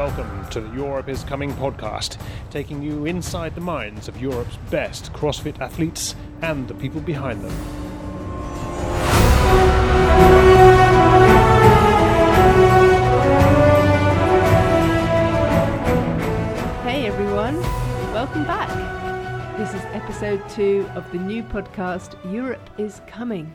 Welcome 0.00 0.48
to 0.48 0.62
the 0.62 0.74
Europe 0.74 1.10
is 1.10 1.24
Coming 1.24 1.52
podcast, 1.52 2.16
taking 2.48 2.82
you 2.82 3.04
inside 3.04 3.54
the 3.54 3.60
minds 3.60 4.08
of 4.08 4.18
Europe's 4.18 4.56
best 4.70 5.12
CrossFit 5.12 5.60
athletes 5.60 6.16
and 6.40 6.66
the 6.66 6.72
people 6.72 7.02
behind 7.02 7.44
them. 7.44 7.50
Hey 16.82 17.06
everyone, 17.06 17.60
welcome 18.14 18.44
back. 18.44 18.70
This 19.58 19.74
is 19.74 19.82
episode 19.92 20.42
two 20.48 20.90
of 20.94 21.12
the 21.12 21.18
new 21.18 21.42
podcast 21.42 22.16
Europe 22.32 22.70
is 22.78 23.02
Coming. 23.06 23.54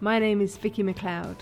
My 0.00 0.18
name 0.18 0.40
is 0.40 0.56
Vicki 0.56 0.82
McLeod. 0.82 1.36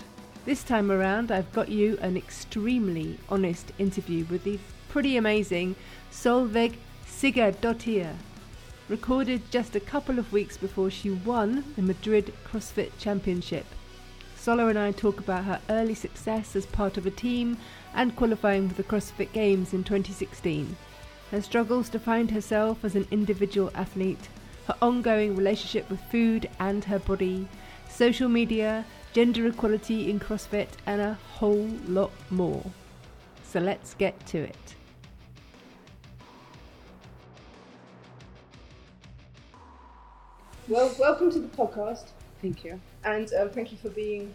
This 0.45 0.61
time 0.61 0.91
around, 0.91 1.31
I've 1.31 1.53
got 1.53 1.69
you 1.69 1.97
an 2.01 2.17
extremely 2.17 3.17
honest 3.29 3.71
interview 3.79 4.25
with 4.25 4.43
the 4.43 4.59
pretty 4.89 5.15
amazing 5.15 5.77
Solveig 6.11 6.75
Sigurdardottir, 7.07 8.13
recorded 8.89 9.49
just 9.51 9.73
a 9.73 9.79
couple 9.79 10.19
of 10.19 10.33
weeks 10.33 10.57
before 10.57 10.89
she 10.89 11.11
won 11.11 11.63
the 11.77 11.81
Madrid 11.81 12.33
CrossFit 12.43 12.91
Championship. 12.99 13.65
Sola 14.35 14.67
and 14.67 14.77
I 14.77 14.91
talk 14.91 15.21
about 15.21 15.45
her 15.45 15.61
early 15.69 15.95
success 15.95 16.57
as 16.57 16.65
part 16.65 16.97
of 16.97 17.05
a 17.05 17.11
team 17.11 17.55
and 17.93 18.13
qualifying 18.13 18.67
for 18.67 18.75
the 18.75 18.83
CrossFit 18.83 19.31
Games 19.31 19.73
in 19.73 19.85
2016, 19.85 20.75
her 21.31 21.41
struggles 21.41 21.87
to 21.87 21.99
find 21.99 22.31
herself 22.31 22.83
as 22.83 22.97
an 22.97 23.07
individual 23.11 23.71
athlete, 23.75 24.27
her 24.67 24.75
ongoing 24.81 25.37
relationship 25.37 25.89
with 25.89 26.01
food 26.11 26.49
and 26.59 26.83
her 26.83 26.99
body, 26.99 27.47
social 27.87 28.27
media, 28.27 28.83
gender 29.13 29.45
equality 29.47 30.09
in 30.09 30.19
CrossFit, 30.19 30.69
and 30.87 30.99
a 30.99 31.13
whole 31.35 31.69
lot 31.87 32.11
more. 32.31 32.63
So 33.43 33.59
let's 33.59 33.93
get 33.93 34.25
to 34.27 34.39
it. 34.39 34.75
Well, 40.67 40.93
welcome 40.99 41.31
to 41.31 41.39
the 41.39 41.47
podcast, 41.47 42.07
Thank 42.41 42.63
you. 42.63 42.79
and 43.03 43.31
um, 43.33 43.49
thank 43.49 43.71
you 43.71 43.77
for 43.77 43.89
being 43.89 44.33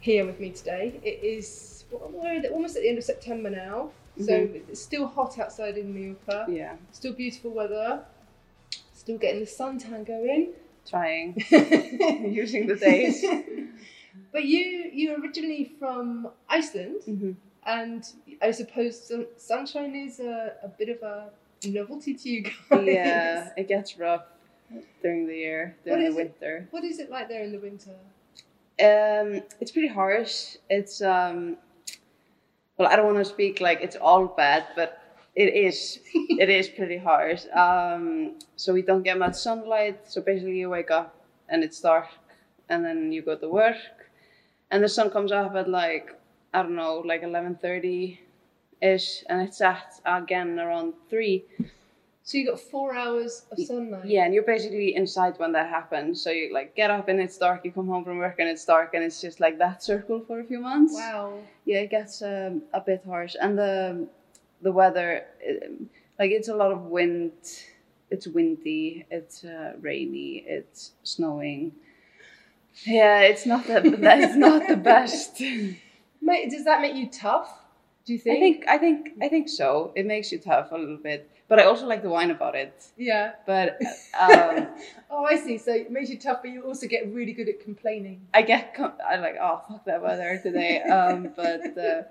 here 0.00 0.26
with 0.26 0.38
me 0.38 0.50
today. 0.50 1.00
It 1.02 1.24
is 1.24 1.84
well, 1.90 2.12
almost 2.52 2.76
at 2.76 2.82
the 2.82 2.88
end 2.88 2.98
of 2.98 3.04
September 3.04 3.50
now, 3.50 3.90
so 4.24 4.48
it's 4.68 4.80
still 4.80 5.06
hot 5.06 5.38
outside 5.38 5.78
in 5.78 5.92
Mallorca. 5.94 6.46
Yeah, 6.52 6.76
Still 6.92 7.14
beautiful 7.14 7.50
weather. 7.50 8.04
Still 8.94 9.18
getting 9.18 9.40
the 9.40 9.46
suntan 9.46 10.06
going. 10.06 10.52
Trying, 10.88 11.36
using 11.50 12.66
the 12.66 12.76
days. 12.76 13.24
But 14.30 14.44
you 14.44 14.90
you're 14.92 15.20
originally 15.20 15.72
from 15.78 16.28
Iceland, 16.48 17.00
Mhm. 17.08 17.34
and 17.66 18.02
I 18.40 18.50
suppose 18.50 18.98
sun- 19.08 19.26
sunshine 19.36 19.94
is 19.94 20.20
a, 20.20 20.54
a 20.62 20.68
bit 20.68 20.88
of 20.90 21.02
a 21.02 21.30
novelty 21.66 22.14
to 22.14 22.28
you 22.28 22.42
guys. 22.42 22.86
Yeah, 22.86 23.50
it 23.56 23.68
gets 23.68 23.98
rough 23.98 24.24
during 25.02 25.26
the 25.26 25.36
year, 25.36 25.76
during 25.84 26.00
the 26.04 26.10
it? 26.10 26.14
winter. 26.16 26.68
What 26.70 26.84
is 26.84 26.98
it 26.98 27.10
like 27.10 27.28
there 27.28 27.42
in 27.44 27.52
the 27.52 27.58
winter? 27.58 27.92
Um, 28.80 29.42
it's 29.60 29.70
pretty 29.70 29.88
harsh. 29.88 30.56
It's 30.70 31.00
um, 31.02 31.56
well, 32.78 32.88
I 32.88 32.96
don't 32.96 33.06
want 33.06 33.18
to 33.18 33.24
speak 33.24 33.60
like 33.60 33.80
it's 33.82 33.96
all 33.96 34.26
bad, 34.28 34.64
but 34.76 35.01
it 35.34 35.54
is. 35.54 35.98
it 36.14 36.50
is 36.50 36.68
pretty 36.68 36.98
harsh. 36.98 37.46
Um, 37.54 38.38
so 38.56 38.72
we 38.72 38.82
don't 38.82 39.02
get 39.02 39.18
much 39.18 39.34
sunlight. 39.34 40.00
So 40.08 40.20
basically, 40.20 40.58
you 40.58 40.70
wake 40.70 40.90
up 40.90 41.14
and 41.48 41.62
it's 41.64 41.80
dark, 41.80 42.08
and 42.68 42.84
then 42.84 43.12
you 43.12 43.22
go 43.22 43.36
to 43.36 43.48
work, 43.48 43.76
and 44.70 44.82
the 44.82 44.88
sun 44.88 45.10
comes 45.10 45.32
up 45.32 45.54
at 45.54 45.68
like 45.68 46.14
I 46.54 46.62
don't 46.62 46.76
know, 46.76 47.02
like 47.04 47.22
eleven 47.22 47.56
thirty, 47.56 48.20
ish, 48.80 49.24
and 49.28 49.40
it's 49.42 49.60
at 49.60 50.00
again 50.04 50.58
around 50.58 50.94
three. 51.08 51.44
So 52.24 52.38
you 52.38 52.46
got 52.46 52.60
four 52.60 52.94
hours 52.94 53.46
of 53.50 53.58
sunlight. 53.58 54.04
Yeah, 54.04 54.24
and 54.24 54.32
you're 54.32 54.44
basically 54.44 54.94
inside 54.94 55.38
when 55.38 55.52
that 55.52 55.68
happens. 55.68 56.22
So 56.22 56.30
you 56.30 56.52
like 56.54 56.76
get 56.76 56.90
up 56.90 57.08
and 57.08 57.20
it's 57.20 57.36
dark. 57.36 57.64
You 57.64 57.72
come 57.72 57.88
home 57.88 58.04
from 58.04 58.18
work 58.18 58.36
and 58.38 58.48
it's 58.48 58.64
dark, 58.64 58.94
and 58.94 59.02
it's 59.02 59.20
just 59.20 59.40
like 59.40 59.58
that 59.58 59.82
circle 59.82 60.20
for 60.20 60.40
a 60.40 60.44
few 60.44 60.60
months. 60.60 60.94
Wow. 60.94 61.40
Yeah, 61.64 61.78
it 61.78 61.90
gets 61.90 62.22
um, 62.22 62.62
a 62.72 62.80
bit 62.80 63.02
harsh, 63.04 63.34
and 63.40 63.58
the 63.58 64.06
the 64.62 64.72
weather, 64.72 65.24
um, 65.48 65.90
like 66.18 66.30
it's 66.30 66.48
a 66.48 66.54
lot 66.54 66.72
of 66.72 66.82
wind. 66.82 67.32
It's 68.10 68.26
windy. 68.26 69.06
It's 69.10 69.44
uh, 69.44 69.72
rainy. 69.80 70.44
It's 70.46 70.92
snowing. 71.02 71.72
Yeah, 72.84 73.20
it's 73.20 73.46
not 73.46 73.66
the 73.66 73.80
that's 73.98 74.36
not 74.36 74.68
the 74.68 74.76
best. 74.76 75.36
Does 75.38 76.64
that 76.64 76.80
make 76.80 76.94
you 76.94 77.10
tough? 77.10 77.58
Do 78.04 78.12
you 78.12 78.18
think? 78.18 78.36
I 78.36 78.40
think? 78.40 78.56
think 78.56 78.68
I 78.68 78.78
think 78.78 79.22
I 79.22 79.28
think 79.28 79.48
so. 79.48 79.92
It 79.94 80.06
makes 80.06 80.32
you 80.32 80.38
tough 80.38 80.72
a 80.72 80.76
little 80.76 80.96
bit, 80.96 81.30
but 81.48 81.58
I 81.60 81.64
also 81.64 81.86
like 81.86 82.02
the 82.02 82.08
wine 82.08 82.30
about 82.30 82.54
it. 82.54 82.84
Yeah. 82.96 83.32
But 83.46 83.78
um, 84.20 84.68
Oh, 85.14 85.26
I 85.26 85.36
see. 85.36 85.58
So 85.58 85.72
it 85.72 85.90
makes 85.90 86.08
you 86.08 86.18
tough, 86.18 86.38
but 86.42 86.50
you 86.50 86.62
also 86.62 86.86
get 86.86 87.12
really 87.12 87.34
good 87.34 87.48
at 87.48 87.60
complaining. 87.60 88.26
I 88.32 88.42
get 88.42 88.74
com- 88.74 88.94
I 89.06 89.16
like 89.16 89.36
oh 89.40 89.60
fuck 89.68 89.84
that 89.84 90.02
weather 90.02 90.40
today. 90.42 90.80
Um, 90.82 91.32
but 91.36 91.78
uh, 91.78 92.02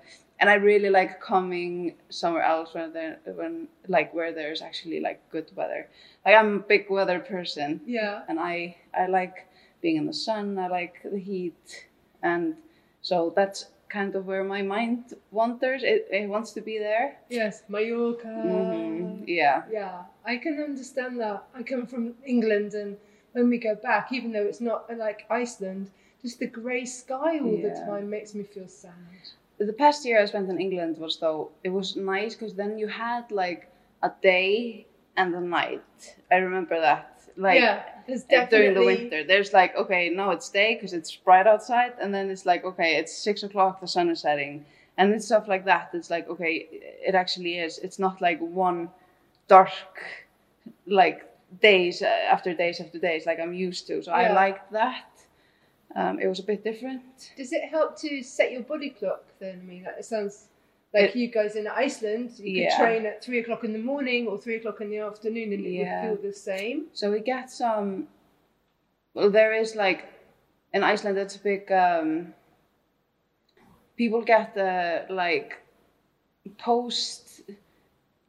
and 0.42 0.50
I 0.50 0.54
really 0.54 0.90
like 0.90 1.20
coming 1.20 1.94
somewhere 2.08 2.42
else 2.42 2.74
when 2.74 2.92
there 2.92 3.20
when 3.24 3.68
like 3.86 4.12
where 4.12 4.32
there's 4.32 4.60
actually 4.60 4.98
like 4.98 5.20
good 5.30 5.48
weather. 5.54 5.86
Like 6.26 6.34
I'm 6.34 6.56
a 6.56 6.58
big 6.58 6.90
weather 6.90 7.20
person, 7.20 7.80
Yeah. 7.86 8.22
and 8.28 8.40
I 8.40 8.76
I 8.92 9.06
like 9.06 9.46
being 9.80 9.96
in 9.98 10.06
the 10.06 10.12
sun. 10.12 10.58
I 10.58 10.66
like 10.66 10.96
the 11.04 11.20
heat, 11.20 11.86
and 12.24 12.56
so 13.02 13.32
that's 13.36 13.66
kind 13.88 14.16
of 14.16 14.26
where 14.26 14.42
my 14.42 14.62
mind 14.62 15.14
wanders. 15.30 15.84
It, 15.84 16.08
it 16.10 16.28
wants 16.28 16.50
to 16.54 16.60
be 16.60 16.76
there. 16.76 17.18
Yes. 17.30 17.62
Mallorca. 17.68 18.26
hmm 18.34 19.22
Yeah. 19.28 19.62
Yeah, 19.70 19.96
I 20.24 20.38
can 20.38 20.60
understand 20.60 21.20
that. 21.20 21.44
I 21.54 21.62
come 21.62 21.86
from 21.86 22.14
England, 22.26 22.74
and 22.74 22.96
when 23.30 23.48
we 23.48 23.58
go 23.58 23.76
back, 23.76 24.10
even 24.10 24.32
though 24.32 24.46
it's 24.50 24.60
not 24.60 24.90
like 25.06 25.24
Iceland, 25.30 25.92
just 26.20 26.40
the 26.40 26.48
grey 26.48 26.84
sky 26.84 27.38
all 27.38 27.58
the 27.62 27.74
time 27.86 28.10
makes 28.10 28.34
me 28.34 28.42
feel 28.42 28.66
sad. 28.66 29.22
The 29.66 29.72
past 29.72 30.04
year 30.04 30.20
I 30.20 30.26
spent 30.26 30.48
in 30.50 30.60
England 30.60 30.98
was 30.98 31.18
though 31.18 31.50
it 31.64 31.70
was 31.70 31.96
nice 31.96 32.34
because 32.34 32.54
then 32.54 32.78
you 32.78 32.88
had 32.88 33.30
like 33.30 33.70
a 34.02 34.10
day 34.22 34.86
and 35.16 35.34
a 35.34 35.40
night. 35.40 36.16
I 36.30 36.36
remember 36.36 36.80
that. 36.80 37.08
Like 37.36 37.60
yeah, 37.60 37.82
definitely 38.28 38.58
during 38.58 38.74
the 38.74 38.84
winter, 38.84 39.24
there's 39.24 39.52
like 39.52 39.74
okay, 39.76 40.10
no, 40.10 40.30
it's 40.30 40.48
day 40.50 40.74
because 40.74 40.92
it's 40.92 41.14
bright 41.16 41.46
outside, 41.46 41.92
and 42.00 42.14
then 42.14 42.30
it's 42.30 42.44
like 42.46 42.64
okay, 42.64 42.96
it's 42.96 43.16
six 43.16 43.42
o'clock, 43.42 43.80
the 43.80 43.88
sun 43.88 44.10
is 44.10 44.20
setting, 44.20 44.64
and 44.98 45.12
it's 45.14 45.26
stuff 45.26 45.48
like 45.48 45.64
that. 45.64 45.90
It's 45.94 46.10
like 46.10 46.28
okay, 46.28 46.66
it 46.70 47.14
actually 47.14 47.58
is. 47.58 47.78
It's 47.78 47.98
not 47.98 48.20
like 48.20 48.38
one 48.40 48.90
dark, 49.48 49.70
like 50.86 51.24
days 51.60 52.02
uh, 52.02 52.06
after 52.06 52.54
days 52.54 52.80
after 52.80 52.98
days 52.98 53.26
like 53.26 53.38
I'm 53.38 53.54
used 53.54 53.86
to. 53.88 54.02
So 54.02 54.12
I 54.12 54.22
Yeah. 54.24 54.34
liked 54.34 54.72
that. 54.72 55.04
Um, 55.94 56.18
it 56.20 56.26
was 56.26 56.38
a 56.38 56.42
bit 56.42 56.64
different. 56.64 57.02
Does 57.36 57.52
it 57.52 57.64
help 57.68 57.98
to 58.00 58.22
set 58.22 58.50
your 58.52 58.62
body 58.62 58.90
clock 58.90 59.24
then? 59.40 59.60
I 59.62 59.64
mean, 59.64 59.84
like, 59.84 59.96
it 59.98 60.04
sounds 60.04 60.48
like 60.94 61.10
It- 61.10 61.16
you 61.16 61.28
guys 61.28 61.54
in 61.56 61.66
Iceland, 61.66 62.38
you 62.38 62.62
Yeah. 62.62 62.70
could 62.76 62.82
train 62.84 63.06
at 63.06 63.22
three 63.22 63.38
o'clock 63.40 63.62
in 63.64 63.72
the 63.72 63.78
morning 63.78 64.26
or 64.26 64.38
three 64.38 64.56
o'clock 64.56 64.80
in 64.80 64.88
the 64.90 64.98
afternoon, 64.98 65.52
and 65.52 65.66
it 65.66 65.70
Yeah. 65.70 66.10
would 66.10 66.20
feel 66.20 66.30
the 66.30 66.34
same. 66.36 66.88
So 66.92 67.10
we 67.10 67.20
get 67.20 67.50
some. 67.50 68.08
Well, 69.14 69.30
there 69.30 69.52
is 69.52 69.76
like 69.76 70.04
in 70.72 70.82
Iceland. 70.82 71.18
It's 71.18 71.36
a 71.36 71.40
big. 71.42 71.70
Um, 71.70 72.34
people 73.96 74.22
get 74.22 74.54
the 74.54 75.04
like 75.10 75.58
post 76.58 77.42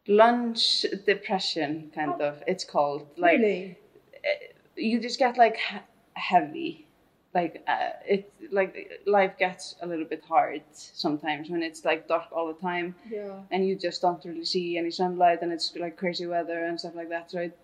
lunch 0.08 0.86
depression 1.06 1.92
kind 1.96 2.16
Oh. 2.22 2.26
of. 2.28 2.44
It's 2.48 2.66
called 2.66 3.08
like 3.18 3.40
really? 3.40 3.78
you 4.76 5.00
just 5.00 5.20
get 5.20 5.38
like 5.38 5.58
heavy. 6.16 6.88
Like 7.34 7.64
uh, 7.68 7.92
it 8.08 8.32
like 8.52 9.02
life 9.06 9.38
gets 9.40 9.76
a 9.82 9.88
little 9.88 10.06
bit 10.06 10.24
hard 10.28 10.62
sometimes 10.72 11.50
when 11.50 11.64
it's 11.64 11.84
like 11.84 12.08
dark 12.08 12.28
all 12.32 12.48
the 12.48 12.60
time 12.62 12.96
Yeah. 13.10 13.40
and 13.52 13.66
you 13.68 13.76
just 13.76 14.02
don't 14.02 14.24
really 14.26 14.46
see 14.46 14.78
any 14.78 14.92
sunlight 14.92 15.42
and 15.42 15.52
it's 15.52 15.76
like 15.76 15.98
crazy 15.98 16.28
weather 16.28 16.64
and 16.66 16.80
stuff 16.80 16.96
like 16.96 17.10
that 17.10 17.32
so 17.32 17.40
it, 17.40 17.58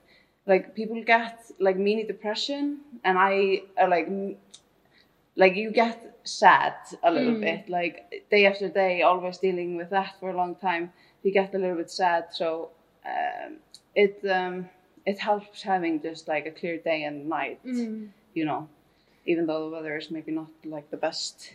like 0.47 0.73
people 0.75 1.03
get 1.03 1.37
like 1.59 1.77
mini 1.77 2.03
depression 2.03 2.79
and 3.03 3.17
i 3.19 3.61
uh, 3.81 3.87
like 3.87 4.07
like 5.35 5.55
you 5.55 5.71
get 5.71 5.97
sad 6.23 6.73
a 7.03 7.11
little 7.11 7.35
Mm. 7.35 7.41
bit 7.41 7.69
like 7.69 7.95
day 8.29 8.45
after 8.45 8.69
day 8.69 9.01
always 9.03 9.37
dealing 9.37 9.77
with 9.77 9.89
that 9.89 10.11
for 10.19 10.29
a 10.29 10.35
long 10.35 10.55
time 10.55 10.91
you 11.23 11.31
get 11.31 11.53
a 11.55 11.57
little 11.57 11.77
bit 11.77 11.89
sad 11.91 12.25
so 12.31 12.69
um, 13.05 13.57
it 13.95 14.15
um, 14.29 14.69
it 15.05 15.17
helps 15.19 15.61
having 15.61 16.01
just 16.01 16.27
like 16.27 16.45
a 16.45 16.51
clear 16.51 16.77
day 16.77 17.03
and 17.03 17.27
night 17.29 17.59
Mm. 17.65 18.09
you 18.33 18.45
know 18.45 18.67
even 19.25 19.45
though 19.45 19.69
the 19.69 19.75
weather 19.75 19.97
is 19.97 20.11
maybe 20.11 20.31
not 20.31 20.49
like 20.65 20.89
the 20.91 20.97
best 20.97 21.53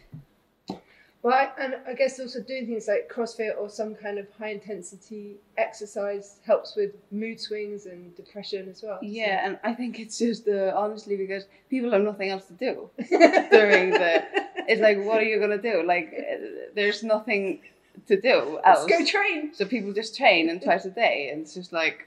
Well, 1.22 1.32
I, 1.32 1.48
and 1.58 1.76
I 1.86 1.94
guess 1.94 2.20
also 2.20 2.42
doing 2.42 2.66
things 2.66 2.86
like 2.86 3.10
CrossFit 3.10 3.52
or 3.58 3.70
some 3.70 3.94
kind 3.94 4.18
of 4.18 4.26
high 4.38 4.50
intensity 4.50 5.36
exercise 5.56 6.36
helps 6.44 6.76
with 6.76 6.90
mood 7.10 7.40
swings 7.40 7.86
and 7.86 8.14
depression 8.14 8.68
as 8.68 8.82
well. 8.82 8.98
Yeah, 9.00 9.40
and 9.46 9.58
I 9.64 9.72
think 9.72 9.98
it's 9.98 10.18
just 10.18 10.46
uh, 10.46 10.74
honestly 10.76 11.16
because 11.16 11.44
people 11.70 11.90
have 11.92 12.02
nothing 12.02 12.28
else 12.28 12.44
to 12.46 12.52
do 12.52 12.90
during 13.50 13.90
the. 13.92 14.22
It's 14.66 14.82
like, 14.82 14.98
what 15.02 15.18
are 15.20 15.24
you 15.24 15.40
gonna 15.40 15.56
do? 15.56 15.82
Like, 15.82 16.12
uh, 16.14 16.36
there's 16.74 17.02
nothing 17.02 17.60
to 18.06 18.20
do 18.20 18.58
else. 18.64 18.86
Let's 18.90 18.98
go 18.98 19.04
train. 19.18 19.54
So 19.54 19.64
people 19.64 19.94
just 19.94 20.14
train 20.16 20.50
and 20.50 20.60
twice 20.60 20.84
a 20.84 20.90
day, 20.90 21.30
and 21.32 21.42
it's 21.42 21.54
just 21.54 21.72
like 21.72 22.06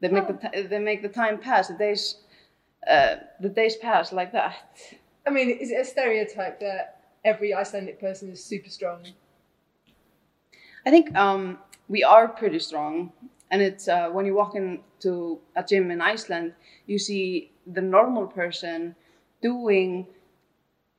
they 0.00 0.08
make 0.08 0.28
the 0.28 0.34
ti- 0.34 0.62
they 0.62 0.78
make 0.78 1.02
the 1.02 1.08
time 1.08 1.38
pass. 1.38 1.68
The 1.68 1.74
days 1.74 2.16
uh, 2.88 3.16
the 3.40 3.48
days 3.48 3.76
pass 3.76 4.12
like 4.12 4.32
that. 4.32 4.54
I 5.26 5.30
mean, 5.30 5.50
is 5.50 5.70
it 5.70 5.80
a 5.80 5.84
stereotype 5.84 6.60
that 6.60 7.00
every 7.24 7.54
Icelandic 7.54 8.00
person 8.00 8.30
is 8.30 8.44
super 8.44 8.68
strong? 8.68 9.06
I 10.86 10.90
think 10.90 11.14
um, 11.16 11.58
we 11.88 12.04
are 12.04 12.28
pretty 12.28 12.58
strong, 12.58 13.12
and 13.50 13.62
it's 13.62 13.88
uh, 13.88 14.10
when 14.10 14.26
you 14.26 14.34
walk 14.34 14.54
into 14.54 15.40
a 15.56 15.62
gym 15.62 15.90
in 15.90 16.00
Iceland, 16.00 16.52
you 16.86 16.98
see 16.98 17.52
the 17.66 17.80
normal 17.80 18.26
person 18.26 18.94
doing 19.40 20.06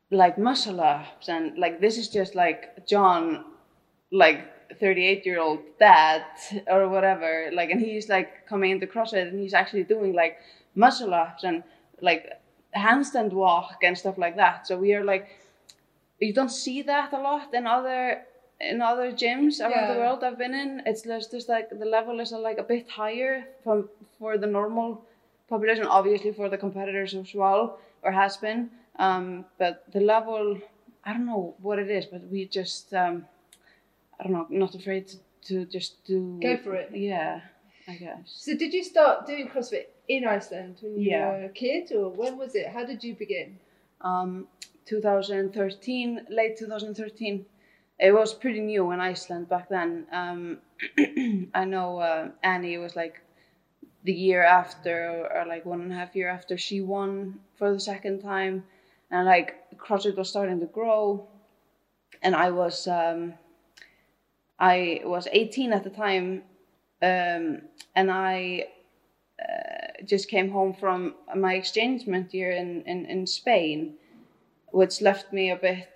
like 0.10 0.38
muscle 0.38 0.82
ups, 0.82 1.30
and 1.30 1.58
like 1.58 1.82
this 1.82 1.98
is 1.98 2.10
just 2.10 2.34
like 2.34 2.88
John, 2.88 3.46
like 4.12 4.56
38 4.80 5.26
year 5.26 5.40
old 5.40 5.60
dad 5.80 6.24
or 6.68 6.90
whatever, 6.90 7.50
like, 7.54 7.70
and 7.70 7.82
he's 7.82 8.10
like 8.10 8.48
coming 8.48 8.72
into 8.72 8.88
CrossFit 8.88 9.28
and 9.28 9.40
he's 9.40 9.54
actually 9.54 9.84
doing 9.84 10.14
like 10.14 10.38
muscle 10.76 11.14
ups 11.14 11.44
and 11.44 11.64
like 12.02 12.30
handstand 12.76 13.32
walk 13.32 13.78
and 13.84 13.98
stuff 13.98 14.18
like 14.18 14.36
that. 14.36 14.68
So 14.68 14.78
we 14.78 14.94
are 14.94 15.04
like, 15.04 15.28
you 16.20 16.34
don't 16.34 16.50
see 16.52 16.82
that 16.84 17.14
a 17.14 17.20
lot 17.20 17.54
in 17.54 17.68
other 17.68 18.24
in 18.62 18.82
other 18.82 19.12
gyms 19.12 19.60
around 19.60 19.72
Yeah. 19.72 19.94
the 19.94 20.00
world 20.00 20.24
I've 20.24 20.38
been 20.38 20.54
in. 20.54 20.82
It's 20.86 21.02
just, 21.02 21.32
just 21.32 21.50
like 21.50 21.70
the 21.70 21.86
level 21.86 22.20
is 22.22 22.32
like 22.32 22.58
a 22.58 22.64
bit 22.64 22.90
higher 22.90 23.44
from 23.64 23.90
for 24.18 24.38
the 24.38 24.48
normal 24.48 25.04
population, 25.50 25.86
obviously 25.86 26.32
for 26.32 26.48
the 26.50 26.58
competitors 26.58 27.14
as 27.14 27.34
well, 27.34 27.80
or 28.02 28.12
has 28.12 28.38
been. 28.38 28.70
Um, 28.98 29.44
but 29.58 29.84
the 29.92 30.00
level, 30.00 30.58
I 31.04 31.12
don't 31.12 31.26
know 31.26 31.54
what 31.62 31.80
it 31.80 31.90
is, 31.90 32.06
but 32.06 32.22
we 32.32 32.46
just, 32.46 32.94
um, 32.94 33.26
I 34.18 34.24
don't 34.24 34.32
know, 34.32 34.48
not 34.50 34.74
afraid 34.74 35.10
to, 35.10 35.18
to 35.48 35.66
just 35.66 36.06
do. 36.06 36.40
Go 36.42 36.56
for 36.58 36.76
it. 36.76 36.92
Yeah, 36.94 37.42
I 37.90 37.96
guess. 37.96 38.20
So, 38.26 38.56
did 38.56 38.74
you 38.74 38.86
start 38.86 39.28
doing 39.28 39.50
CrossFit 39.50 39.88
in 40.08 40.26
Iceland 40.26 40.78
when 40.82 40.94
you 40.94 41.10
Yeah. 41.10 41.28
were 41.30 41.44
a 41.46 41.50
kid, 41.50 41.92
or 41.92 42.10
when 42.10 42.38
was 42.38 42.56
it? 42.56 42.68
How 42.68 42.86
did 42.86 43.04
you 43.04 43.16
begin? 43.16 43.60
um, 44.02 44.48
2013, 44.86 46.28
late 46.30 46.58
2013. 46.58 47.46
It 47.98 48.12
was 48.12 48.34
pretty 48.34 48.60
new 48.60 48.92
in 48.92 49.00
Iceland 49.00 49.50
back 49.50 49.70
then. 49.70 50.06
Um, 50.12 50.60
I 51.54 51.66
know 51.66 51.98
uh, 52.00 52.30
Annie 52.44 52.78
was 52.78 52.96
like 52.96 53.22
the 54.04 54.14
year 54.14 54.44
after, 54.44 55.28
or 55.34 55.46
like 55.48 55.66
one 55.66 55.82
and 55.82 55.92
a 55.92 55.96
half 55.96 56.16
year 56.16 56.30
after 56.30 56.58
she 56.58 56.82
won 56.82 57.40
for 57.56 57.74
the 57.74 57.80
second 57.80 58.20
time, 58.22 58.64
and 59.10 59.26
like 59.26 59.56
CrossFit 59.78 60.16
was 60.18 60.30
starting 60.30 60.60
to 60.60 60.68
grow, 60.68 61.28
and 62.22 62.36
I 62.36 62.52
was 62.52 62.88
um, 62.88 63.34
I 64.60 65.02
was 65.04 65.28
18 65.32 65.74
at 65.74 65.84
the 65.84 65.90
time, 65.90 66.44
um, 67.02 67.62
and 67.96 68.12
I 68.12 68.68
just 70.04 70.30
came 70.30 70.50
home 70.52 70.74
from 70.74 71.16
my 71.36 71.54
exchangement 71.56 72.34
year 72.34 72.52
in, 72.52 72.82
in, 72.84 73.06
in 73.06 73.28
Spain, 73.28 73.96
which 74.72 75.02
left 75.02 75.32
me 75.32 75.52
a 75.52 75.56
bit 75.56 75.88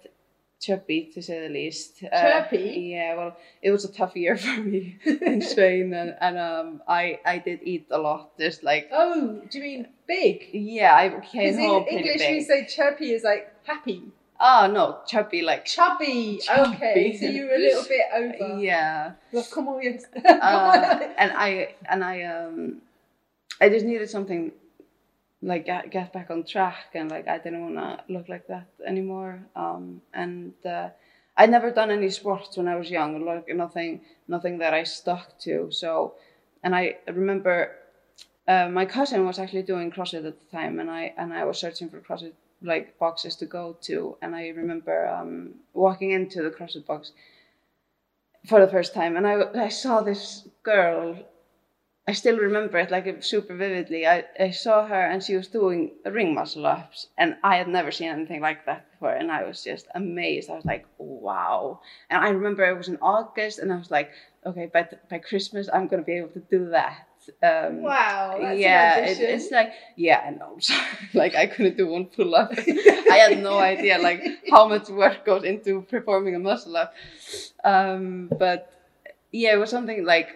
chubby 0.62 1.10
to 1.14 1.22
say 1.22 1.40
the 1.48 1.54
least. 1.54 2.04
Uh, 2.04 2.22
Chubby? 2.42 2.90
yeah, 2.94 3.16
well, 3.16 3.38
it 3.62 3.72
was 3.72 3.86
a 3.86 3.92
tough 3.92 4.16
year 4.16 4.36
for 4.46 4.60
me 4.62 4.98
in 5.06 5.42
Spain, 5.42 5.94
and, 5.94 6.16
and 6.20 6.38
um, 6.38 6.82
I 6.88 7.20
I 7.26 7.38
did 7.40 7.60
eat 7.64 7.88
a 7.92 7.98
lot. 7.98 8.38
Just 8.38 8.64
like 8.64 8.90
Oh, 8.92 9.42
do 9.50 9.58
you 9.58 9.64
mean 9.64 9.88
big? 10.08 10.50
yeah, 10.54 10.96
I 10.96 11.10
came 11.26 11.44
Because 11.54 11.58
home 11.58 11.86
in 11.90 11.98
English 12.00 12.18
big. 12.20 12.36
we 12.36 12.44
say 12.44 12.66
chirpy 12.66 13.12
is 13.14 13.24
like 13.24 13.54
happy. 13.64 14.04
oh 14.42 14.70
no, 14.72 15.00
chubby 15.08 15.42
like 15.42 15.64
Chubby. 15.66 16.40
Chubby. 16.44 16.76
Okay, 16.76 17.18
so 17.18 17.26
you 17.28 17.46
were 17.46 17.56
a 17.56 17.58
little 17.60 17.84
bit 17.84 18.06
over. 18.16 18.60
yeah. 18.60 19.14
Well, 19.32 19.48
come 19.50 19.68
on, 19.70 19.82
yes. 19.84 20.04
uh, 20.26 21.00
and 21.18 21.32
I 21.36 21.76
and 21.90 22.04
I 22.04 22.24
um 22.24 22.82
I 23.62 23.70
just 23.70 23.86
needed 23.86 24.10
something 24.10 24.52
like 25.42 25.66
get, 25.66 25.92
get 25.92 26.14
back 26.14 26.30
on 26.30 26.44
track 26.44 26.92
and 26.94 27.10
like 27.10 27.28
I 27.28 27.38
didn't 27.38 27.62
want 27.62 27.76
to 27.76 28.14
look 28.14 28.28
like 28.28 28.48
that 28.48 28.68
anymore 28.86 29.40
um 29.56 30.02
and 30.14 30.54
uh, 30.66 30.90
I'd 31.38 31.50
never 31.50 31.72
done 31.72 31.92
any 31.92 32.10
sports 32.10 32.58
when 32.58 32.68
I 32.68 32.76
was 32.76 32.92
young 32.92 33.26
like 33.26 33.48
nothing 33.56 34.02
nothing 34.28 34.58
that 34.58 34.74
I 34.74 34.84
stuck 34.84 35.40
to 35.40 35.72
so 35.72 36.16
and 36.64 36.76
I 36.76 36.98
remember 37.08 37.76
uh, 38.48 38.68
my 38.68 38.86
cousin 38.86 39.26
was 39.26 39.40
actually 39.40 39.62
doing 39.62 39.92
CrossFit 39.92 40.26
at 40.26 40.40
the 40.40 40.58
time 40.58 40.80
and 40.80 40.90
I 40.90 41.14
and 41.18 41.34
I 41.34 41.46
was 41.46 41.58
searching 41.58 41.90
for 41.90 42.02
CrossFit 42.02 42.34
like 42.62 43.00
boxes 43.00 43.38
to 43.38 43.46
go 43.46 43.78
to 43.82 44.18
and 44.22 44.36
I 44.36 44.50
remember 44.50 45.08
um 45.08 45.54
walking 45.74 46.12
into 46.12 46.44
the 46.44 46.50
CrossFit 46.50 46.86
box 46.86 47.14
for 48.46 48.60
the 48.60 48.72
first 48.72 48.94
time 48.94 49.16
and 49.16 49.26
I, 49.26 49.44
I 49.56 49.70
saw 49.70 50.02
this 50.02 50.48
girl 50.64 51.18
I 52.10 52.14
still 52.14 52.40
remember 52.40 52.80
it 52.80 52.90
like 52.90 53.22
super 53.22 53.56
vividly. 53.56 54.08
I, 54.08 54.24
I 54.40 54.50
saw 54.50 54.88
her 54.88 55.00
and 55.12 55.22
she 55.22 55.36
was 55.38 55.48
doing 55.48 55.92
ring 56.04 56.34
muscle 56.34 56.66
ups 56.66 57.06
and 57.20 57.36
I 57.44 57.58
had 57.58 57.68
never 57.68 57.92
seen 57.92 58.10
anything 58.10 58.42
like 58.42 58.66
that 58.66 58.90
before 58.90 59.12
and 59.12 59.32
I 59.32 59.44
was 59.44 59.64
just 59.64 59.86
amazed. 59.94 60.50
I 60.50 60.56
was 60.56 60.66
like, 60.66 60.88
wow. 60.98 61.82
And 62.10 62.26
I 62.26 62.30
remember 62.30 62.64
it 62.64 62.76
was 62.76 62.88
in 62.88 62.98
August 63.00 63.60
and 63.60 63.72
I 63.72 63.76
was 63.76 63.92
like, 63.92 64.10
okay, 64.44 64.66
by, 64.66 64.88
by 65.08 65.20
Christmas 65.20 65.70
I'm 65.72 65.88
going 65.88 66.02
to 66.02 66.06
be 66.06 66.18
able 66.18 66.30
to 66.30 66.40
do 66.40 66.70
that. 66.72 67.06
Um, 67.44 67.84
Wow, 67.84 68.40
yeah, 68.56 69.06
it, 69.06 69.20
it's 69.20 69.52
like, 69.52 69.74
yeah, 69.96 70.24
I 70.26 70.32
know. 70.32 70.58
like 71.14 71.36
I 71.36 71.46
couldn't 71.46 71.78
do 71.78 71.86
one 71.86 72.06
pull 72.06 72.34
up. 72.34 72.54
I 72.58 73.18
had 73.30 73.44
no 73.44 73.60
idea 73.60 74.00
like 74.00 74.24
how 74.50 74.68
much 74.68 74.90
work 74.90 75.28
goes 75.28 75.44
into 75.44 75.84
performing 75.84 76.34
a 76.34 76.40
muscle 76.40 76.76
up. 76.76 76.96
Um, 77.64 78.32
but 78.36 78.74
yeah, 79.32 79.54
it 79.54 79.58
was 79.58 79.70
something 79.70 80.06
like 80.06 80.30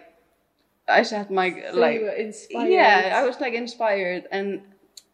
I 0.88 1.02
set 1.02 1.30
my 1.30 1.50
So 1.72 1.78
like 1.78 2.00
you 2.00 2.06
were 2.06 2.10
inspired. 2.10 2.68
yeah, 2.70 3.12
I 3.16 3.24
was 3.26 3.40
like 3.40 3.54
inspired 3.54 4.24
and 4.30 4.62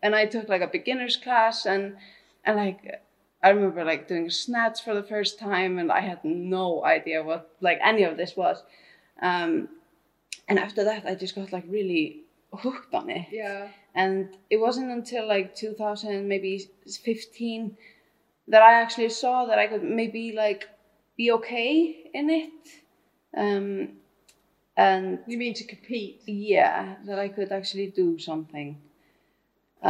and 0.02 0.14
I 0.14 0.26
took 0.26 0.48
like 0.48 0.62
a 0.62 0.66
beginner's 0.66 1.16
class 1.16 1.66
and 1.66 1.96
and 2.44 2.56
like 2.56 3.00
I 3.42 3.50
remember 3.50 3.84
like 3.84 4.08
doing 4.08 4.30
snatch 4.30 4.82
for 4.82 4.94
the 4.94 5.02
first 5.02 5.38
time 5.38 5.78
and 5.78 5.90
I 5.92 6.00
had 6.00 6.24
no 6.24 6.84
idea 6.84 7.22
what 7.22 7.50
like 7.60 7.78
any 7.84 8.02
of 8.02 8.16
this 8.16 8.36
was. 8.36 8.62
Um 9.22 9.68
and 10.48 10.58
after 10.58 10.84
that 10.84 11.06
I 11.06 11.14
just 11.14 11.34
got 11.34 11.52
like 11.52 11.64
really 11.68 12.22
hooked 12.52 12.92
on 12.94 13.08
it. 13.10 13.26
Yeah. 13.30 13.68
And 13.94 14.36
it 14.50 14.56
wasn't 14.58 14.90
until 14.90 15.26
like 15.26 15.54
2000 15.54 16.26
maybe 16.26 16.68
15 16.86 17.76
that 18.48 18.62
I 18.62 18.72
actually 18.74 19.08
saw 19.10 19.46
that 19.46 19.58
I 19.58 19.66
could 19.68 19.84
maybe 19.84 20.32
like 20.32 20.68
be 21.16 21.30
okay 21.32 22.10
in 22.12 22.30
it. 22.30 22.52
Um 23.36 24.00
and 24.86 25.18
You 25.32 25.38
mean 25.44 25.54
to 25.60 25.64
compete? 25.74 26.14
yeah 26.26 26.78
that 27.06 27.18
i 27.24 27.28
could 27.36 27.50
actually 27.58 27.88
do 28.02 28.18
something 28.18 28.68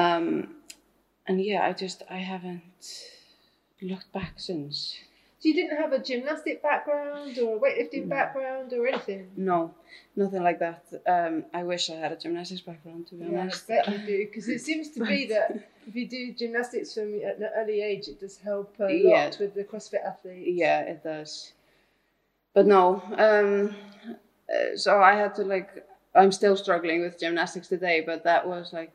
um 0.03 0.25
and 1.27 1.37
yeah 1.51 1.63
i 1.69 1.73
just 1.85 1.99
i 2.11 2.21
haven't 2.33 2.85
looked 3.91 4.11
back 4.13 4.35
since 4.49 4.75
So 5.41 5.49
you 5.49 5.55
didn't 5.61 5.79
have 5.83 5.93
a 5.99 6.01
gymnastic 6.09 6.57
background 6.71 7.33
or 7.45 7.51
a 7.57 7.61
weightlifting 7.65 8.07
background 8.17 8.69
or 8.77 8.83
anything? 8.93 9.23
no 9.37 9.59
nothing 10.23 10.43
like 10.49 10.59
that 10.67 10.83
um 11.15 11.35
i 11.59 11.63
wish 11.71 11.85
i 11.95 11.97
had 12.05 12.13
a 12.17 12.19
gymnastics 12.23 12.61
background 12.71 13.03
to 13.09 13.15
be 13.15 13.25
Yeah, 13.25 13.39
I 13.39 13.43
honest 13.43 13.67
bet 13.73 13.89
you 13.93 13.99
do, 14.13 14.19
because 14.27 14.47
it 14.57 14.61
seems 14.69 14.87
to 14.97 15.01
be 15.13 15.19
that 15.35 15.49
if 15.89 15.95
you 15.99 16.07
do 16.17 16.23
gymnastics 16.41 16.89
from 16.95 17.09
an 17.15 17.43
early 17.59 17.79
age, 17.91 18.05
it 18.13 18.19
does 18.25 18.37
help 18.49 18.71
a 18.81 18.83
lot 18.83 18.91
Yeah. 19.15 19.31
with 19.41 19.53
the 19.59 19.65
CrossFit 19.71 20.05
athletes. 20.13 20.51
yeah 20.65 20.79
it 20.93 20.99
does 21.13 21.33
but 22.55 22.67
no 22.77 22.83
um 23.27 23.75
uh, 24.55 24.77
so 24.77 25.01
i 25.03 25.15
had 25.15 25.35
to 25.35 25.43
like 25.43 25.71
i'm 26.15 26.33
still 26.33 26.57
struggling 26.57 27.01
with 27.01 27.19
gymnastics 27.19 27.69
today 27.69 28.03
but 28.05 28.25
that 28.25 28.47
was 28.47 28.73
like 28.73 28.93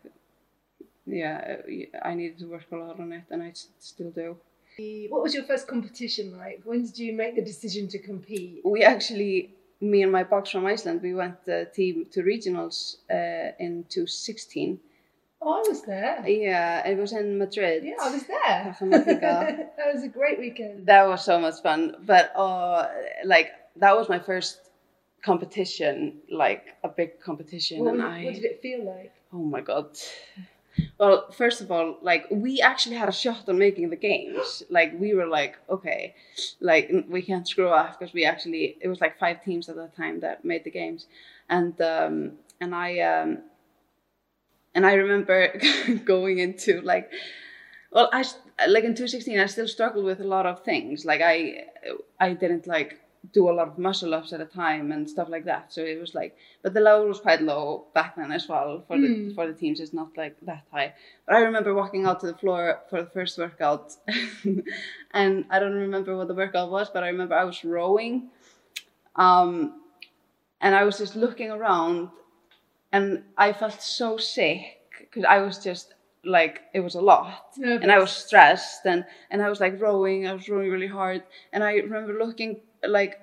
yeah 1.05 1.55
uh, 1.67 1.97
i 2.09 2.13
needed 2.13 2.37
to 2.39 2.45
work 2.45 2.65
a 2.71 2.75
lot 2.75 2.99
on 2.99 3.11
it 3.13 3.23
and 3.29 3.41
I 3.43 3.51
still 3.79 4.11
do 4.11 4.37
What 5.09 5.23
was 5.23 5.33
your 5.33 5.45
first 5.45 5.67
competition 5.69 6.25
like? 6.37 6.59
When 6.65 6.83
did 6.83 6.97
you 6.99 7.13
make 7.15 7.35
the 7.39 7.45
decision 7.53 7.87
to 7.93 7.97
compete? 8.11 8.61
we 8.65 8.83
actually 8.83 9.35
me 9.91 10.03
and 10.03 10.11
my 10.11 10.23
box 10.23 10.43
from 10.51 10.65
Iceland 10.65 11.01
we 11.01 11.13
went 11.13 11.35
the 11.45 11.59
team 11.77 12.05
to 12.13 12.19
regionals 12.23 12.75
uh, 13.17 13.51
in 13.65 13.85
2016 13.89 14.79
Oh, 15.41 15.53
I 15.61 15.69
was 15.69 15.81
there. 15.83 16.15
yeah 16.27 16.87
it 16.91 16.97
was 16.97 17.11
in 17.13 17.37
Madrid 17.37 17.83
Yeah, 17.83 18.01
I 18.01 18.09
was 18.17 18.23
there. 18.33 18.61
That 19.77 19.87
was 19.93 20.03
a 20.03 20.11
great 20.19 20.39
weekend. 20.39 20.85
that 20.91 21.03
was 21.07 21.23
so 21.23 21.35
much 21.39 21.57
fun 21.61 21.81
but 22.11 22.25
uh 22.35 22.87
like 23.33 23.49
that 23.83 23.93
was 23.95 24.09
my 24.09 24.19
first 24.19 24.64
competition 25.25 25.95
like 26.29 26.63
a 26.83 26.89
big 26.99 27.19
competition 27.19 27.79
What, 27.79 27.95
and 27.95 28.03
I 28.03 28.23
what 28.25 28.35
did 28.35 28.45
it 28.45 28.61
feel 28.61 28.81
like? 28.85 29.11
oh 29.33 29.45
my 29.55 29.61
god. 29.61 29.87
Well 30.99 31.31
first 31.31 31.61
of 31.61 31.71
all 31.71 31.97
like 32.09 32.23
we 32.29 32.61
actually 32.61 32.97
had 32.97 33.09
a 33.09 33.17
shot 33.23 33.49
on 33.49 33.57
making 33.57 33.89
the 33.89 34.01
games. 34.09 34.63
Like 34.69 34.91
we 35.03 35.09
were 35.17 35.29
like 35.39 35.53
okay 35.75 36.13
like 36.69 36.85
we 37.15 37.21
can't 37.29 37.47
screw 37.47 37.69
up 37.69 37.89
because 37.97 38.13
we 38.13 38.23
actually 38.25 38.77
it 38.81 38.87
was 38.87 39.01
like 39.01 39.17
five 39.25 39.37
teams 39.43 39.67
at 39.69 39.75
that 39.81 39.95
time 39.95 40.19
that 40.19 40.45
made 40.45 40.63
the 40.63 40.75
games. 40.81 41.07
And 41.49 41.79
um 41.81 42.15
and 42.61 42.71
i 42.75 42.89
um 43.11 43.29
and 44.75 44.85
i 44.85 44.93
remember 45.03 45.39
going 46.13 46.37
into 46.45 46.81
like 46.81 47.09
well 47.93 48.09
I 48.13 48.21
like 48.75 48.83
in 48.83 48.93
2016 48.93 49.39
i 49.39 49.47
still 49.47 49.67
struggled 49.67 50.05
with 50.05 50.19
a 50.19 50.29
lot 50.35 50.45
of 50.45 50.63
things. 50.69 51.05
Like 51.11 51.21
i 51.33 51.65
i 52.19 52.33
didn't 52.33 52.67
like 52.67 52.91
do 53.33 53.49
a 53.49 53.53
lot 53.53 53.67
of 53.67 53.77
muscle 53.77 54.13
ups 54.13 54.33
at 54.33 54.41
a 54.41 54.45
time 54.45 54.91
and 54.91 55.09
stuff 55.09 55.29
like 55.29 55.45
that. 55.45 55.73
So 55.73 55.81
it 55.81 55.99
was 55.99 56.13
like, 56.15 56.35
but 56.61 56.73
the 56.73 56.81
level 56.81 57.07
was 57.07 57.19
quite 57.19 57.41
low 57.41 57.85
back 57.93 58.15
then 58.15 58.31
as 58.31 58.47
well 58.47 58.83
for 58.87 58.97
the 58.99 59.07
Mm. 59.07 59.35
for 59.35 59.47
the 59.47 59.53
teams. 59.53 59.79
It's 59.79 59.93
not 59.93 60.09
like 60.17 60.35
that 60.43 60.63
high. 60.71 60.93
But 61.25 61.35
I 61.35 61.39
remember 61.39 61.73
walking 61.73 62.05
out 62.05 62.19
to 62.21 62.27
the 62.27 62.37
floor 62.37 62.81
for 62.89 63.01
the 63.03 63.09
first 63.09 63.37
workout, 63.37 63.93
and 65.11 65.45
I 65.49 65.59
don't 65.59 65.73
remember 65.73 66.15
what 66.17 66.27
the 66.27 66.33
workout 66.35 66.69
was, 66.71 66.89
but 66.89 67.03
I 67.03 67.07
remember 67.09 67.35
I 67.35 67.43
was 67.45 67.63
rowing, 67.63 68.29
um, 69.15 69.81
and 70.61 70.75
I 70.75 70.83
was 70.83 70.97
just 70.97 71.15
looking 71.15 71.51
around, 71.51 72.09
and 72.91 73.23
I 73.37 73.53
felt 73.53 73.81
so 73.81 74.17
sick 74.17 74.61
because 74.99 75.25
I 75.25 75.39
was 75.39 75.59
just 75.59 75.93
like 76.27 76.61
it 76.73 76.79
was 76.79 76.95
a 76.95 77.01
lot 77.01 77.53
and 77.61 77.91
I 77.91 77.99
was 77.99 78.11
stressed 78.11 78.85
and 78.85 79.05
and 79.29 79.43
I 79.43 79.49
was 79.49 79.59
like 79.59 79.79
rowing. 79.79 80.27
I 80.27 80.33
was 80.33 80.49
rowing 80.49 80.71
really 80.71 80.87
hard, 80.87 81.23
and 81.53 81.63
I 81.63 81.73
remember 81.75 82.13
looking 82.13 82.61
like 82.89 83.19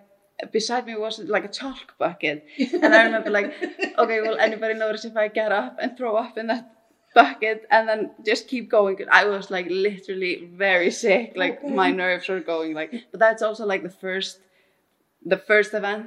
beside 0.52 0.86
me 0.86 0.96
was 0.96 1.18
like 1.18 1.44
a 1.44 1.48
chalk 1.48 1.96
bucket, 1.98 2.44
and 2.82 2.94
I 2.94 3.04
remember 3.04 3.30
like, 3.30 3.52
okay, 3.98 4.20
will 4.20 4.38
anybody 4.38 4.74
notice 4.74 5.04
if 5.04 5.16
I 5.16 5.28
get 5.28 5.52
up 5.52 5.76
and 5.80 5.96
throw 5.96 6.16
up 6.16 6.36
in 6.38 6.48
that 6.48 6.70
bucket 7.14 7.64
and 7.70 7.88
then 7.88 8.10
just 8.24 8.48
keep 8.48 8.70
going? 8.70 8.96
I 9.10 9.26
was 9.26 9.50
like 9.50 9.66
literally 9.70 10.48
very 10.54 10.90
sick, 10.90 11.32
like 11.36 11.62
my 11.68 11.90
nerves 11.90 12.28
were 12.28 12.40
going 12.40 12.74
like. 12.74 12.92
But 13.10 13.20
that's 13.20 13.42
also 13.42 13.66
like 13.66 13.82
the 13.82 13.90
first, 13.90 14.38
the 15.24 15.36
first 15.38 15.74
event. 15.74 16.06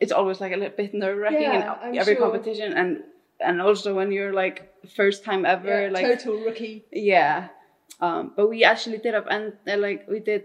It's 0.00 0.12
always 0.12 0.40
like 0.40 0.52
a 0.52 0.56
little 0.56 0.76
bit 0.76 0.94
nerve 0.94 1.18
wracking 1.18 1.42
Yeah, 1.42 1.88
in 1.88 1.96
every 1.98 2.14
sure. 2.14 2.22
competition, 2.30 2.72
and 2.72 3.02
and 3.40 3.60
also 3.60 3.94
when 3.94 4.12
you're 4.12 4.32
like 4.32 4.70
first 4.94 5.24
time 5.24 5.44
ever, 5.44 5.86
Yeah, 5.86 5.90
like 5.90 6.06
total 6.20 6.38
rookie. 6.44 6.84
yeah, 6.92 7.48
um, 8.00 8.32
but 8.36 8.48
we 8.48 8.62
actually 8.64 8.98
did 8.98 9.14
up 9.14 9.26
and 9.30 9.54
uh, 9.66 9.76
like 9.76 10.06
we 10.08 10.20
did 10.20 10.44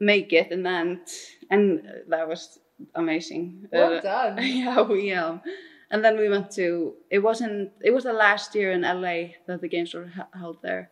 make 0.00 0.32
it 0.32 0.50
in 0.50 0.62
the 0.62 0.70
end, 0.70 1.00
and 1.50 1.82
that 2.08 2.28
was 2.28 2.58
amazing. 2.94 3.68
Well 3.72 3.94
Uh, 3.94 4.00
done. 4.00 4.38
yeah, 4.42 4.82
we 4.82 5.12
um, 5.12 5.40
and 5.90 6.04
then 6.04 6.18
we 6.18 6.28
went 6.28 6.50
to. 6.52 6.94
It 7.10 7.20
wasn't. 7.20 7.72
It 7.82 7.92
was 7.92 8.04
the 8.04 8.12
last 8.12 8.54
year 8.54 8.72
in 8.72 8.82
LA 8.82 9.34
that 9.46 9.60
the 9.60 9.68
games 9.68 9.94
were 9.94 10.10
held 10.34 10.62
there, 10.62 10.90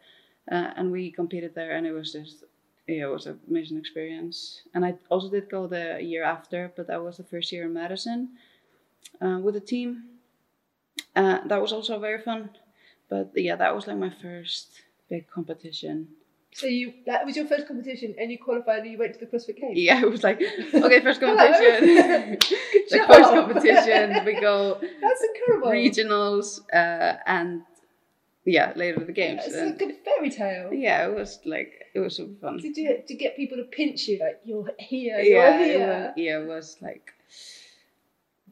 uh, 0.50 0.70
and 0.76 0.92
we 0.92 1.10
competed 1.10 1.54
there, 1.54 1.72
and 1.72 1.86
it 1.86 1.92
was 1.92 2.12
just. 2.12 2.44
Yeah, 2.88 3.04
it 3.04 3.12
was 3.12 3.26
an 3.26 3.38
amazing 3.48 3.78
experience, 3.78 4.62
and 4.74 4.84
I 4.84 4.94
also 5.08 5.30
did 5.30 5.48
go 5.48 5.68
the 5.68 6.02
year 6.02 6.24
after, 6.24 6.72
but 6.76 6.88
that 6.88 7.00
was 7.00 7.16
the 7.16 7.22
first 7.22 7.52
year 7.52 7.64
in 7.64 7.72
Madison 7.72 8.30
uh, 9.20 9.38
with 9.40 9.54
the 9.54 9.60
team. 9.60 10.04
Uh, 11.14 11.38
that 11.46 11.60
was 11.62 11.72
also 11.72 12.00
very 12.00 12.20
fun, 12.20 12.50
but 13.08 13.30
yeah, 13.36 13.54
that 13.56 13.74
was 13.74 13.86
like 13.86 13.96
my 13.98 14.10
first 14.10 14.82
big 15.08 15.28
competition. 15.30 16.08
So 16.54 16.66
you 16.66 16.92
that 17.06 17.24
was 17.24 17.34
your 17.36 17.46
first 17.46 17.66
competition, 17.66 18.14
and 18.18 18.30
you 18.30 18.38
qualified, 18.38 18.80
and 18.82 18.92
you 18.92 18.98
went 18.98 19.14
to 19.14 19.20
the 19.20 19.26
CrossFit 19.26 19.56
Games. 19.60 19.78
Yeah, 19.78 20.02
it 20.02 20.10
was 20.10 20.22
like 20.22 20.40
okay, 20.74 21.00
first 21.00 21.20
competition. 21.20 22.38
Job. 22.90 23.06
first 23.06 23.30
competition, 23.30 24.24
we 24.26 24.34
go 24.40 24.78
That's 25.00 25.22
incredible. 25.28 25.68
regionals, 25.70 26.60
uh, 26.72 27.16
and 27.26 27.62
yeah, 28.44 28.72
later 28.76 29.00
the 29.04 29.12
games. 29.12 29.42
It's 29.46 29.54
And 29.56 29.70
like 29.80 29.82
a 29.82 29.94
fairy 30.04 30.30
tale. 30.30 30.72
yeah, 30.74 31.06
it 31.06 31.14
was 31.14 31.38
like 31.46 31.72
it 31.94 32.00
was 32.00 32.16
super 32.16 32.34
fun. 32.40 32.58
Did 32.58 32.76
you 32.76 33.02
to 33.06 33.14
get 33.14 33.34
people 33.36 33.56
to 33.56 33.64
pinch 33.64 34.06
you 34.08 34.18
like 34.20 34.40
you're 34.44 34.68
here, 34.78 35.18
Yeah, 35.20 35.58
you're 35.58 35.60
it 35.60 35.76
here? 35.76 35.86
was, 35.88 36.12
yeah, 36.16 36.38
it 36.40 36.46
was 36.46 36.76
like. 36.82 37.12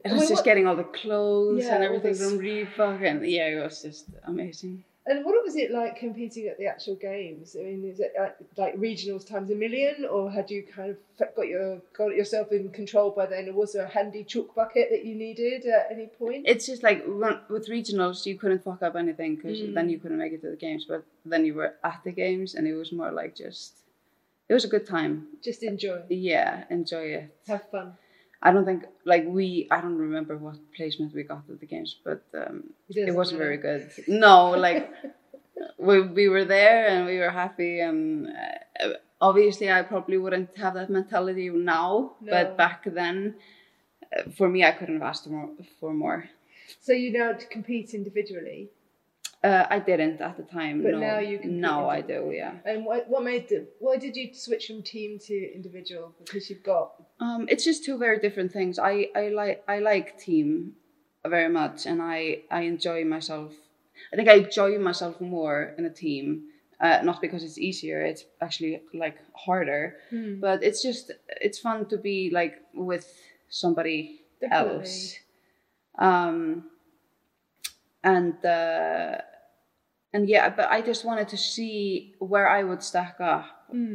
It 0.03 0.11
was 0.11 0.21
just 0.21 0.33
what- 0.39 0.45
getting 0.45 0.65
all 0.65 0.75
the 0.75 0.83
clothes 0.85 1.63
Yeah, 1.65 1.75
and 1.75 1.83
everything 1.83 2.15
from 2.15 2.39
Reebok, 2.39 3.03
and 3.07 3.23
yeah, 3.29 3.47
it 3.49 3.61
was 3.61 3.83
just 3.83 4.05
amazing. 4.25 4.83
And 5.07 5.25
what 5.25 5.43
was 5.43 5.55
it 5.55 5.71
like 5.71 5.95
competing 5.97 6.47
at 6.47 6.59
the 6.59 6.67
actual 6.67 6.95
games? 6.95 7.55
I 7.59 7.63
mean, 7.63 7.83
is 7.83 7.99
it 7.99 8.13
like, 8.17 8.35
like 8.55 8.75
regionals 8.77 9.27
times 9.27 9.49
a 9.49 9.55
million, 9.55 10.05
or 10.05 10.29
had 10.29 10.51
you 10.51 10.61
kind 10.63 10.91
of 10.91 10.97
got 11.35 11.47
your 11.47 11.81
got 11.97 12.15
yourself 12.15 12.51
in 12.51 12.69
control 12.69 13.09
by 13.09 13.25
then? 13.25 13.49
Or 13.49 13.53
was 13.53 13.73
there 13.73 13.85
a 13.85 13.89
handy 13.89 14.23
chalk 14.23 14.53
bucket 14.53 14.89
that 14.91 15.03
you 15.03 15.15
needed 15.15 15.65
at 15.65 15.87
any 15.91 16.05
point? 16.05 16.45
It's 16.47 16.67
just 16.67 16.83
like 16.83 17.03
with 17.07 17.67
regionals, 17.67 18.27
you 18.27 18.37
couldn't 18.37 18.63
fuck 18.63 18.83
up 18.83 18.95
anything 18.95 19.37
because 19.37 19.59
Mm. 19.59 19.73
then 19.73 19.89
you 19.89 19.97
couldn't 19.97 20.19
make 20.19 20.33
it 20.33 20.41
to 20.41 20.51
the 20.51 20.55
games. 20.55 20.85
But 20.87 21.03
then 21.25 21.45
you 21.45 21.55
were 21.55 21.73
at 21.83 22.01
the 22.03 22.11
games, 22.11 22.53
and 22.53 22.67
it 22.67 22.75
was 22.75 22.91
more 22.91 23.11
like 23.11 23.35
just, 23.35 23.73
it 24.49 24.53
was 24.53 24.65
a 24.65 24.67
good 24.69 24.85
time. 24.85 25.29
Just 25.43 25.63
enjoy, 25.63 26.03
Yeah, 26.09 26.65
enjoy 26.69 27.05
it. 27.05 27.35
have 27.47 27.67
fun. 27.71 27.93
I 28.41 28.51
don't 28.51 28.65
think 28.65 28.85
like 29.05 29.25
we. 29.27 29.67
I 29.69 29.81
don't 29.81 29.97
remember 29.97 30.37
what 30.37 30.57
placement 30.75 31.13
we 31.13 31.23
got 31.23 31.43
at 31.49 31.59
the 31.59 31.67
games, 31.67 31.95
but 32.03 32.23
um, 32.33 32.71
it 32.89 33.13
wasn't 33.13 33.39
very 33.39 33.57
good. 33.57 33.91
No, 34.07 34.51
like 34.51 34.91
we 35.77 36.01
we 36.01 36.27
were 36.27 36.45
there 36.45 36.87
and 36.87 37.05
we 37.05 37.17
were 37.19 37.29
happy, 37.29 37.79
and 37.81 38.27
uh, 38.27 38.93
obviously 39.19 39.71
I 39.71 39.83
probably 39.83 40.17
wouldn't 40.17 40.57
have 40.57 40.73
that 40.73 40.89
mentality 40.89 41.49
now, 41.49 42.13
No. 42.21 42.31
but 42.31 42.57
back 42.57 42.83
then, 42.85 43.35
uh, 44.17 44.31
for 44.31 44.49
me, 44.49 44.63
I 44.65 44.71
couldn't 44.71 44.95
have 44.95 45.03
asked 45.03 45.25
for 45.25 45.29
more. 45.29 45.49
For 45.79 45.93
more. 45.93 46.29
So 46.79 46.93
you 46.93 47.11
now 47.11 47.33
compete 47.49 47.93
individually, 47.93 48.69
Uh, 49.43 49.65
I 49.71 49.79
didn't 49.79 50.21
at 50.21 50.37
the 50.37 50.43
time. 50.43 50.83
But 50.83 50.91
no. 50.91 50.99
now 50.99 51.17
you 51.19 51.39
compete 51.39 51.59
Now 51.59 51.89
I 51.89 52.01
do. 52.01 52.31
Yeah. 52.31 52.53
and 52.63 52.85
what 52.85 53.07
what 53.09 53.23
made 53.23 53.49
the, 53.49 53.67
why 53.79 53.97
did 53.97 54.15
you 54.15 54.33
switch 54.33 54.67
from 54.67 54.83
team 54.83 55.17
to 55.27 55.53
individual? 55.55 56.13
Because 56.23 56.49
you've 56.49 56.63
got 56.63 56.93
Um, 57.19 57.47
it's 57.49 57.63
just 57.63 57.83
two 57.83 57.97
very 57.97 58.19
different 58.19 58.51
things. 58.51 58.77
I, 58.77 59.09
I 59.15 59.29
like 59.29 59.63
I 59.67 59.79
like 59.79 60.19
team 60.19 60.73
very 61.25 61.49
much, 61.49 61.85
and 61.87 62.01
I 62.01 62.43
I 62.51 62.61
enjoy 62.61 63.03
myself. 63.03 63.53
I 64.13 64.15
think 64.15 64.29
I 64.29 64.35
enjoy 64.45 64.77
myself 64.77 65.19
more 65.19 65.73
in 65.77 65.85
a 65.85 65.89
team. 65.89 66.49
Uh, 66.79 66.99
not 67.03 67.21
because 67.21 67.43
it's 67.43 67.57
easier; 67.59 68.01
it's 68.03 68.25
actually 68.41 68.81
like 68.93 69.17
harder. 69.33 69.97
But 70.39 70.63
it's 70.63 70.81
just 70.83 71.11
it's 71.41 71.59
fun 71.59 71.85
to 71.87 71.97
be 71.97 72.29
like 72.31 72.61
with 72.73 73.07
somebody 73.49 74.21
Definitely. 74.39 74.79
else. 74.79 75.15
Um, 75.97 76.65
and 78.03 78.43
uh, 78.45 79.17
and 80.13 80.27
yeah, 80.27 80.49
but 80.49 80.69
I 80.69 80.81
just 80.81 81.05
wanted 81.05 81.29
to 81.29 81.37
see 81.37 82.13
where 82.19 82.47
I 82.49 82.63
would 82.63 82.83
stack 82.83 83.17
up, 83.19 83.45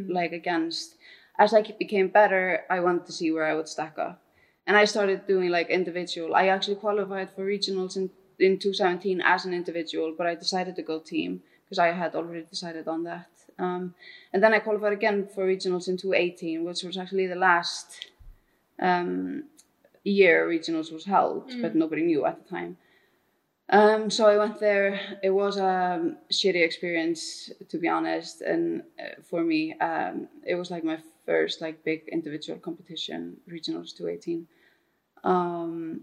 like 0.08 0.32
against. 0.32 0.96
As 1.38 1.52
I 1.52 1.60
became 1.62 2.08
better, 2.08 2.64
I 2.70 2.80
wanted 2.80 3.04
to 3.06 3.12
see 3.12 3.30
where 3.30 3.44
I 3.44 3.54
would 3.54 3.68
stack 3.68 3.98
up, 3.98 4.22
and 4.66 4.76
I 4.76 4.86
started 4.86 5.26
doing 5.26 5.50
like 5.50 5.68
individual. 5.68 6.34
I 6.34 6.48
actually 6.48 6.76
qualified 6.76 7.30
for 7.30 7.44
regionals 7.46 7.96
in 7.96 8.10
in 8.38 8.58
2017 8.58 9.20
as 9.22 9.44
an 9.46 9.54
individual, 9.54 10.14
but 10.16 10.26
I 10.26 10.34
decided 10.34 10.76
to 10.76 10.82
go 10.82 10.98
team 10.98 11.42
because 11.64 11.78
I 11.78 11.92
had 11.92 12.14
already 12.14 12.44
decided 12.44 12.86
on 12.88 13.04
that. 13.04 13.28
Um, 13.58 13.94
and 14.32 14.42
then 14.42 14.52
I 14.52 14.58
qualified 14.58 14.92
again 14.92 15.26
for 15.34 15.46
regionals 15.46 15.88
in 15.88 15.96
2018, 15.96 16.64
which 16.64 16.82
was 16.82 16.98
actually 16.98 17.26
the 17.26 17.34
last 17.34 18.06
um, 18.80 19.44
year 20.04 20.46
regionals 20.46 20.92
was 20.92 21.04
held, 21.04 21.50
but 21.62 21.74
nobody 21.74 22.02
knew 22.02 22.26
at 22.26 22.42
the 22.42 22.48
time. 22.48 22.76
Um, 23.68 24.10
so 24.10 24.26
I 24.26 24.38
went 24.38 24.60
there. 24.60 25.18
It 25.22 25.30
was 25.30 25.56
a 25.56 26.16
shitty 26.30 26.64
experience, 26.64 27.50
to 27.68 27.78
be 27.78 27.88
honest, 27.88 28.40
and 28.42 28.82
uh, 28.98 29.20
for 29.28 29.42
me, 29.42 29.74
um, 29.80 30.28
it 30.46 30.54
was 30.54 30.70
like 30.70 30.84
my 30.84 30.98
first 31.24 31.60
like 31.60 31.82
big 31.84 32.08
individual 32.08 32.60
competition, 32.60 33.38
regionals 33.50 33.96
218. 33.96 34.46
Um, 35.24 36.02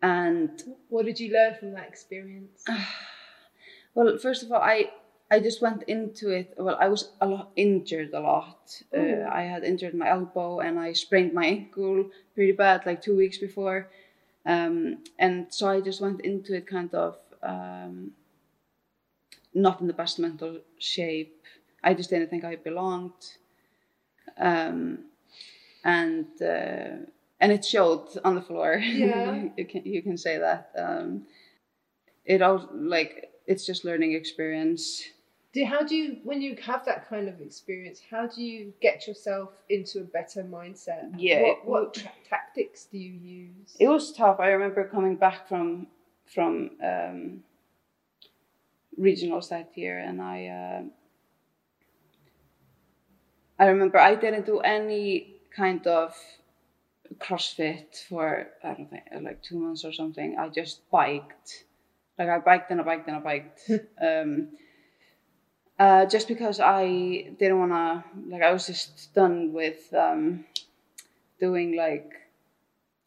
and 0.00 0.62
what 0.88 1.06
did 1.06 1.18
you 1.18 1.32
learn 1.32 1.56
from 1.56 1.72
that 1.72 1.88
experience? 1.88 2.62
well, 3.94 4.16
first 4.18 4.44
of 4.44 4.52
all, 4.52 4.62
I 4.62 4.90
I 5.30 5.40
just 5.40 5.60
went 5.60 5.82
into 5.82 6.30
it. 6.30 6.54
Well, 6.56 6.78
I 6.80 6.88
was 6.88 7.10
a 7.20 7.26
lot 7.26 7.50
injured 7.56 8.14
a 8.14 8.20
lot. 8.20 8.80
Uh, 8.96 9.28
I 9.30 9.42
had 9.42 9.64
injured 9.64 9.94
my 9.94 10.08
elbow 10.08 10.60
and 10.60 10.78
I 10.78 10.94
sprained 10.94 11.34
my 11.34 11.44
ankle 11.46 12.10
pretty 12.34 12.52
bad, 12.52 12.86
like 12.86 13.02
two 13.02 13.16
weeks 13.16 13.38
before. 13.38 13.90
Um, 14.48 15.04
and 15.18 15.46
so 15.50 15.68
I 15.68 15.82
just 15.82 16.00
went 16.00 16.22
into 16.22 16.54
it 16.54 16.66
kind 16.66 16.92
of 16.94 17.18
um, 17.42 18.12
not 19.52 19.80
in 19.82 19.86
the 19.86 19.92
best 19.92 20.18
mental 20.18 20.60
shape. 20.78 21.42
I 21.84 21.92
just 21.92 22.08
didn't 22.08 22.30
think 22.30 22.44
I 22.44 22.56
belonged. 22.56 23.12
Um, 24.38 25.00
and 25.84 26.26
uh, 26.40 27.04
and 27.40 27.52
it 27.52 27.64
showed 27.64 28.08
on 28.24 28.34
the 28.34 28.42
floor. 28.42 28.78
Yeah. 28.82 29.48
you 29.56 29.66
can 29.66 29.82
you 29.84 30.02
can 30.02 30.16
say 30.16 30.38
that. 30.38 30.70
Um, 30.76 31.26
it 32.24 32.40
all 32.40 32.68
like 32.72 33.30
it's 33.46 33.66
just 33.66 33.84
learning 33.84 34.14
experience. 34.14 35.04
Do 35.58 35.64
how 35.64 35.82
do 35.82 35.96
you 35.96 36.18
when 36.22 36.40
you 36.40 36.54
have 36.64 36.84
that 36.84 37.08
kind 37.08 37.28
of 37.28 37.40
experience? 37.40 38.00
How 38.08 38.28
do 38.28 38.40
you 38.40 38.72
get 38.80 39.08
yourself 39.08 39.50
into 39.68 39.98
a 39.98 40.04
better 40.04 40.44
mindset? 40.44 41.12
Yeah, 41.16 41.42
What, 41.42 41.66
what 41.66 41.94
tra- 41.94 42.12
tactics 42.28 42.84
do 42.84 42.96
you 42.96 43.10
use? 43.10 43.76
It 43.80 43.88
was 43.88 44.12
tough. 44.12 44.38
I 44.38 44.50
remember 44.50 44.86
coming 44.86 45.16
back 45.16 45.48
from 45.48 45.88
from 46.32 46.70
um, 46.80 47.42
regionals 48.96 49.48
that 49.48 49.76
year, 49.76 49.98
and 49.98 50.22
I 50.22 50.46
uh, 50.46 50.82
I 53.58 53.66
remember 53.66 53.98
I 53.98 54.14
didn't 54.14 54.46
do 54.46 54.60
any 54.60 55.40
kind 55.56 55.84
of 55.88 56.14
CrossFit 57.16 58.06
for 58.08 58.46
I 58.62 58.74
don't 58.74 58.88
think 58.88 59.02
like 59.22 59.42
two 59.42 59.58
months 59.58 59.84
or 59.84 59.92
something. 59.92 60.36
I 60.38 60.50
just 60.50 60.88
biked, 60.88 61.64
like 62.16 62.28
I 62.28 62.38
biked 62.38 62.70
and 62.70 62.80
I 62.80 62.84
biked 62.84 63.08
and 63.08 63.16
I 63.16 63.20
biked. 63.20 63.70
um, 64.00 64.50
uh, 65.78 66.06
just 66.06 66.28
because 66.28 66.60
I 66.60 67.30
didn't 67.38 67.58
wanna 67.58 68.04
like 68.28 68.42
I 68.42 68.52
was 68.52 68.66
just 68.66 69.14
done 69.14 69.52
with 69.52 69.92
um, 69.94 70.44
doing 71.38 71.76
like 71.76 72.12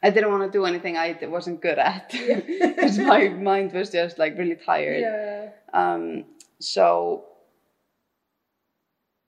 I 0.03 0.09
didn't 0.09 0.31
want 0.31 0.51
to 0.51 0.57
do 0.57 0.65
anything 0.65 0.97
I 0.97 1.17
wasn't 1.23 1.61
good 1.61 1.77
at 1.77 2.09
because 2.11 2.97
my 3.13 3.29
mind 3.29 3.71
was 3.71 3.91
just 3.91 4.17
like 4.17 4.37
really 4.37 4.55
tired. 4.55 5.01
Yeah. 5.01 5.49
Um, 5.73 6.25
so 6.59 7.25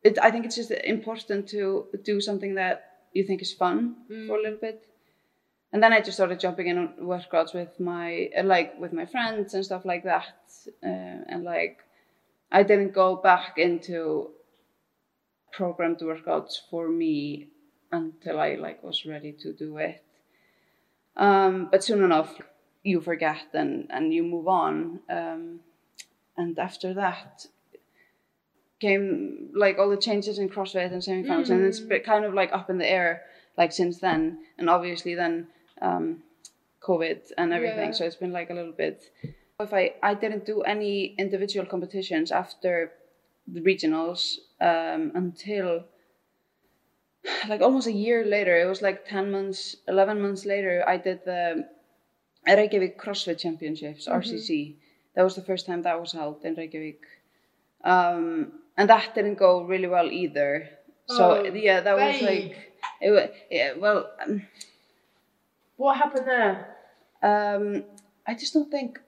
it, 0.03 0.17
I 0.21 0.31
think 0.31 0.45
it's 0.45 0.55
just 0.55 0.71
important 0.71 1.47
to 1.49 1.87
do 2.03 2.19
something 2.19 2.55
that 2.55 2.85
you 3.13 3.23
think 3.23 3.41
is 3.41 3.53
fun 3.53 3.95
for 4.07 4.37
a 4.37 4.41
little 4.41 4.57
bit. 4.59 4.87
And 5.71 5.81
then 5.81 5.93
I 5.93 6.01
just 6.01 6.17
started 6.17 6.39
jumping 6.39 6.67
in 6.67 6.77
on 6.77 6.93
workouts 7.01 7.53
with 7.53 7.79
my 7.79 8.29
like 8.43 8.79
with 8.79 8.93
my 8.93 9.05
friends 9.05 9.53
and 9.53 9.63
stuff 9.63 9.85
like 9.85 10.03
that. 10.03 10.33
Uh, 10.83 11.21
and 11.27 11.43
like 11.43 11.79
I 12.53 12.63
didn't 12.63 12.93
go 12.93 13.15
back 13.15 13.57
into 13.57 14.29
programmed 15.51 15.99
workouts 15.99 16.53
for 16.69 16.87
me 16.87 17.47
until 17.91 18.39
I 18.39 18.55
like 18.55 18.83
was 18.83 19.05
ready 19.05 19.33
to 19.41 19.51
do 19.53 19.77
it. 19.77 20.03
Um, 21.17 21.67
but 21.71 21.83
soon 21.83 22.03
enough, 22.03 22.31
you 22.83 23.01
forget 23.01 23.47
and 23.53 23.87
and 23.89 24.13
you 24.13 24.23
move 24.23 24.47
on. 24.47 24.99
Um, 25.09 25.59
and 26.37 26.57
after 26.57 26.93
that 26.93 27.45
came 28.79 29.49
like 29.55 29.77
all 29.79 29.89
the 29.89 29.97
changes 29.97 30.39
in 30.39 30.49
CrossFit 30.49 30.91
and 30.91 31.01
semifinals, 31.01 31.49
and 31.49 31.63
it's 31.65 31.79
been 31.79 32.01
kind 32.01 32.25
of 32.25 32.33
like 32.33 32.51
up 32.53 32.69
in 32.69 32.77
the 32.77 32.89
air 32.89 33.21
like 33.57 33.71
since 33.71 33.99
then. 33.99 34.39
And 34.57 34.69
obviously 34.69 35.15
then 35.15 35.47
um, 35.81 36.23
COVID 36.81 37.31
and 37.37 37.53
everything, 37.53 37.89
Yeah. 37.89 37.91
so 37.97 38.05
it's 38.05 38.15
been 38.15 38.31
like 38.33 38.49
a 38.49 38.53
little 38.53 38.73
bit. 38.73 39.03
If 39.63 39.73
I 39.73 39.83
I 40.03 40.13
didn't 40.13 40.45
do 40.45 40.61
any 40.61 41.15
individual 41.17 41.65
competitions 41.65 42.31
after 42.31 42.91
the 43.47 43.61
regionals 43.61 44.37
um, 44.61 45.11
until 45.15 45.85
like 47.47 47.61
almost 47.61 47.87
a 47.87 47.91
year 47.91 48.25
later. 48.25 48.55
It 48.59 48.65
was 48.65 48.81
like 48.81 49.07
ten 49.07 49.31
months, 49.31 49.75
eleven 49.87 50.21
months 50.21 50.45
later. 50.45 50.83
I 50.87 50.97
did 50.97 51.19
the 51.25 51.67
Reykjavik 52.47 52.99
CrossFit 52.99 53.39
Championships 53.39 54.07
(RCC). 54.07 54.75
That 55.15 55.23
was 55.23 55.35
the 55.35 55.41
first 55.49 55.65
time 55.65 55.81
that 55.83 55.99
was 55.99 56.11
held 56.11 56.43
in 56.43 56.55
Reykjavik, 56.55 57.01
um, 57.83 58.51
and 58.77 58.89
that 58.89 59.13
didn't 59.15 59.35
go 59.37 59.63
really 59.63 59.87
well 59.87 60.09
either. 60.11 60.69
So 61.07 61.23
Oh, 61.45 61.53
yeah, 61.53 61.79
that 61.81 61.95
was 61.95 62.21
like 62.21 62.55
it. 63.01 63.33
Yeah, 63.51 63.73
well, 63.77 64.09
um, 64.21 64.41
What 65.77 65.97
happened 65.97 66.27
there? 66.27 66.75
um, 67.21 67.83
I 68.27 68.33
just 68.33 68.53
don't 68.53 68.71
think 68.71 68.99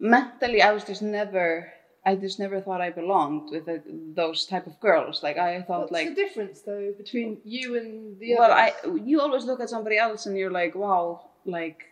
mentally 0.00 0.62
I 0.62 0.72
was 0.72 0.84
just 0.84 1.02
never. 1.02 1.72
I 2.04 2.14
just 2.16 2.38
never 2.38 2.62
thought 2.62 2.80
I 2.80 2.88
belonged 2.88 3.50
with 3.50 3.66
the, 3.66 3.82
those 4.16 4.46
type 4.46 4.66
of 4.66 4.80
girls. 4.80 5.22
Like 5.22 5.36
I 5.36 5.60
thought, 5.60 5.92
like 5.92 6.06
What's 6.06 6.06
like 6.06 6.08
the 6.08 6.14
difference 6.14 6.62
though 6.62 6.94
between 6.96 7.38
you 7.44 7.76
and 7.76 8.18
the 8.18 8.38
other 8.38 8.40
well 8.40 8.52
i 8.52 8.72
you 9.04 9.20
always 9.20 9.44
look 9.44 9.60
at 9.60 9.68
somebody 9.68 9.98
else 9.98 10.24
and 10.24 10.36
you're 10.36 10.50
like 10.50 10.74
wow 10.74 11.28
like 11.44 11.84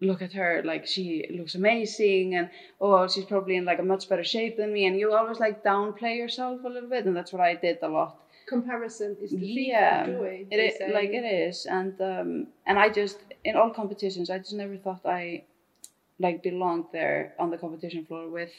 look 0.00 0.22
at 0.22 0.32
her 0.32 0.62
like 0.64 0.86
she 0.86 1.26
looks 1.36 1.54
amazing 1.54 2.34
and 2.34 2.48
oh 2.80 3.06
she's 3.08 3.24
probably 3.24 3.56
in 3.56 3.64
like 3.64 3.78
a 3.78 3.82
much 3.82 4.08
better 4.08 4.24
shape 4.24 4.56
than 4.56 4.72
me 4.72 4.86
and 4.86 4.98
you 4.98 5.12
always 5.12 5.40
like 5.40 5.64
downplay 5.64 6.16
yourself 6.16 6.60
a 6.64 6.68
little 6.68 6.88
bit 6.88 7.04
and 7.06 7.16
that's 7.16 7.32
what 7.32 7.42
i 7.42 7.54
did 7.54 7.78
a 7.82 7.88
lot 7.88 8.16
comparison 8.48 9.16
is 9.22 9.30
the 9.30 9.38
thief 9.38 9.68
yeah 9.68 10.06
joy. 10.06 10.46
it 10.50 10.76
say. 10.78 10.92
like 10.92 11.10
it 11.10 11.24
is 11.24 11.66
and 11.66 11.98
um 12.00 12.46
and 12.66 12.78
i 12.78 12.88
just 12.88 13.18
in 13.44 13.56
all 13.56 13.70
competitions 13.70 14.28
i 14.30 14.38
just 14.38 14.52
never 14.52 14.76
thought 14.76 15.00
i 15.06 15.42
like 16.18 16.42
belonged 16.42 16.86
there 16.92 17.34
on 17.38 17.50
the 17.50 17.58
competition 17.58 18.04
floor 18.04 18.28
with 18.28 18.52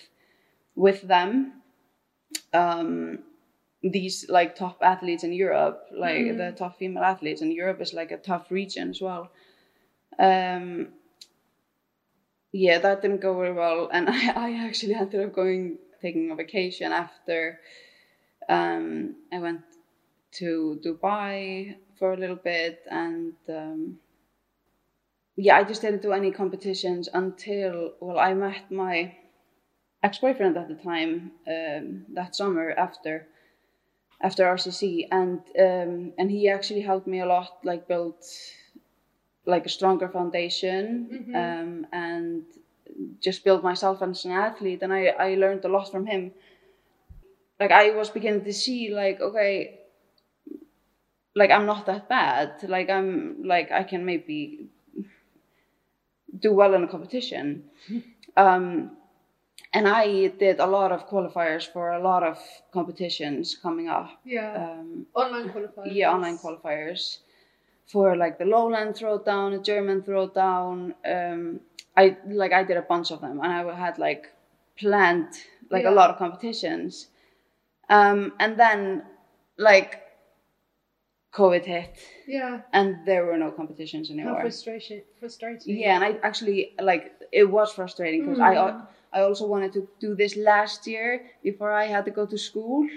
with 0.75 1.01
them 1.03 1.61
um 2.53 3.19
these 3.91 4.27
like 4.29 4.55
top 4.55 4.77
athletes 4.81 5.23
in 5.23 5.31
Europe, 5.33 5.87
like 5.91 6.37
the 6.37 6.53
top 6.57 6.77
female 6.77 7.03
athletes 7.03 7.41
in 7.41 7.51
Europe 7.51 7.81
is 7.81 7.93
like 7.93 8.11
a 8.11 8.17
tough 8.17 8.49
region 8.49 8.89
as 8.89 9.01
well. 9.01 9.31
Um, 10.17 10.89
yeah, 12.51 12.79
that 12.79 13.01
didn't 13.01 13.21
go 13.21 13.37
very 13.37 13.53
well, 13.53 13.89
and 13.91 14.09
I, 14.09 14.29
I 14.29 14.65
actually 14.65 14.95
ended 14.95 15.23
up 15.23 15.33
going 15.33 15.77
taking 16.01 16.31
a 16.31 16.35
vacation 16.35 16.91
after. 16.91 17.59
Um, 18.47 19.15
I 19.31 19.39
went 19.39 19.61
to 20.33 20.79
Dubai 20.83 21.75
for 21.97 22.13
a 22.13 22.17
little 22.17 22.35
bit, 22.35 22.79
and 22.89 23.33
um, 23.49 23.99
yeah, 25.37 25.57
I 25.57 25.63
just 25.63 25.81
didn't 25.81 26.01
do 26.01 26.13
any 26.13 26.31
competitions 26.31 27.09
until 27.13 27.93
well, 27.99 28.19
I 28.19 28.33
met 28.33 28.71
my 28.71 29.15
ex-boyfriend 30.03 30.57
at 30.57 30.67
the 30.67 30.75
time 30.75 31.31
um, 31.47 32.05
that 32.13 32.35
summer 32.35 32.71
after 32.71 33.27
after 34.21 34.45
RCC, 34.45 35.07
and 35.11 35.39
um, 35.59 36.13
and 36.17 36.31
he 36.31 36.47
actually 36.49 36.81
helped 36.81 37.07
me 37.07 37.19
a 37.19 37.25
lot, 37.25 37.59
like 37.63 37.87
build 37.87 38.15
like 39.45 39.65
a 39.65 39.69
stronger 39.69 40.07
foundation, 40.07 41.33
um, 41.35 41.87
and 41.91 42.43
just 43.19 43.43
build 43.43 43.61
myself 43.61 44.01
as 44.01 44.25
an 44.25 44.31
athlete. 44.31 44.81
And 44.83 44.93
I 44.93 45.07
I 45.07 45.35
learned 45.35 45.65
a 45.65 45.69
lot 45.69 45.91
from 45.91 46.05
him. 46.05 46.31
Like 47.59 47.71
I 47.71 47.91
was 47.91 48.09
beginning 48.09 48.45
to 48.45 48.53
see, 48.53 48.93
like 48.93 49.19
okay, 49.19 49.79
like 51.35 51.51
I'm 51.51 51.65
not 51.65 51.85
that 51.87 52.07
bad. 52.07 52.63
Like 52.69 52.89
I'm 52.89 53.43
like 53.43 53.69
I 53.71 53.83
can 53.83 54.05
maybe 54.05 54.69
do 56.39 56.53
well 56.53 56.73
in 56.73 56.83
a 56.83 56.87
competition. 56.87 57.63
Um, 58.37 58.91
and 59.73 59.87
I 59.87 60.27
did 60.27 60.59
a 60.59 60.65
lot 60.65 60.91
of 60.91 61.07
qualifiers 61.09 61.63
for 61.71 61.91
a 61.91 62.01
lot 62.01 62.23
of 62.23 62.37
competitions 62.71 63.57
coming 63.61 63.87
up. 63.89 64.09
Yeah. 64.23 64.53
Um, 64.79 65.05
online 65.13 65.49
qualifiers. 65.49 65.93
yeah, 65.93 66.11
online 66.11 66.37
qualifiers 66.37 67.17
for 67.87 68.15
like 68.15 68.37
the 68.39 68.45
lowland 68.45 68.95
throwdown, 68.95 69.51
the 69.57 69.61
German 69.63 70.01
throwdown. 70.01 70.93
Um, 71.05 71.59
I 71.97 72.17
like 72.27 72.51
I 72.53 72.63
did 72.63 72.77
a 72.77 72.81
bunch 72.81 73.11
of 73.11 73.21
them, 73.21 73.39
and 73.41 73.51
I 73.51 73.75
had 73.75 73.97
like 73.99 74.31
planned 74.77 75.27
like 75.69 75.83
Yeah. 75.83 75.91
a 75.91 75.95
lot 75.99 76.09
of 76.09 76.17
competitions. 76.17 77.07
Um, 77.89 78.33
and 78.39 78.57
then 78.57 79.03
like 79.57 80.01
COVID 81.35 81.65
hit, 81.65 81.91
Yeah. 82.27 82.61
and 82.71 83.05
there 83.05 83.25
were 83.25 83.37
no 83.37 83.51
competitions 83.51 84.07
How 84.07 84.13
anymore. 84.13 84.41
frustration 84.41 85.01
frustrating. 85.19 85.77
Yeah, 85.77 85.95
and 85.95 86.03
I 86.07 86.11
actually 86.29 86.59
like 86.91 87.03
it 87.31 87.47
was 87.57 87.69
frustrating 87.73 88.21
because 88.23 88.39
I 88.39 88.55
mm-hmm. 88.55 89.17
I 89.17 89.19
also 89.29 89.45
wanted 89.53 89.71
to 89.73 89.81
do 90.05 90.15
this 90.15 90.33
last 90.51 90.87
year 90.87 91.09
before 91.43 91.71
I 91.83 91.85
had 91.93 92.03
to 92.05 92.11
go 92.19 92.25
to 92.33 92.37
school. 92.37 92.87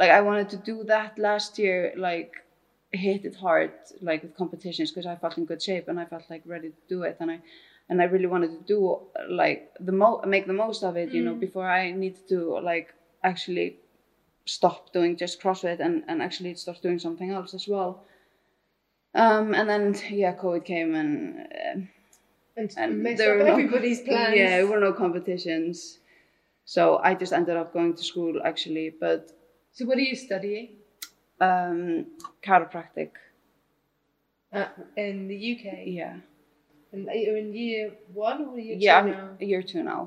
Like 0.00 0.10
I 0.10 0.20
wanted 0.28 0.48
to 0.54 0.58
do 0.72 0.84
that 0.84 1.18
last 1.18 1.58
year, 1.58 1.78
like 1.96 2.32
hit 2.92 3.24
it 3.24 3.36
hard, 3.36 3.72
like 4.00 4.22
with 4.24 4.34
competitions, 4.36 4.90
because 4.90 5.06
I 5.06 5.16
felt 5.16 5.38
in 5.38 5.44
good 5.44 5.62
shape 5.62 5.86
and 5.88 5.98
I 6.00 6.06
felt 6.06 6.24
like 6.28 6.42
ready 6.44 6.70
to 6.70 6.82
do 6.88 6.98
it, 7.08 7.16
and 7.20 7.30
I 7.30 7.38
and 7.88 8.02
I 8.02 8.04
really 8.04 8.30
wanted 8.34 8.50
to 8.58 8.62
do 8.74 8.78
like 9.42 9.70
the 9.78 9.92
mo 9.92 10.20
make 10.26 10.46
the 10.46 10.58
most 10.64 10.82
of 10.82 10.96
it, 10.96 11.12
you 11.12 11.22
know, 11.22 11.34
mm. 11.34 11.40
before 11.46 11.68
I 11.68 11.92
needed 11.92 12.28
to 12.28 12.58
like 12.70 12.88
actually 13.22 13.78
stop 14.46 14.92
doing 14.92 15.16
just 15.16 15.40
CrossFit 15.42 15.80
and 15.80 16.04
and 16.08 16.22
actually 16.22 16.54
start 16.54 16.80
doing 16.82 16.98
something 16.98 17.30
else 17.30 17.54
as 17.54 17.68
well. 17.68 18.04
Um, 19.14 19.54
and 19.54 19.68
then 19.68 19.94
yeah, 20.10 20.34
COVID 20.36 20.64
came 20.64 20.94
and. 20.94 21.40
Uh, 21.40 21.80
And, 22.58 22.72
and 22.78 23.04
there 23.18 23.36
were 23.36 23.44
no- 23.44 23.52
everybody's 23.52 24.00
plans. 24.08 24.34
Yeah, 24.36 24.56
there 24.56 24.66
were 24.66 24.80
no 24.80 24.92
competitions. 24.92 25.98
So 26.64 26.82
I 27.08 27.14
just 27.14 27.32
ended 27.32 27.56
up 27.56 27.72
going 27.72 27.94
to 27.96 28.02
school 28.02 28.40
actually, 28.50 28.88
but 29.00 29.20
So 29.72 29.84
what 29.88 29.98
are 29.98 30.06
you 30.10 30.16
studying 30.16 30.68
um, 31.40 32.06
chiropractic. 32.46 33.10
uh, 34.52 34.68
in 34.96 35.28
the 35.28 35.36
UK? 35.52 35.66
Yeah, 36.00 36.16
And 36.92 37.08
you're 37.12 37.36
in 37.36 37.52
year 37.52 37.92
one 38.14 38.38
or 38.48 38.58
year 38.58 38.76
yeah, 38.80 39.02
two 39.02 39.10
now? 39.10 39.28
year 39.38 39.62
two 39.62 39.82
now. 39.82 40.02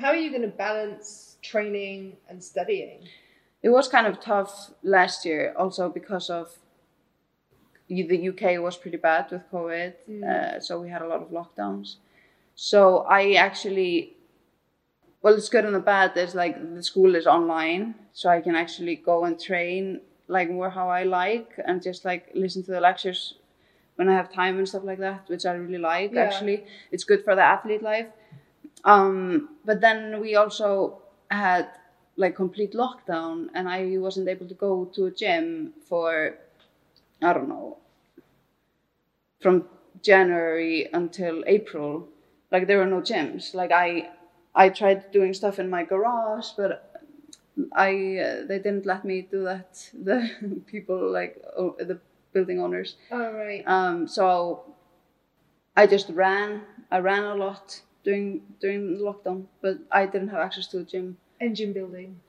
How 0.00 0.08
are 0.08 0.16
you 0.24 0.30
going 0.30 0.42
to 0.50 0.56
balance 0.56 1.36
training 1.42 2.16
and 2.28 2.42
studying? 2.42 3.00
It 3.62 3.68
was 3.68 3.88
kind 3.88 4.06
of 4.06 4.20
tough 4.20 4.70
last 4.82 5.24
year, 5.24 5.54
also 5.56 5.88
because 5.88 6.30
of 6.30 6.50
the 7.88 8.28
UK 8.28 8.58
was 8.58 8.76
pretty 8.76 8.96
bad 8.96 9.30
with 9.30 9.42
COVID, 9.52 9.92
uh, 10.24 10.60
so 10.60 10.80
we 10.80 10.88
had 10.88 11.02
a 11.02 11.08
lot 11.08 11.20
of 11.22 11.28
lockdowns. 11.30 11.96
So 12.54 12.98
I 13.08 13.32
actually, 13.32 14.14
well, 15.22 15.34
it's 15.34 15.48
good 15.48 15.64
and 15.64 15.74
the 15.74 15.80
bad 15.80 16.16
is 16.16 16.34
like 16.34 16.74
the 16.74 16.82
school 16.82 17.14
is 17.16 17.26
online, 17.26 17.94
so 18.12 18.28
I 18.28 18.40
can 18.40 18.54
actually 18.54 18.96
go 18.96 19.24
and 19.24 19.38
train 19.38 20.00
like 20.28 20.48
more 20.50 20.70
how 20.70 20.88
I 20.88 21.02
like 21.02 21.50
and 21.66 21.82
just 21.82 22.04
like 22.04 22.30
listen 22.34 22.62
to 22.62 22.70
the 22.70 22.80
lectures 22.80 23.34
when 23.96 24.08
I 24.08 24.14
have 24.14 24.32
time 24.32 24.56
and 24.58 24.68
stuff 24.68 24.84
like 24.84 24.98
that, 25.00 25.28
which 25.28 25.44
I 25.44 25.52
really 25.52 25.78
like. 25.78 26.12
Yeah. 26.12 26.22
Actually, 26.22 26.64
it's 26.92 27.04
good 27.04 27.24
for 27.24 27.34
the 27.34 27.42
athlete 27.42 27.82
life. 27.82 28.06
Um, 28.84 29.50
but 29.64 29.80
then 29.80 30.20
we 30.20 30.36
also 30.36 31.02
had 31.30 31.68
like 32.20 32.34
complete 32.36 32.72
lockdown, 32.74 33.48
and 33.54 33.68
I 33.68 33.98
wasn't 33.98 34.28
able 34.28 34.46
to 34.48 34.54
go 34.54 34.84
to 34.94 35.06
a 35.06 35.10
gym 35.10 35.72
for 35.88 36.34
I 37.22 37.32
don't 37.32 37.48
know 37.48 37.78
from 39.40 39.64
January 40.02 40.88
until 40.92 41.42
April. 41.46 42.08
Like 42.50 42.66
there 42.66 42.78
were 42.78 42.86
no 42.86 43.00
gyms. 43.00 43.54
Like 43.54 43.72
I 43.72 44.08
I 44.54 44.68
tried 44.68 45.10
doing 45.12 45.34
stuff 45.34 45.58
in 45.58 45.70
my 45.70 45.84
garage, 45.84 46.48
but 46.56 46.70
I 47.72 48.18
uh, 48.18 48.46
they 48.46 48.58
didn't 48.58 48.86
let 48.86 49.04
me 49.04 49.22
do 49.22 49.44
that. 49.44 49.90
The 50.04 50.16
people 50.66 51.10
like 51.10 51.42
oh, 51.56 51.76
the 51.78 51.98
building 52.32 52.60
owners. 52.60 52.96
Oh 53.10 53.32
right. 53.32 53.62
Um, 53.66 54.06
so 54.08 54.64
I 55.76 55.86
just 55.86 56.08
ran. 56.10 56.62
I 56.90 56.98
ran 56.98 57.24
a 57.24 57.34
lot 57.34 57.82
during 58.04 58.42
during 58.60 58.98
the 58.98 59.04
lockdown, 59.04 59.46
but 59.60 59.78
I 59.90 60.06
didn't 60.06 60.28
have 60.28 60.40
access 60.40 60.66
to 60.68 60.78
a 60.78 60.84
gym. 60.84 61.16
Engine 61.40 61.72
building, 61.72 62.20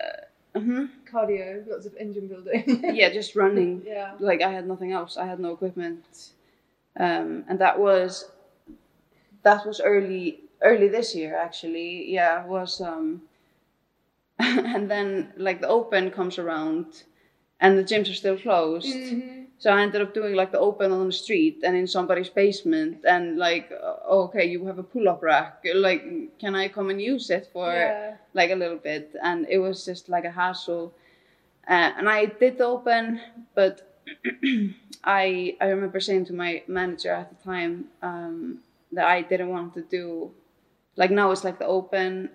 uh 0.00 0.58
hmm 0.60 0.86
cardio, 1.10 1.66
lots 1.68 1.86
of 1.86 1.94
engine 1.98 2.28
building. 2.28 2.64
Yeah, 2.94 3.10
just 3.10 3.36
running. 3.36 3.82
yeah. 3.86 4.12
Like 4.18 4.42
I 4.42 4.50
had 4.50 4.66
nothing 4.66 4.92
else. 4.92 5.16
I 5.16 5.26
had 5.26 5.40
no 5.40 5.52
equipment, 5.52 6.30
um, 6.98 7.44
and 7.48 7.58
that 7.60 7.78
was 7.78 8.30
that 9.42 9.66
was 9.66 9.80
early 9.80 10.40
early 10.62 10.88
this 10.88 11.14
year 11.14 11.36
actually. 11.36 12.10
Yeah, 12.12 12.44
was 12.46 12.80
um, 12.80 13.22
and 14.38 14.90
then 14.90 15.32
like 15.36 15.60
the 15.60 15.68
open 15.68 16.10
comes 16.10 16.38
around, 16.38 17.02
and 17.60 17.78
the 17.78 17.84
gyms 17.84 18.10
are 18.10 18.14
still 18.14 18.38
closed. 18.38 18.98
Mhm. 18.98 19.37
So 19.58 19.70
I 19.72 19.82
ended 19.82 20.00
up 20.02 20.14
doing 20.14 20.34
like 20.34 20.52
the 20.52 20.58
open 20.60 20.92
on 20.92 21.06
the 21.06 21.12
street 21.12 21.62
and 21.64 21.76
in 21.76 21.86
somebody's 21.86 22.28
basement, 22.28 23.04
and 23.04 23.38
like, 23.38 23.72
uh, 23.72 23.96
okay, 24.24 24.44
you 24.44 24.64
have 24.66 24.78
a 24.78 24.84
pull-up 24.84 25.22
rack. 25.22 25.64
Like, 25.74 26.38
can 26.38 26.54
I 26.54 26.68
come 26.68 26.90
and 26.90 27.00
use 27.02 27.28
it 27.30 27.48
for 27.52 27.66
Yeah. 27.72 28.14
like 28.34 28.50
a 28.52 28.54
little 28.54 28.78
bit? 28.78 29.14
And 29.22 29.46
it 29.50 29.58
was 29.58 29.84
just 29.84 30.08
like 30.08 30.24
a 30.24 30.30
hassle. 30.30 30.94
Uh, 31.68 31.90
and 31.98 32.08
I 32.08 32.26
did 32.26 32.58
the 32.58 32.64
open, 32.64 33.20
but 33.54 33.74
I 35.04 35.56
I 35.60 35.66
remember 35.68 36.00
saying 36.00 36.26
to 36.26 36.32
my 36.34 36.62
manager 36.66 37.12
at 37.12 37.28
the 37.30 37.38
time 37.44 37.86
um, 38.02 38.58
that 38.92 39.06
I 39.06 39.22
didn't 39.22 39.50
want 39.50 39.74
to 39.74 39.82
do 39.82 40.30
like 40.96 41.10
now 41.10 41.30
it's 41.30 41.44
like 41.44 41.58
the 41.58 41.66
open 41.66 42.30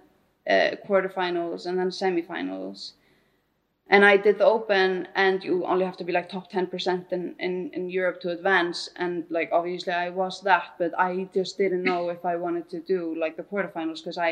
uh, 0.50 0.72
quarterfinals 0.88 1.66
and 1.66 1.78
then 1.80 1.90
semifinals 1.90 2.92
and 3.94 4.02
I 4.14 4.16
did 4.26 4.36
the 4.42 4.46
open, 4.58 5.08
and 5.16 5.44
you 5.48 5.56
only 5.72 5.86
have 5.90 5.98
to 6.02 6.04
be 6.10 6.14
like 6.18 6.28
top 6.30 6.46
ten 6.56 6.66
percent 6.74 7.04
in, 7.18 7.24
in 7.48 7.54
in 7.78 7.84
Europe 8.00 8.18
to 8.24 8.30
advance. 8.38 8.78
And 9.04 9.14
like 9.38 9.50
obviously 9.60 9.94
I 10.06 10.10
was 10.22 10.42
that, 10.50 10.66
but 10.80 10.92
I 11.08 11.10
just 11.40 11.54
didn't 11.62 11.84
know 11.90 12.02
if 12.16 12.22
I 12.32 12.36
wanted 12.46 12.66
to 12.74 12.80
do 12.94 13.00
like 13.24 13.36
the 13.38 13.44
quarterfinals 13.52 14.00
because 14.02 14.18
I 14.30 14.32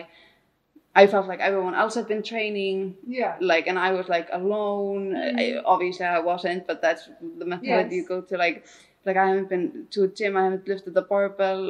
I 1.02 1.08
felt 1.08 1.28
like 1.32 1.40
everyone 1.40 1.76
else 1.82 1.96
had 2.00 2.08
been 2.08 2.24
training, 2.34 2.96
Yeah. 3.08 3.34
like, 3.40 3.66
and 3.68 3.80
I 3.80 3.92
was 3.94 4.08
like 4.10 4.28
alone. 4.42 5.16
I, 5.16 5.62
obviously 5.74 6.06
I 6.06 6.20
wasn't, 6.32 6.68
but 6.68 6.82
that's 6.82 7.04
the 7.40 7.46
mentality 7.46 7.96
you 7.96 8.06
go 8.06 8.20
to. 8.30 8.38
Like, 8.46 8.66
like 9.06 9.18
I 9.24 9.26
haven't 9.30 9.50
been 9.54 9.88
to 9.92 10.04
a 10.04 10.08
gym. 10.18 10.36
I 10.36 10.44
haven't 10.48 10.68
lifted 10.68 10.94
the 10.94 11.02
barbell 11.14 11.64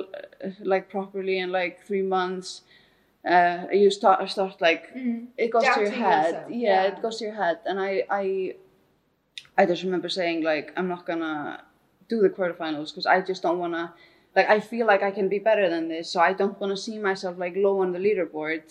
uh, 0.44 0.50
like 0.74 0.90
properly 0.90 1.38
in 1.44 1.52
like 1.52 1.86
three 1.88 2.02
months. 2.18 2.62
Uh, 3.24 3.68
you 3.72 3.92
start 3.92 4.28
start 4.30 4.60
like 4.62 4.94
Mhm. 4.96 5.28
it 5.38 5.50
goes 5.52 5.64
to 5.64 5.82
your 5.82 5.92
head. 5.92 6.26
yourself, 6.34 6.52
Yeah, 6.52 6.84
yeah. 6.84 6.84
it 6.92 7.02
goes 7.02 7.18
to 7.20 7.26
your 7.26 7.36
head. 7.36 7.60
And 7.66 7.80
I, 7.80 8.04
I, 8.10 8.56
I 9.58 9.66
just 9.66 9.84
remember 9.84 10.10
saying 10.10 10.44
like, 10.44 10.72
I'm 10.78 10.88
not 10.88 11.06
gonna 11.06 11.64
do 12.10 12.22
the 12.22 12.30
quarterfinals 12.30 12.90
because 12.92 13.06
I 13.06 13.22
just 13.22 13.42
don't 13.44 13.60
wanna. 13.60 13.94
Like, 14.36 14.50
I 14.50 14.60
feel 14.60 14.88
like 14.88 15.04
I 15.04 15.12
can 15.12 15.28
be 15.30 15.40
better 15.40 15.70
than 15.70 15.88
this, 15.90 16.10
so 16.10 16.20
I 16.22 16.34
don't 16.34 16.60
want 16.60 16.72
to 16.72 16.78
see 16.78 16.98
myself 16.98 17.38
like 17.38 17.56
low 17.56 17.82
on 17.82 17.92
the 17.92 18.00
leaderboard, 18.00 18.64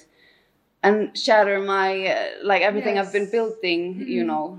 and 0.83 1.17
shatter 1.17 1.61
my 1.61 2.07
uh, 2.07 2.29
like 2.43 2.63
everything 2.63 2.99
I've 2.99 3.13
been 3.13 3.31
building. 3.31 4.01
You 4.09 4.23
Mhm. 4.25 4.27
know. 4.27 4.59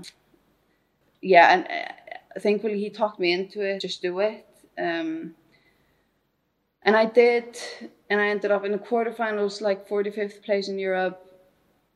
Yeah, 1.20 1.52
and 1.54 1.66
uh, 1.66 2.40
thankfully 2.40 2.78
he 2.78 2.90
talked 2.90 3.18
me 3.20 3.32
into 3.32 3.60
it. 3.62 3.80
Just 3.80 4.02
do 4.02 4.20
it. 4.20 4.46
Um, 4.78 5.34
and 6.82 6.96
I 6.96 7.04
did, 7.06 7.56
and 8.12 8.20
I 8.20 8.28
ended 8.28 8.50
up 8.50 8.62
in 8.66 8.72
the 8.72 8.78
quarterfinals, 8.78 9.62
like 9.62 9.88
45th 9.88 10.42
place 10.42 10.68
in 10.68 10.78
Europe, 10.78 11.18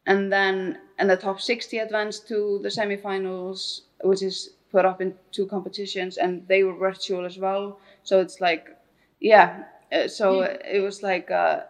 and 0.07 0.33
then 0.33 0.79
and 0.99 1.11
the 1.11 1.17
top 1.17 1.43
60 1.43 1.77
advanced 1.79 2.27
to 2.29 2.59
the 2.63 2.71
semifinals, 2.71 3.83
which 4.03 4.23
is 4.23 4.55
put 4.73 4.87
up 4.87 5.03
in 5.03 5.15
two 5.31 5.47
competitions, 5.47 6.17
and 6.17 6.49
they 6.49 6.63
were 6.65 6.75
virtual 6.75 7.27
as 7.27 7.37
well. 7.37 7.79
So 8.03 8.21
it's 8.21 8.41
like, 8.41 8.65
yeah. 9.21 9.65
uh, 9.93 10.09
So 10.09 10.41
it 10.77 10.81
was 10.81 11.03
like 11.03 11.31
uh, 11.31 11.61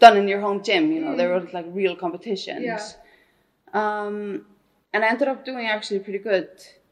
done 0.00 0.16
in 0.16 0.28
your 0.28 0.40
home 0.40 0.62
gym. 0.62 0.90
You 0.92 1.00
know, 1.02 1.14
there 1.14 1.28
were 1.28 1.46
like 1.52 1.66
real 1.68 1.94
competitions. 1.94 2.64
Yeah. 2.64 2.80
Um, 3.74 4.46
and 4.94 5.04
I 5.04 5.08
ended 5.08 5.28
up 5.28 5.44
doing 5.44 5.66
actually 5.66 6.00
pretty 6.00 6.20
good, 6.20 6.48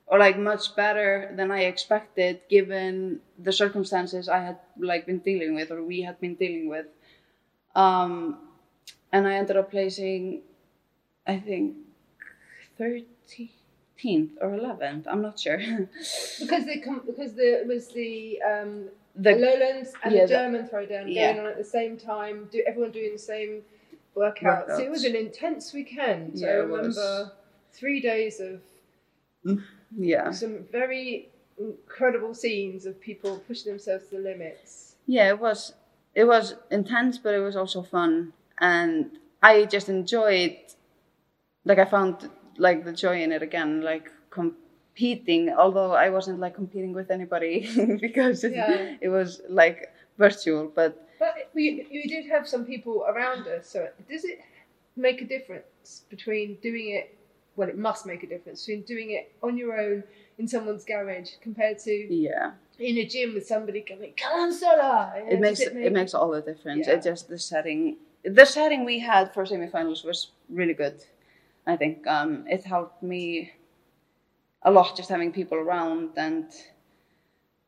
or 0.06 0.18
like 0.18 0.38
much 0.38 0.76
better 0.76 1.32
than 1.36 1.50
I 1.50 1.62
expected, 1.62 2.40
given 2.48 3.20
the 3.38 3.52
circumstances 3.52 4.28
I 4.28 4.40
had 4.40 4.58
like 4.78 5.06
been 5.06 5.18
dealing 5.18 5.54
with, 5.54 5.70
or 5.70 5.82
we 5.82 6.02
had 6.02 6.20
been 6.20 6.34
dealing 6.34 6.68
with. 6.68 6.86
Um, 7.74 8.38
and 9.12 9.26
I 9.26 9.34
ended 9.34 9.56
up 9.56 9.70
placing, 9.70 10.42
I 11.26 11.38
think, 11.38 11.76
thirteenth 12.76 14.32
or 14.40 14.54
eleventh. 14.54 15.06
I'm 15.08 15.22
not 15.22 15.38
sure. 15.38 15.58
Because 16.40 16.66
the 16.66 16.80
com- 16.84 17.02
because 17.06 17.34
the 17.34 17.60
it 17.60 17.66
was 17.66 17.88
the 17.88 18.42
um, 18.42 18.88
the 19.16 19.32
lowlands 19.32 19.92
and 20.02 20.14
yeah, 20.14 20.22
the 20.22 20.28
German 20.28 20.68
throwdown 20.68 21.04
yeah. 21.06 21.32
going 21.32 21.46
on 21.46 21.52
at 21.52 21.58
the 21.58 21.64
same 21.64 21.96
time. 21.96 22.48
Do 22.52 22.62
everyone 22.66 22.90
doing 22.90 23.12
the 23.12 23.18
same 23.18 23.62
workouts? 24.14 24.76
So 24.76 24.78
it 24.80 24.90
was 24.90 25.04
an 25.04 25.16
intense 25.16 25.72
weekend. 25.72 26.32
Yeah, 26.34 26.48
I 26.48 26.52
remember 26.52 27.32
three 27.72 28.00
days 28.00 28.40
of 28.40 28.60
yeah, 29.96 30.30
some 30.30 30.64
very 30.72 31.28
incredible 31.58 32.34
scenes 32.34 32.84
of 32.86 33.00
people 33.00 33.38
pushing 33.46 33.70
themselves 33.72 34.06
to 34.08 34.16
the 34.16 34.22
limits. 34.22 34.96
yeah. 35.06 35.28
It 35.28 35.38
was 35.40 35.74
it 36.14 36.24
was 36.24 36.54
intense, 36.70 37.18
but 37.18 37.34
it 37.34 37.40
was 37.40 37.56
also 37.56 37.82
fun, 37.82 38.32
and 38.58 39.10
I 39.42 39.64
just 39.64 39.88
enjoyed. 39.88 40.56
Like 41.64 41.78
I 41.78 41.84
found 41.86 42.30
like 42.58 42.84
the 42.84 42.92
joy 42.92 43.22
in 43.22 43.32
it 43.32 43.42
again, 43.42 43.80
like 43.80 44.10
competing. 44.30 45.50
Although 45.50 45.92
I 45.92 46.10
wasn't 46.10 46.38
like 46.40 46.54
competing 46.54 46.92
with 46.92 47.10
anybody 47.10 47.68
because 48.00 48.44
it, 48.44 48.52
Yeah. 48.52 48.96
it 49.00 49.08
was 49.08 49.40
like 49.48 49.92
virtual, 50.18 50.70
but 50.74 51.08
But 51.18 51.50
we, 51.54 51.86
you 51.90 52.02
did 52.08 52.26
have 52.30 52.46
some 52.46 52.64
people 52.64 53.04
around 53.08 53.46
us, 53.48 53.66
so 53.68 53.88
does 54.10 54.24
it 54.24 54.40
make 54.96 55.22
a 55.22 55.24
difference 55.24 56.02
between 56.10 56.56
doing 56.62 56.90
it? 56.90 57.16
Well, 57.56 57.68
it 57.68 57.78
must 57.78 58.06
make 58.06 58.22
a 58.22 58.26
difference 58.26 58.66
between 58.66 58.82
doing 58.82 59.10
it 59.10 59.32
on 59.42 59.56
your 59.56 59.78
own 59.78 60.02
in 60.38 60.48
someone's 60.48 60.84
garage 60.84 61.30
compared 61.40 61.78
to 61.80 61.92
yeah. 61.92 62.52
in 62.78 62.98
a 62.98 63.06
gym 63.06 63.34
with 63.34 63.46
somebody 63.46 63.80
going, 63.80 64.14
"Come 64.16 64.32
on, 64.40 64.52
Sola!" 64.52 65.14
Know, 65.16 65.32
it 65.32 65.40
makes 65.40 65.60
it, 65.60 65.74
make- 65.74 65.92
makes 65.92 66.14
all 66.14 66.30
the 66.30 66.40
difference. 66.40 66.86
Yeah. 66.86 66.94
It 66.94 67.02
just 67.02 67.28
the 67.28 67.38
setting, 67.38 67.96
the 68.24 68.44
setting 68.44 68.84
we 68.84 68.98
had 68.98 69.32
for 69.32 69.44
semifinals 69.44 70.04
was 70.04 70.32
really 70.48 70.74
good. 70.74 71.04
I 71.66 71.76
think 71.76 72.06
um, 72.06 72.44
it 72.48 72.64
helped 72.64 73.02
me 73.02 73.52
a 74.62 74.70
lot 74.70 74.96
just 74.96 75.08
having 75.08 75.32
people 75.32 75.58
around 75.58 76.10
and 76.16 76.46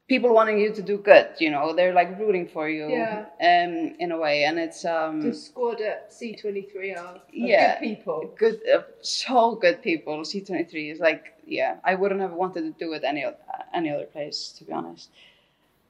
people 0.08 0.32
wanting 0.32 0.58
you 0.58 0.72
to 0.72 0.82
do 0.82 0.98
good. 0.98 1.28
You 1.38 1.50
know, 1.50 1.74
they're 1.74 1.92
like 1.92 2.18
rooting 2.18 2.46
for 2.48 2.68
you. 2.68 2.88
Yeah. 2.90 3.26
Um, 3.40 3.94
in 3.98 4.12
a 4.12 4.18
way, 4.18 4.44
and 4.44 4.58
it's 4.58 4.84
um, 4.84 5.20
The 5.22 5.34
squad 5.34 5.80
at 5.80 6.12
C 6.12 6.34
twenty 6.36 6.62
three 6.62 6.92
are, 6.94 7.16
are 7.16 7.20
Yeah. 7.32 7.78
good 7.80 7.80
people. 7.88 8.34
good, 8.38 8.60
uh, 8.72 8.82
so 9.00 9.54
good 9.56 9.82
people. 9.82 10.24
C 10.24 10.40
twenty 10.40 10.64
three 10.64 10.90
is 10.90 11.00
like, 11.00 11.34
yeah, 11.46 11.76
I 11.84 11.94
wouldn't 11.94 12.20
have 12.20 12.32
wanted 12.32 12.62
to 12.62 12.70
do 12.84 12.92
it 12.92 13.04
any 13.04 13.24
oth- 13.24 13.42
any 13.74 13.90
other 13.90 14.06
place, 14.06 14.54
to 14.58 14.64
be 14.64 14.72
honest. 14.72 15.10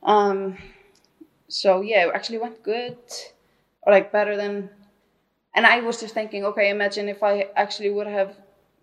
Um, 0.02 0.56
so 1.48 1.80
yeah, 1.80 2.06
it 2.06 2.12
actually 2.14 2.38
went 2.38 2.62
good, 2.62 2.98
or 3.82 3.92
like 3.92 4.12
better 4.12 4.36
than. 4.36 4.70
And 5.54 5.66
I 5.66 5.80
was 5.80 6.00
just 6.00 6.12
thinking, 6.14 6.44
okay, 6.44 6.68
imagine 6.70 7.08
if 7.08 7.22
I 7.22 7.48
actually 7.56 7.90
would 7.90 8.06
have 8.06 8.36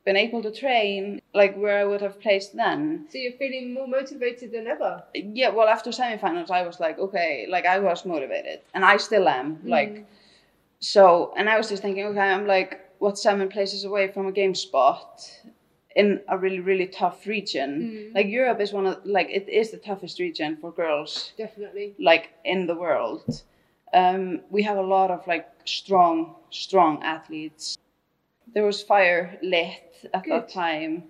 been 0.05 0.17
able 0.17 0.41
to 0.43 0.51
train, 0.51 1.21
like 1.33 1.55
where 1.55 1.77
I 1.77 1.85
would 1.85 2.01
have 2.01 2.19
placed 2.19 2.55
then. 2.55 3.05
So 3.09 3.17
you're 3.17 3.33
feeling 3.33 3.73
more 3.73 3.87
motivated 3.87 4.51
than 4.51 4.67
ever. 4.67 5.03
Yeah, 5.13 5.49
well, 5.49 5.67
after 5.67 5.91
semifinals, 5.91 6.51
I 6.51 6.63
was 6.63 6.79
like, 6.79 6.99
okay, 6.99 7.47
like 7.49 7.65
I 7.65 7.79
was 7.79 8.05
motivated, 8.05 8.61
and 8.73 8.83
I 8.83 8.97
still 8.97 9.27
am. 9.29 9.59
Like, 9.63 10.05
so, 10.79 11.33
and 11.37 11.49
I 11.49 11.57
was 11.57 11.69
just 11.69 11.81
thinking, 11.81 12.05
okay, 12.07 12.19
I'm 12.19 12.45
like, 12.47 12.81
what 12.99 13.17
seven 13.17 13.47
places 13.49 13.85
away 13.85 14.09
from 14.09 14.27
a 14.27 14.31
game 14.31 14.55
spot 14.55 15.21
in 15.95 16.21
a 16.27 16.37
really, 16.37 16.59
really 16.59 16.87
tough 16.87 17.25
region. 17.27 18.11
Like 18.13 18.27
Europe 18.27 18.59
is 18.59 18.73
one 18.73 18.87
of, 18.87 19.05
like, 19.05 19.29
it 19.29 19.47
is 19.47 19.71
the 19.71 19.77
toughest 19.77 20.19
region 20.19 20.57
for 20.59 20.71
girls, 20.71 21.33
Definitely. 21.37 21.95
like 21.99 22.31
in 22.43 22.65
the 22.67 22.75
world. 22.75 23.43
Um, 23.93 24.41
we 24.49 24.63
have 24.63 24.77
a 24.77 24.81
lot 24.81 25.11
of 25.11 25.25
like 25.27 25.47
strong, 25.65 26.35
strong 26.49 27.03
athletes. 27.03 27.77
There 28.53 28.65
was 28.65 28.81
fire 28.83 29.37
lit 29.41 30.07
at 30.13 30.23
Good. 30.23 30.31
that 30.33 30.49
time. 30.49 31.03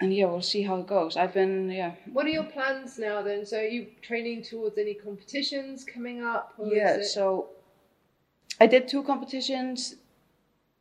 And 0.00 0.12
yeah, 0.14 0.26
we'll 0.26 0.42
see 0.42 0.62
how 0.62 0.78
it 0.78 0.86
goes. 0.88 1.16
I've 1.16 1.32
been, 1.32 1.70
yeah, 1.70 1.92
What 2.12 2.26
are 2.26 2.30
your 2.30 2.42
plans 2.44 2.98
now 2.98 3.22
then? 3.22 3.46
So 3.46 3.58
are 3.58 3.62
you 3.64 3.86
training 4.02 4.42
towards 4.42 4.76
any 4.76 4.94
competitions 4.94 5.84
coming 5.84 6.24
up? 6.24 6.54
Or 6.58 6.66
Yeah, 6.66 6.96
it... 6.96 7.04
so 7.04 7.50
I 8.60 8.66
did 8.66 8.88
two 8.88 9.04
competitions, 9.04 9.94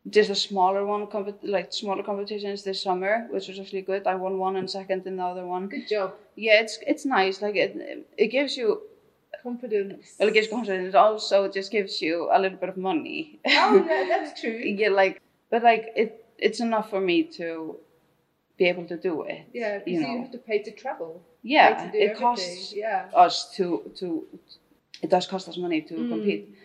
just 0.10 0.32
a 0.32 0.36
smaller 0.36 0.86
one, 0.86 1.08
like 1.44 1.72
smaller 1.72 2.02
competitions 2.02 2.64
this 2.64 2.82
summer, 2.82 3.28
which 3.30 3.48
was 3.48 3.60
actually 3.60 3.84
good. 3.84 4.08
I 4.08 4.16
won 4.16 4.40
one 4.40 4.56
and 4.56 4.68
second 4.70 5.06
in 5.06 5.18
the 5.18 5.24
other 5.24 5.46
one. 5.46 5.68
good 5.68 5.88
job. 5.88 6.14
Yeah, 6.36 6.62
it's 6.62 6.80
it's 6.88 7.06
nice. 7.06 7.42
Like 7.44 7.56
it, 7.56 8.08
it 8.18 8.28
gives 8.28 8.58
you, 8.58 8.82
Confidence. 9.44 10.16
well, 10.20 10.30
it 10.30 10.34
gives 10.34 10.48
confidence. 10.48 10.90
It 10.90 10.96
also 10.96 11.48
just 11.48 11.72
gives 11.72 12.02
you 12.02 12.30
a 12.32 12.40
little 12.40 12.58
bit 12.58 12.70
of 12.70 12.78
money. 12.78 13.40
Oh 13.46 13.76
yeah, 13.88 14.06
that's 14.10 14.40
true. 14.42 14.52
yeah, 14.64 14.90
like, 14.90 15.22
but 15.52 15.62
like 15.64 15.92
it, 15.96 16.26
it's 16.38 16.60
enough 16.60 16.90
for 16.90 17.00
me 17.02 17.24
to 17.40 17.78
be 18.58 18.66
able 18.66 18.86
to 18.88 18.98
do 18.98 19.22
it. 19.24 19.42
Yeah, 19.54 19.78
because 19.80 19.92
you 20.02 20.08
you, 20.08 20.20
have 20.22 20.32
to 20.32 20.38
pay 20.40 20.60
to 20.64 20.72
travel. 20.72 21.22
Yeah, 21.44 21.70
to 21.70 21.98
it 21.98 22.02
everything. 22.04 22.16
costs 22.18 22.74
Yeah. 22.74 23.08
us 23.16 23.54
to 23.58 23.92
to 24.00 24.26
it 25.04 25.10
does 25.10 25.28
cost 25.28 25.48
us 25.50 25.58
money 25.58 25.82
to 25.82 25.94
Mm. 25.96 26.10
compete. 26.10 26.56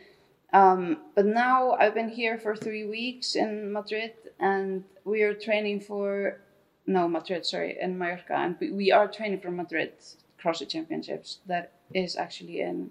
Um, 0.53 0.99
but 1.15 1.27
now 1.27 1.73
I've 1.73 1.95
been 1.95 2.09
here 2.09 2.39
for 2.39 2.55
three 2.57 2.85
weeks 2.87 3.35
in 3.35 3.73
Madrid, 3.73 4.13
and 4.39 4.85
we 5.05 5.23
are 5.23 5.35
training 5.35 5.81
for 5.81 6.41
no 6.87 7.09
Madrid, 7.09 7.45
sorry, 7.45 7.77
in 7.81 7.99
Mallorca, 7.99 8.35
and 8.35 8.57
we, 8.61 8.71
we 8.71 8.93
are 8.93 9.09
training 9.09 9.41
for 9.41 9.51
Madrid 9.51 9.93
CrossFit 10.41 10.69
Championships. 10.69 11.39
That 11.47 11.73
is 11.93 12.17
actually 12.17 12.61
in 12.61 12.91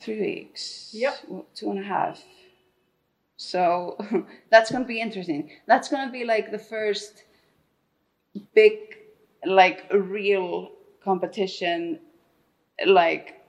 three 0.00 0.20
weeks. 0.20 0.90
Yep. 0.92 1.14
two 1.54 1.70
and 1.70 1.78
a 1.78 1.82
half. 1.82 2.22
So 3.36 3.96
that's 4.50 4.70
gonna 4.70 4.84
be 4.84 5.00
interesting. 5.00 5.50
That's 5.66 5.88
gonna 5.88 6.10
be 6.12 6.24
like 6.24 6.50
the 6.50 6.58
first 6.58 7.24
big, 8.54 8.78
like 9.44 9.84
real 9.92 10.70
competition, 11.02 11.98
like 12.86 13.40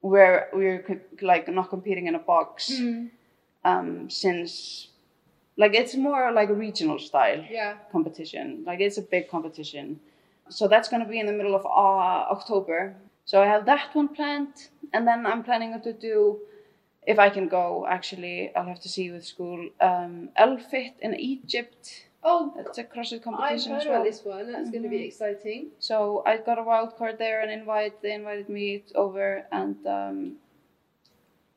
where 0.00 0.48
we're 0.52 0.84
like 1.22 1.48
not 1.48 1.70
competing 1.70 2.06
in 2.06 2.14
a 2.14 2.18
box 2.18 2.70
Mm. 2.80 3.10
um, 3.64 4.10
since 4.10 4.88
like 5.56 5.74
it's 5.74 5.96
more 5.96 6.30
like 6.32 6.50
a 6.50 6.54
regional 6.54 6.98
style 6.98 7.44
Yeah. 7.50 7.74
competition. 7.92 8.62
Like 8.66 8.80
it's 8.80 8.98
a 8.98 9.02
big 9.02 9.28
competition. 9.28 10.00
So 10.50 10.68
that's 10.68 10.88
going 10.88 11.02
to 11.02 11.08
be 11.08 11.18
in 11.20 11.26
the 11.26 11.32
middle 11.32 11.54
of 11.56 11.66
uh, 11.66 12.30
October. 12.36 12.94
So 13.24 13.42
I 13.42 13.46
have 13.46 13.66
that 13.66 13.94
one 13.94 14.08
planned, 14.08 14.68
and 14.94 15.06
then 15.06 15.26
I'm 15.26 15.42
planning 15.42 15.78
to 15.82 15.92
do, 15.92 16.38
if 17.12 17.18
I 17.18 17.28
can 17.36 17.46
go. 17.48 17.86
Actually, 17.96 18.36
I'll 18.54 18.66
have 18.72 18.80
to 18.86 18.88
see 18.96 19.10
with 19.10 19.24
school. 19.34 19.60
Um, 19.80 20.28
Elfit 20.44 20.94
in 21.00 21.12
Egypt. 21.32 22.04
Oh, 22.22 22.52
It's 22.58 22.78
a 22.78 22.84
CrossFit 22.84 23.14
I've 23.14 23.22
competition 23.28 23.72
heard 23.72 23.80
as 23.82 23.86
well. 23.86 23.94
about 23.96 24.04
this 24.10 24.20
one. 24.34 24.52
That's 24.52 24.70
going 24.74 24.82
to 24.88 24.92
be 24.96 25.00
Mhm. 25.02 25.10
exciting. 25.10 25.60
So 25.78 26.22
I 26.30 26.32
got 26.48 26.58
a 26.58 26.64
wild 26.72 26.90
card 26.98 27.16
there 27.24 27.38
and 27.42 27.50
invite. 27.60 27.94
They 28.02 28.12
invited 28.12 28.48
me 28.58 28.66
over, 29.04 29.26
and 29.60 29.76
um, 29.98 30.16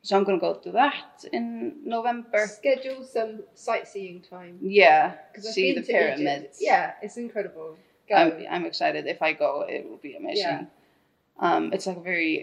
so 0.04 0.10
I'm 0.18 0.24
gonna 0.24 0.40
go 0.50 0.54
to 0.68 0.72
that 0.82 1.26
in 1.38 1.48
November. 1.84 2.42
Schedule 2.48 3.04
some 3.04 3.34
sightseeing 3.54 4.22
time. 4.22 4.56
Yeah, 4.62 5.04
Because 5.32 5.48
I've 5.48 5.54
see 5.54 5.74
the 5.74 5.82
to 5.82 5.92
Egypt. 5.92 6.18
pyramids. 6.18 6.58
Yeah, 6.62 6.94
it's 7.06 7.18
incredible. 7.18 7.70
Go. 8.10 8.16
I'm, 8.16 8.32
I'm 8.54 8.66
excited. 8.72 9.06
If 9.16 9.22
I 9.22 9.34
go, 9.34 9.52
it 9.76 9.82
will 9.90 9.98
be 10.10 10.14
amazing. 10.16 10.44
Yeah. 10.44 10.66
Um, 11.48 11.64
it's 11.74 11.88
like 11.88 11.98
a 11.98 12.06
very 12.14 12.34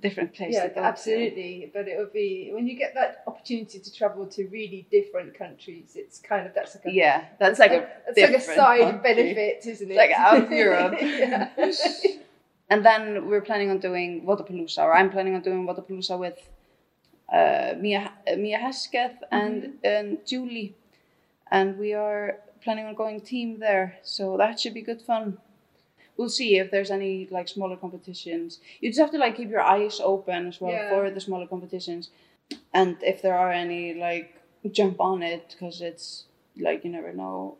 different 0.00 0.34
place 0.34 0.54
yeah, 0.54 0.64
to 0.64 0.68
go. 0.68 0.74
to. 0.74 0.80
absolutely. 0.86 1.70
But 1.72 1.88
it 1.88 1.98
would 1.98 2.12
be 2.12 2.50
when 2.52 2.66
you 2.66 2.76
get 2.76 2.94
that 2.94 3.22
opportunity 3.26 3.78
to 3.78 3.92
travel 3.94 4.26
to 4.26 4.46
really 4.48 4.86
different 4.90 5.36
countries. 5.38 5.92
It's 5.94 6.18
kind 6.18 6.46
of 6.46 6.54
that's 6.54 6.74
like 6.76 6.86
a 6.86 6.92
Yeah, 6.92 7.24
that's 7.38 7.58
like 7.58 7.72
a 7.72 7.88
it's 8.08 8.18
like 8.20 8.36
a 8.36 8.40
side 8.40 8.80
country. 8.80 9.14
benefit, 9.14 9.66
isn't 9.66 9.90
it? 9.90 9.96
like 9.96 10.10
out 10.10 10.42
of 10.44 10.50
Europe. 10.64 10.94
yeah. 11.00 11.50
And 12.68 12.84
then 12.84 13.26
we're 13.28 13.42
planning 13.42 13.70
on 13.70 13.78
doing 13.78 14.24
Wodapalooza, 14.26 14.78
or 14.82 14.92
I'm 14.92 15.10
planning 15.10 15.34
on 15.36 15.40
doing 15.42 15.66
Wodapalooza 15.66 16.18
with 16.18 16.38
uh, 17.32 17.74
Mia, 17.78 18.12
uh, 18.30 18.36
Mia 18.36 18.58
Hesketh 18.58 19.22
and, 19.30 19.62
Mm-hmm. 19.62 19.76
and 19.86 20.18
Julie. 20.26 20.74
And 21.50 21.78
we 21.78 21.94
are 21.94 22.38
planning 22.62 22.86
on 22.86 22.94
going 22.96 23.20
team 23.20 23.60
there, 23.60 23.98
so 24.02 24.36
that 24.38 24.58
should 24.58 24.74
be 24.74 24.82
good 24.82 25.00
fun. 25.00 25.38
We'll 26.16 26.28
see 26.30 26.56
if 26.58 26.70
there's 26.70 26.90
any 26.90 27.28
like 27.30 27.48
smaller 27.48 27.76
competitions. 27.76 28.60
You 28.80 28.88
just 28.90 29.00
have 29.00 29.10
to 29.12 29.18
like 29.18 29.36
keep 29.36 29.50
your 29.50 29.60
eyes 29.60 30.00
open 30.02 30.46
as 30.48 30.60
well 30.60 30.72
Yeah. 30.72 30.88
for 30.90 31.10
the 31.10 31.20
smaller 31.20 31.46
competitions, 31.46 32.10
and 32.72 32.96
if 33.02 33.20
there 33.22 33.36
are 33.36 33.52
any 33.52 33.94
like 33.94 34.32
jump 34.72 35.00
on 35.00 35.22
it 35.22 35.44
because 35.50 35.80
it's 35.80 36.24
like 36.56 36.84
you 36.84 36.90
never 36.90 37.12
know 37.12 37.56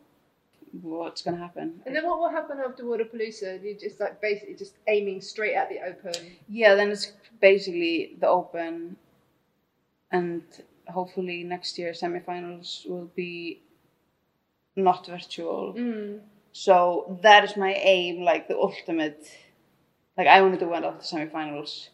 what's 0.83 1.23
gonna 1.23 1.37
happen. 1.39 1.81
And 1.87 1.95
then 1.95 2.05
what 2.07 2.19
will 2.19 2.31
happen 2.31 2.59
after 2.67 2.83
Wodapalooza? 2.85 3.63
You 3.63 3.75
just 3.79 4.01
like 4.01 4.21
basically 4.21 4.55
just 4.55 4.75
aiming 4.89 5.21
straight 5.21 5.55
at 5.55 5.69
the 5.69 5.81
open. 5.81 6.15
Yeah, 6.49 6.75
then 6.75 6.91
it's 6.91 7.13
basically 7.41 8.17
the 8.19 8.29
open, 8.29 8.97
and 10.11 10.43
hopefully 10.89 11.45
next 11.45 11.79
year 11.79 11.93
semifinals 11.93 12.89
will 12.89 13.11
be 13.15 13.61
not 14.77 15.07
virtual. 15.07 15.75
Mm. 15.75 16.21
So 16.57 17.19
that 17.23 17.45
is 17.45 17.55
my 17.55 17.75
aim, 17.75 18.23
like 18.23 18.49
the 18.49 18.57
ultimate. 18.57 19.29
Like 20.17 20.27
I 20.27 20.41
want 20.41 20.55
to 20.55 20.61
do 20.65 20.71
one 20.71 20.85
of 20.85 20.95
the 20.97 21.05
semifinals. 21.05 21.89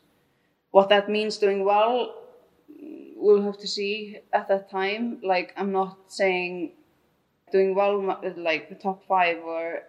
What 0.71 0.89
that 0.91 1.09
means 1.09 1.37
doing 1.37 1.65
well, 1.65 2.15
we'll 3.17 3.43
have 3.43 3.59
to 3.59 3.67
see 3.67 4.19
at 4.33 4.47
that 4.49 4.71
time. 4.71 5.19
Like 5.23 5.53
I'm 5.57 5.73
not 5.73 5.99
saying 6.07 6.73
doing 7.51 7.75
well, 7.75 8.01
like 8.37 8.69
the 8.69 8.77
top 8.77 9.05
five 9.09 9.39
or 9.43 9.83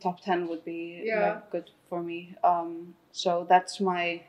top 0.00 0.20
ten 0.20 0.48
would 0.48 0.64
be 0.64 1.02
Yeah. 1.04 1.20
like, 1.34 1.50
good 1.52 1.70
for 1.88 2.02
me. 2.02 2.34
Um, 2.42 2.96
so 3.12 3.46
that's 3.48 3.80
my 3.80 4.22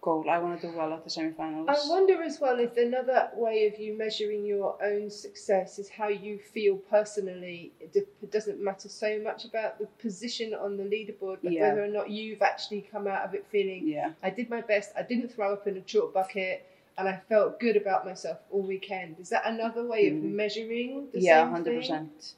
goal. 0.00 0.28
I 0.28 0.38
want 0.38 0.60
to 0.60 0.66
do 0.70 0.76
well 0.76 0.92
at 0.92 1.04
the 1.04 1.10
semifinals. 1.10 1.68
I 1.68 1.88
wonder 1.88 2.22
as 2.22 2.40
well 2.40 2.58
if 2.60 2.76
another 2.76 3.30
way 3.34 3.66
of 3.66 3.78
you 3.78 3.96
measuring 3.96 4.44
your 4.44 4.76
own 4.82 5.10
success 5.10 5.78
is 5.78 5.88
how 5.88 6.08
you 6.08 6.38
feel 6.38 6.76
personally. 6.76 7.72
It, 7.80 8.06
doesn't 8.30 8.60
matter 8.60 8.88
so 8.88 9.18
much 9.20 9.44
about 9.44 9.78
the 9.78 9.86
position 9.98 10.54
on 10.54 10.76
the 10.76 10.84
leaderboard, 10.84 11.38
but 11.42 11.52
Yeah. 11.52 11.62
whether 11.68 11.84
or 11.84 11.88
not 11.88 12.10
you've 12.10 12.42
actually 12.42 12.82
come 12.82 13.06
out 13.06 13.24
of 13.24 13.34
it 13.34 13.46
feeling, 13.46 13.86
yeah. 13.86 14.12
I 14.22 14.30
did 14.30 14.50
my 14.50 14.60
best, 14.60 14.92
I 14.96 15.02
didn't 15.02 15.28
throw 15.28 15.52
up 15.52 15.66
in 15.66 15.76
a 15.76 15.80
chalk 15.82 16.12
bucket, 16.12 16.66
and 16.98 17.08
I 17.08 17.16
felt 17.28 17.60
good 17.60 17.76
about 17.76 18.04
myself 18.04 18.38
all 18.50 18.62
weekend. 18.62 19.16
Is 19.20 19.28
that 19.30 19.42
another 19.46 19.84
way 19.86 20.08
of 20.08 20.14
Mm. 20.14 20.32
measuring 20.34 21.08
the 21.12 21.20
yeah 21.20 21.48
hundred 21.48 21.74
percent. 21.76 22.34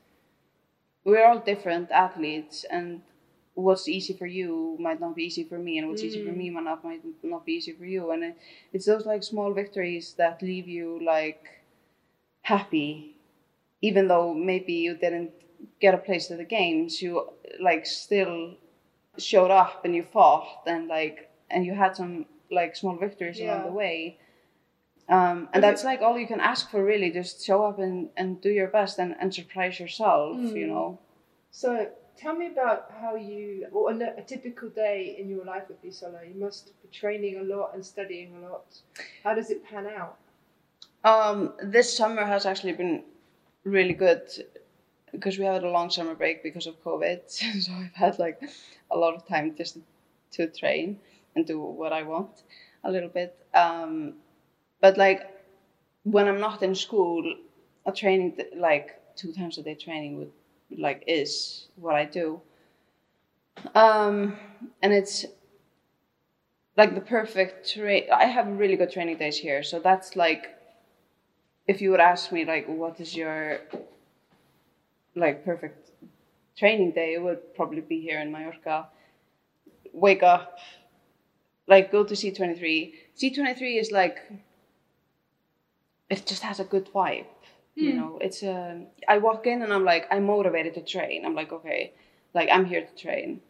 we're 1.05 1.25
all 1.25 1.39
different 1.39 1.91
athletes 1.91 2.65
and 2.65 3.01
what's 3.57 3.89
easy 3.89 4.15
for 4.15 4.27
you 4.27 4.77
might 4.81 5.01
not 5.01 5.17
be 5.17 5.25
easy 5.25 5.45
for 5.45 5.59
me 5.59 5.79
and 5.79 5.89
what's 5.89 6.05
easy 6.05 6.21
for 6.23 6.31
Mm. 6.31 6.39
me 6.39 6.51
might 6.51 6.65
not 6.65 6.85
might 6.85 7.03
not 7.25 7.45
be 7.47 7.55
easy 7.55 7.73
for 7.73 7.87
you. 7.87 8.13
And 8.13 8.25
it, 8.25 8.37
it's 8.75 8.87
those 8.87 9.07
like 9.07 9.25
small 9.25 9.53
victories 9.55 10.15
that 10.19 10.43
leave 10.43 10.69
you 10.69 11.01
like 11.05 11.45
happy 12.43 13.17
even 13.83 14.09
though 14.09 14.35
maybe 14.35 14.75
you 14.75 14.95
didn't 14.95 15.33
get 15.81 15.95
a 15.95 15.99
place 15.99 16.29
to 16.29 16.37
the 16.37 16.45
games. 16.45 17.03
You 17.03 17.29
like 17.61 17.87
still 17.87 18.57
showed 19.19 19.51
up 19.53 19.85
and 19.85 19.95
you 19.95 20.03
fought 20.05 20.63
and 20.67 20.89
like 20.89 21.31
and 21.51 21.65
you 21.67 21.75
had 21.75 21.97
some 21.97 22.27
like 22.51 22.77
small 22.77 22.97
victories 22.97 23.41
along 23.41 23.65
the 23.65 23.73
way. 23.73 24.19
Um, 25.09 25.49
and 25.53 25.63
that's 25.63 25.85
like 25.85 26.03
all 26.03 26.19
you 26.19 26.27
can 26.27 26.41
ask 26.41 26.71
for 26.71 26.85
really 26.85 27.11
just 27.11 27.45
show 27.45 27.63
up 27.65 27.79
and, 27.79 28.11
and 28.17 28.41
do 28.41 28.51
your 28.51 28.69
best 28.69 28.99
and, 28.99 29.15
and 29.21 29.33
surprise 29.35 29.79
yourself 29.81 30.37
you 30.55 30.67
Mm. 30.67 30.69
know? 30.69 30.99
So 31.53 31.91
tell 32.17 32.35
me 32.35 32.47
about 32.47 32.91
how 33.01 33.15
you, 33.17 33.67
what 33.71 34.01
a, 34.01 34.19
a 34.19 34.23
typical 34.23 34.69
day 34.69 35.17
in 35.19 35.29
your 35.29 35.45
life 35.45 35.65
would 35.69 35.81
be, 35.83 35.91
Sola. 35.91 36.21
You 36.25 36.35
must 36.41 36.73
be 36.83 36.89
training 36.89 37.37
a 37.39 37.43
lot 37.43 37.73
and 37.75 37.85
studying 37.85 38.35
a 38.37 38.41
lot. 38.49 38.65
How 39.25 39.35
does 39.35 39.51
it 39.51 39.65
pan 39.65 39.87
out? 39.87 40.17
um, 41.05 41.53
this 41.63 41.97
summer 41.97 42.25
has 42.25 42.47
actually 42.47 42.73
been 42.73 43.03
really 43.65 43.93
good 43.95 44.23
because 45.13 45.39
we 45.39 45.45
had 45.45 45.63
a 45.65 45.71
long 45.71 45.91
summer 45.91 46.15
break 46.15 46.43
because 46.43 46.67
of 46.67 46.83
covid 46.85 47.21
so 47.29 47.73
i've 47.73 47.95
had 47.95 48.19
like 48.19 48.41
a 48.91 48.97
lot 48.97 49.15
of 49.15 49.27
time 49.27 49.55
just 49.57 49.79
to 50.31 50.47
train 50.47 50.97
and 51.35 51.47
do 51.47 51.61
what 51.61 51.93
i 51.93 52.03
want 52.03 52.43
a 52.85 52.91
little 52.91 53.09
bit 53.09 53.35
um, 53.55 54.15
but 54.81 54.97
like 54.97 55.27
when 56.05 56.29
i'm 56.29 56.41
not 56.41 56.63
in 56.63 56.75
school 56.75 57.35
a 57.87 57.93
training 57.93 58.37
like 58.57 59.01
two 59.17 59.33
times 59.33 59.59
a 59.59 59.63
day 59.63 59.75
training 59.75 60.17
would 60.19 60.31
like 60.77 61.05
is 61.07 61.69
what 61.77 61.95
i 61.95 62.05
do. 62.05 62.41
Um, 63.75 64.37
and 64.83 64.93
it's 64.93 65.25
like 66.77 66.95
the 66.95 67.01
perfect 67.01 67.73
train 67.73 68.05
i 68.13 68.27
have 68.27 68.47
really 68.47 68.77
good 68.77 68.91
training 68.91 69.17
days 69.19 69.39
here. 69.39 69.63
So 69.63 69.81
that's 69.81 70.17
like 70.17 70.55
if 71.67 71.81
you 71.81 71.91
would 71.91 72.01
ask 72.01 72.33
me 72.33 72.45
like 72.45 72.67
what 72.67 73.01
is 73.01 73.17
your 73.17 73.61
like 75.15 75.45
perfect 75.45 75.91
training 76.57 76.93
day 76.93 77.15
it 77.15 77.23
would 77.23 77.55
probably 77.55 77.81
be 77.81 78.01
here 78.01 78.21
in 78.21 78.31
mallorca. 78.31 78.89
Wake 79.93 80.23
up 80.23 80.59
like 81.67 81.91
go 81.91 82.05
to 82.05 82.15
c23 82.15 82.93
c23 83.17 83.81
is 83.81 83.91
like 83.91 84.19
it 86.09 86.25
just 86.27 86.43
has 86.43 86.61
a 86.61 86.65
good 86.65 86.87
vibe 86.93 87.27
you 87.77 87.93
Hmm. 87.93 87.99
know 87.99 88.19
it's 88.21 88.43
a 88.43 88.83
i 89.07 89.19
walk 89.19 89.47
in 89.47 89.63
and 89.63 89.73
i'm 89.73 89.85
like 89.85 90.07
i'm 90.11 90.25
motivated 90.25 90.75
to 90.75 90.81
train. 90.83 91.25
I'm 91.27 91.35
like 91.35 91.53
okay 91.53 91.93
like 92.35 92.49
i'm 92.51 92.65
here 92.65 92.83
to 92.83 92.95
train. 93.05 93.41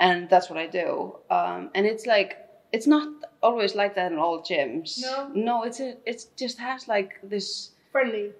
And 0.00 0.28
that's 0.28 0.48
what 0.50 0.58
i 0.58 0.66
do. 0.66 1.16
Um, 1.30 1.70
and 1.74 1.86
it's 1.86 2.06
like 2.06 2.30
it's 2.72 2.86
not 2.86 3.08
always 3.42 3.74
like 3.74 3.94
that 3.94 4.12
in 4.12 4.18
all 4.18 4.40
gyms. 4.40 5.00
No? 5.00 5.30
no 5.34 5.62
it's 5.64 5.80
a 5.80 5.96
it 6.06 6.24
just 6.36 6.58
has 6.58 6.88
like 6.88 7.10
this 7.22 7.70
Friendly. 7.92 8.32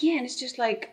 yeah 0.00 0.16
and 0.18 0.24
it's 0.26 0.38
just 0.38 0.58
like 0.58 0.90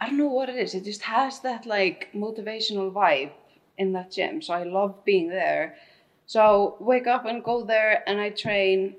i 0.00 0.06
don't 0.06 0.18
know 0.18 0.28
what 0.38 0.48
it 0.48 0.56
is. 0.56 0.74
It 0.74 0.84
just 0.84 1.02
has 1.02 1.40
that 1.40 1.66
like 1.66 2.08
motivational 2.14 2.92
vibe 2.92 3.32
in 3.78 3.92
that 3.92 4.10
gym. 4.12 4.42
So 4.42 4.54
i 4.54 4.64
love 4.64 5.04
being 5.04 5.28
there. 5.28 5.76
So 6.26 6.76
wake 6.80 7.06
up 7.06 7.26
and 7.26 7.44
go 7.44 7.64
there 7.64 8.02
and 8.08 8.20
i 8.20 8.30
train 8.30 8.96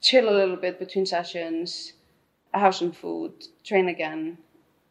chill 0.00 0.28
a 0.28 0.34
little 0.40 0.56
bit 0.56 0.78
between 0.78 1.06
sessions 1.06 1.92
I 2.54 2.58
have 2.58 2.74
some 2.74 2.92
food 2.92 3.32
train 3.64 3.88
again 3.88 4.38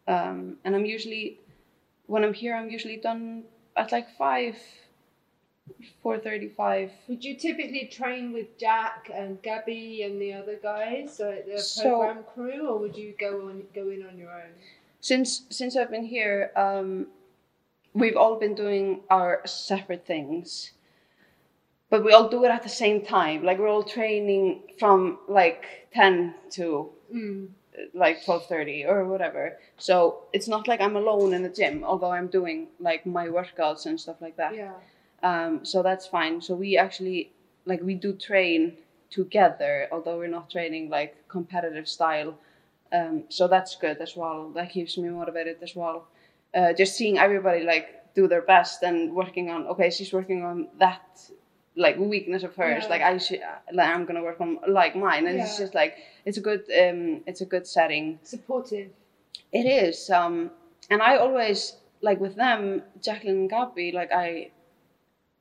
um, 0.08 0.58
and 0.64 0.76
I'm 0.76 0.86
usually 0.86 1.40
when 2.08 2.26
I'm 2.26 2.34
here, 2.34 2.56
I'm 2.56 2.70
usually 2.70 2.98
done 2.98 3.44
at 3.78 3.94
like 3.94 4.10
five, 4.18 4.58
four 6.04 6.18
thirty-five. 6.18 6.92
Would 7.08 7.24
you 7.24 7.38
typically 7.38 7.88
train 7.88 8.34
with 8.34 8.58
Jack 8.58 9.10
and 9.14 9.42
Gabby 9.42 10.04
and 10.04 10.22
the 10.22 10.34
other 10.34 10.58
guys, 10.62 11.16
so 11.16 11.38
the 11.48 11.60
So- 11.60 11.84
program 11.84 12.24
crew, 12.34 12.68
or 12.68 12.78
would 12.80 12.98
you 12.98 13.14
go 13.18 13.48
on 13.48 13.64
go 13.74 13.90
in 13.90 14.06
on 14.06 14.18
your 14.18 14.32
own? 14.32 14.52
Since 15.00 15.46
since 15.50 15.78
I've 15.78 15.90
been 15.90 16.06
here, 16.06 16.52
um, 16.56 17.08
we've 17.94 18.18
all 18.18 18.36
been 18.36 18.56
doing 18.56 19.02
our 19.10 19.42
separate 19.46 20.06
things, 20.06 20.72
but 21.90 22.04
we 22.04 22.12
all 22.12 22.28
do 22.28 22.44
it 22.44 22.50
at 22.50 22.64
the 22.64 22.70
same 22.84 23.06
time. 23.06 23.44
Like 23.44 23.58
we're 23.58 23.70
all 23.70 23.84
training 23.84 24.64
from 24.78 25.20
like 25.30 25.88
ten 25.94 26.36
to 26.52 26.92
Mm. 27.14 27.50
like 27.94 28.24
12:30 28.26 28.86
or 28.86 29.06
whatever. 29.06 29.58
So 29.78 30.24
it's 30.34 30.48
not 30.48 30.68
like 30.68 30.82
I'm 30.82 30.96
alone 30.96 31.34
in 31.34 31.44
the 31.44 31.50
gym, 31.50 31.84
although 31.84 32.12
I'm 32.12 32.28
doing 32.28 32.68
like 32.80 33.06
my 33.06 33.28
workouts 33.28 33.86
and 33.86 34.00
stuff 34.00 34.18
like 34.22 34.38
that. 34.38 34.56
Yeah. 34.56 34.74
Um, 35.24 35.66
so 35.66 35.82
that's 35.84 36.08
fine. 36.08 36.42
So 36.42 36.56
we 36.56 36.78
actually 36.78 37.32
like 37.66 37.82
we 37.82 37.96
do 37.96 38.14
train 38.14 38.78
together, 39.10 39.88
although 39.92 40.18
we're 40.18 40.28
not 40.28 40.50
training 40.50 40.90
like 40.90 41.16
competitive 41.28 41.88
style. 41.88 42.38
Um, 42.92 43.24
so 43.30 43.48
that's 43.48 43.76
good 43.76 43.98
as 43.98 44.16
well. 44.16 44.50
That 44.50 44.72
keeps 44.72 44.98
me 44.98 45.10
motivated 45.10 45.58
as 45.62 45.76
well. 45.76 46.08
Uh, 46.54 46.74
just 46.74 46.98
seeing 46.98 47.18
everybody 47.18 47.64
like 47.64 48.14
do 48.14 48.28
their 48.28 48.42
best 48.42 48.84
and 48.84 49.14
working 49.14 49.50
on. 49.50 49.68
Okay, 49.68 49.90
she's 49.90 50.12
working 50.12 50.44
on 50.44 50.68
that 50.78 51.02
like 51.76 51.98
weakness 51.98 52.44
of 52.44 52.56
hers. 52.56 52.84
Yeah. 52.84 52.90
Like 52.90 53.02
I 53.02 53.18
should, 53.18 53.42
like 53.72 53.90
I'm 53.90 54.06
gonna 54.06 54.24
work 54.24 54.42
on 54.42 54.60
like 54.68 54.96
mine, 54.96 55.28
and 55.28 55.40
it's 55.40 55.58
just 55.58 55.74
like 55.74 55.98
it's 56.26 56.38
a 56.38 56.42
good 56.42 56.62
um, 56.62 57.22
it's 57.26 57.42
a 57.42 57.46
good 57.46 57.66
setting. 57.68 58.20
Supportive. 58.24 58.90
It 59.52 59.66
is. 59.66 60.10
Um, 60.10 60.52
and 60.90 61.02
I 61.02 61.18
always 61.18 61.78
like 62.02 62.20
with 62.20 62.36
them, 62.36 62.84
Jacqueline 63.02 63.36
and 63.36 63.50
Gabby. 63.50 63.92
Like 63.92 64.12
I, 64.12 64.52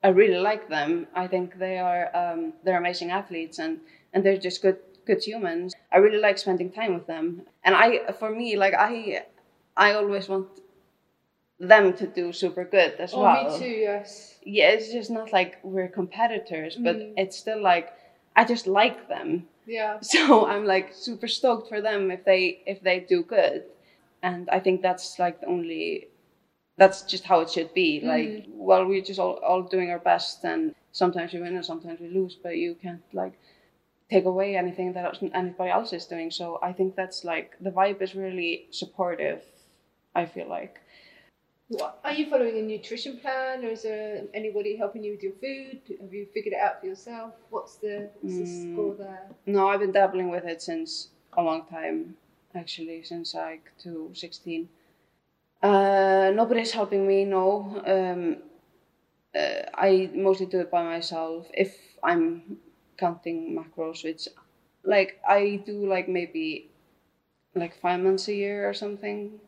I 0.03 0.09
really 0.09 0.39
like 0.39 0.69
them. 0.69 1.07
I 1.13 1.27
think 1.27 1.57
they 1.57 1.77
are 1.79 2.15
um, 2.15 2.53
they're 2.63 2.77
amazing 2.77 3.11
athletes 3.11 3.59
and 3.59 3.79
and 4.13 4.25
they're 4.25 4.37
just 4.37 4.61
good 4.61 4.77
good 5.05 5.23
humans. 5.23 5.73
I 5.91 5.97
really 5.97 6.19
like 6.19 6.37
spending 6.37 6.71
time 6.71 6.93
with 6.93 7.07
them. 7.07 7.43
And 7.63 7.75
I, 7.75 8.11
for 8.13 8.29
me, 8.29 8.55
like 8.55 8.73
I, 8.73 9.25
I 9.75 9.93
always 9.93 10.29
want 10.29 10.47
them 11.67 11.93
to 11.93 12.07
do 12.07 12.33
super 12.33 12.65
good 12.65 12.93
as 12.99 13.13
Oh, 13.13 13.21
well. 13.21 13.51
me 13.53 13.59
too. 13.59 13.69
Yes. 13.89 14.39
Yeah, 14.43 14.69
it's 14.71 14.91
just 14.91 15.11
not 15.11 15.31
like 15.31 15.59
we're 15.63 15.87
competitors, 15.87 16.75
but 16.75 16.95
Mm. 16.97 17.13
it's 17.17 17.37
still 17.37 17.61
like 17.61 17.87
I 18.35 18.45
just 18.45 18.65
like 18.67 19.07
them. 19.07 19.47
Yeah. 19.67 19.99
So 20.13 20.45
I'm 20.47 20.65
like 20.65 20.87
super 20.93 21.27
stoked 21.27 21.67
for 21.69 21.79
them 21.81 22.09
if 22.11 22.23
they 22.25 22.43
if 22.65 22.81
they 22.81 22.99
do 23.13 23.23
good, 23.23 23.63
and 24.23 24.49
I 24.49 24.59
think 24.59 24.81
that's 24.81 25.19
like 25.19 25.39
the 25.41 25.47
only, 25.47 26.07
that's 26.77 27.03
just 27.03 27.23
how 27.25 27.41
it 27.41 27.49
should 27.51 27.73
be. 27.73 28.01
Like, 28.01 28.45
well, 28.67 28.85
we're 28.85 29.03
just 29.11 29.19
all 29.19 29.35
all 29.49 29.61
doing 29.61 29.89
our 29.91 29.99
best, 30.11 30.43
and 30.43 30.73
sometimes 30.91 31.33
we 31.33 31.41
win 31.41 31.55
and 31.55 31.65
sometimes 31.65 31.99
we 31.99 32.07
lose, 32.09 32.35
but 32.41 32.55
you 32.57 32.75
can't 32.81 33.03
like 33.13 33.33
take 34.09 34.25
away 34.25 34.55
anything 34.57 34.93
that 34.93 35.05
anybody 35.33 35.69
else 35.69 35.93
is 35.93 36.05
doing. 36.07 36.31
So 36.31 36.57
I 36.69 36.73
think 36.73 36.95
that's 36.95 37.23
like 37.23 37.49
the 37.61 37.71
vibe 37.71 38.01
is 38.01 38.15
really 38.15 38.65
supportive. 38.71 39.41
I 40.15 40.25
feel 40.25 40.49
like. 40.49 40.75
What, 41.71 42.01
are 42.03 42.11
you 42.11 42.29
following 42.29 42.57
a 42.57 42.61
nutrition 42.61 43.17
plan, 43.17 43.63
or 43.63 43.69
is 43.69 43.83
there 43.83 44.23
anybody 44.33 44.75
helping 44.75 45.05
you 45.05 45.11
with 45.13 45.23
your 45.23 45.31
food? 45.39 45.79
Have 46.01 46.13
you 46.13 46.27
figured 46.33 46.53
it 46.53 46.59
out 46.59 46.81
for 46.81 46.87
yourself? 46.87 47.33
What's 47.49 47.75
the, 47.77 48.09
what's 48.19 48.39
the 48.39 48.43
Mm. 48.43 48.73
score 48.73 48.95
there? 48.95 49.29
No, 49.45 49.69
I've 49.69 49.79
been 49.79 49.93
dabbling 49.93 50.29
with 50.29 50.43
it 50.43 50.61
since 50.61 51.11
a 51.37 51.41
long 51.41 51.63
time, 51.67 52.17
actually, 52.53 53.03
since 53.03 53.33
like 53.33 53.71
2016. 53.77 54.67
Uh, 55.63 56.31
nobody's 56.35 56.73
helping 56.73 57.07
me, 57.07 57.23
no. 57.23 57.81
Um, 57.85 58.43
uh, 59.33 59.61
I 59.73 60.09
mostly 60.13 60.47
do 60.47 60.59
it 60.59 60.69
by 60.71 60.83
myself. 60.83 61.47
If 61.53 61.77
I'm 62.03 62.57
counting 62.97 63.57
macros, 63.57 64.03
which, 64.03 64.27
like, 64.83 65.21
I 65.25 65.61
do 65.65 65.87
like 65.87 66.09
maybe 66.09 66.67
like 67.55 67.79
five 67.79 68.01
months 68.01 68.27
a 68.27 68.33
year 68.33 68.67
or 68.67 68.73
something. 68.73 69.39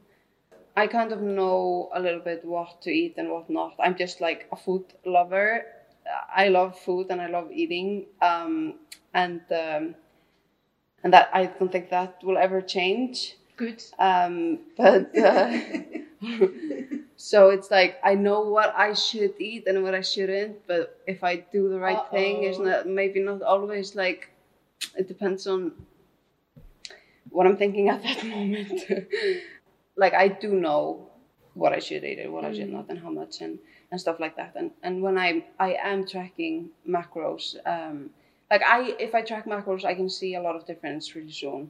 I 0.76 0.88
kind 0.88 1.12
of 1.12 1.22
know 1.22 1.90
a 1.94 2.00
little 2.00 2.20
bit 2.20 2.44
what 2.44 2.82
to 2.82 2.90
eat 2.92 3.16
and 3.18 3.30
what 3.30 3.50
not. 3.50 3.76
I'm 3.80 3.96
just 3.96 4.22
like 4.22 4.48
a 4.52 4.56
food 4.56 4.86
lover. 5.06 5.66
I 6.36 6.50
love 6.50 6.78
food 6.80 7.08
and 7.10 7.22
I 7.22 7.28
love 7.28 7.52
eating. 7.52 8.08
Um, 8.22 8.76
and 9.14 9.42
um, 9.52 9.96
and 11.04 11.14
that 11.14 11.30
I 11.34 11.46
don't 11.46 11.72
think 11.72 11.90
that 11.90 12.24
will 12.24 12.38
ever 12.38 12.62
change. 12.62 13.36
Good. 13.56 13.84
Um, 14.00 14.60
but 14.76 15.16
uh, 15.16 15.60
so 17.18 17.50
it's 17.52 17.70
like 17.70 18.00
I 18.04 18.16
know 18.16 18.42
what 18.42 18.74
I 18.76 18.94
should 18.94 19.36
eat 19.40 19.68
and 19.68 19.84
what 19.84 19.94
I 19.94 20.02
shouldn't. 20.02 20.66
But 20.66 21.00
if 21.06 21.24
I 21.24 21.38
do 21.38 21.70
the 21.70 21.80
right 21.80 22.02
thing, 22.10 22.44
it's 22.44 22.58
Uh-oh. 22.58 22.64
not 22.66 22.88
maybe 22.88 23.20
not 23.20 23.44
always 23.44 23.96
like. 23.96 24.30
It 24.98 25.08
depends 25.08 25.46
on 25.48 25.72
what 27.30 27.46
I'm 27.46 27.58
thinking 27.58 27.90
at 27.90 28.02
that 28.02 28.26
moment. 28.36 28.82
Like 29.96 30.14
I 30.14 30.28
do 30.28 30.54
know 30.54 31.10
what 31.54 31.74
I 31.74 31.80
should 31.80 32.04
eat 32.04 32.20
and 32.20 32.34
what 32.34 32.46
I 32.46 32.54
should 32.54 32.72
not, 32.72 32.90
and 32.90 32.98
how 33.00 33.10
much, 33.10 33.42
and, 33.42 33.60
and 33.92 34.00
stuff 34.00 34.20
like 34.20 34.36
that. 34.38 34.54
And 34.56 34.72
and 34.82 35.02
when 35.02 35.18
I 35.18 35.46
I 35.60 35.74
am 35.82 36.06
tracking 36.08 36.70
macros, 36.88 37.56
um, 37.66 38.10
like 38.50 38.64
I 38.66 38.96
if 39.00 39.14
I 39.14 39.22
track 39.22 39.46
macros, 39.46 39.84
I 39.84 39.94
can 39.94 40.10
see 40.10 40.36
a 40.36 40.42
lot 40.42 40.56
of 40.56 40.66
difference 40.66 41.16
really 41.16 41.32
soon. 41.32 41.70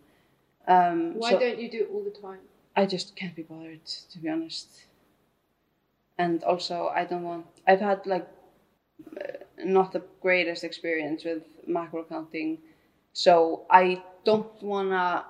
Um, 0.67 1.15
Why 1.15 1.31
so 1.31 1.39
don't 1.39 1.59
you 1.59 1.69
do 1.69 1.81
it 1.81 1.89
all 1.91 2.03
the 2.03 2.11
time? 2.11 2.39
I 2.75 2.85
just 2.85 3.15
can't 3.15 3.35
be 3.35 3.43
bothered 3.43 3.85
to 3.85 4.19
be 4.19 4.29
honest. 4.29 4.67
And 6.17 6.43
also, 6.43 6.87
I 6.87 7.05
don't 7.05 7.23
want. 7.23 7.45
I've 7.67 7.81
had 7.81 8.05
like 8.05 8.27
uh, 9.19 9.43
not 9.63 9.91
the 9.91 10.03
greatest 10.21 10.63
experience 10.63 11.23
with 11.23 11.43
macro 11.67 12.03
counting, 12.03 12.59
so 13.13 13.65
I 13.69 14.01
don't 14.23 14.61
wanna 14.61 15.25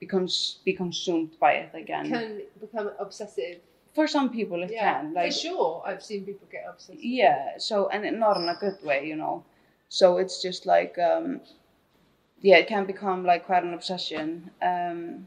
be 0.00 0.06
cons- 0.06 0.58
be 0.64 0.72
consumed 0.72 1.30
by 1.40 1.52
it 1.62 1.70
again. 1.74 2.06
Can 2.08 2.42
become 2.60 2.90
obsessive. 2.98 3.58
For 3.94 4.06
some 4.06 4.28
people, 4.30 4.62
it 4.62 4.70
Yeah, 4.70 5.00
can. 5.00 5.14
Like 5.14 5.32
for 5.32 5.38
sure. 5.38 5.82
I've 5.84 6.02
seen 6.04 6.24
people 6.24 6.46
get 6.50 6.64
obsessive. 6.68 7.02
yeah 7.02 7.58
so 7.58 7.88
and 7.88 8.02
not 8.20 8.36
in 8.36 8.48
a 8.48 8.56
good 8.64 8.78
way 8.84 9.06
you 9.10 9.16
know 9.16 9.44
so 9.88 10.18
it's 10.18 10.40
just 10.42 10.66
like 10.66 10.94
um 10.98 11.40
yeah 12.40 12.56
it 12.62 12.68
can 12.68 12.84
become 12.86 13.24
like 13.24 13.42
quite 13.46 13.64
an 13.64 13.74
obsession 13.74 14.50
um 14.62 15.26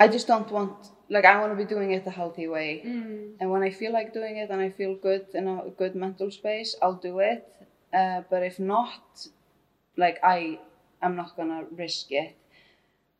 i 0.00 0.06
just 0.08 0.26
don't 0.26 0.50
want 0.50 0.90
like 1.08 1.24
i 1.24 1.38
want 1.40 1.50
to 1.52 1.56
be 1.64 1.68
doing 1.74 1.90
it 1.92 2.04
the 2.04 2.10
healthy 2.20 2.46
way 2.56 2.70
Mm. 2.84 3.32
and 3.40 3.50
when 3.50 3.62
i 3.62 3.70
feel 3.70 3.92
like 3.92 4.12
doing 4.20 4.36
it 4.42 4.48
and 4.50 4.60
i 4.66 4.70
feel 4.70 4.94
good 5.08 5.24
in 5.34 5.46
a 5.48 5.56
good 5.80 5.94
mental 5.94 6.30
space 6.30 6.70
i'll 6.82 7.00
do 7.10 7.18
it 7.18 7.40
uh, 7.92 8.22
but 8.30 8.42
if 8.50 8.58
not 8.58 9.02
like 9.96 10.18
i 10.22 10.58
i'm 11.02 11.16
not 11.16 11.36
gonna 11.36 11.64
risk 11.84 12.06
it 12.12 12.34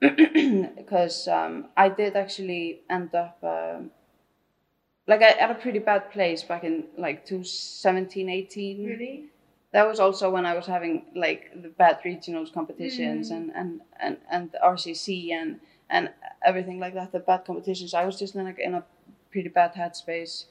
because 0.77 1.29
um, 1.29 1.67
i 1.77 1.89
did 1.89 2.17
actually 2.17 2.81
end 2.91 3.15
up 3.15 3.39
um, 3.45 3.91
like 5.07 5.23
I, 5.23 5.31
at 5.31 5.51
a 5.51 5.55
pretty 5.55 5.79
bad 5.79 6.11
place 6.11 6.43
back 6.43 6.65
in 6.65 6.85
like 6.97 7.25
2017 7.27 8.29
18 8.29 8.85
Really? 8.87 9.25
that 9.73 9.87
was 9.87 10.01
also 10.01 10.31
when 10.31 10.47
i 10.47 10.55
was 10.55 10.67
having 10.67 11.07
like 11.15 11.51
the 11.63 11.69
bad 11.69 12.01
regionals 12.05 12.53
competitions 12.53 13.31
Mm. 13.31 13.37
and, 13.37 13.51
and 13.55 13.81
and 14.01 14.17
and 14.31 14.53
the 14.53 14.59
rcc 14.59 15.31
and 15.33 15.61
and 15.91 16.11
everything 16.45 16.79
like 16.81 16.95
that 16.95 17.13
the 17.13 17.21
bad 17.21 17.45
competitions 17.45 17.95
i 17.95 18.05
was 18.05 18.19
just 18.19 18.35
in 18.35 18.45
like 18.45 18.59
in 18.59 18.75
a 18.75 18.85
pretty 19.31 19.49
bad 19.49 19.75
headspace 19.75 20.45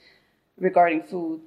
regarding 0.58 1.02
food 1.04 1.42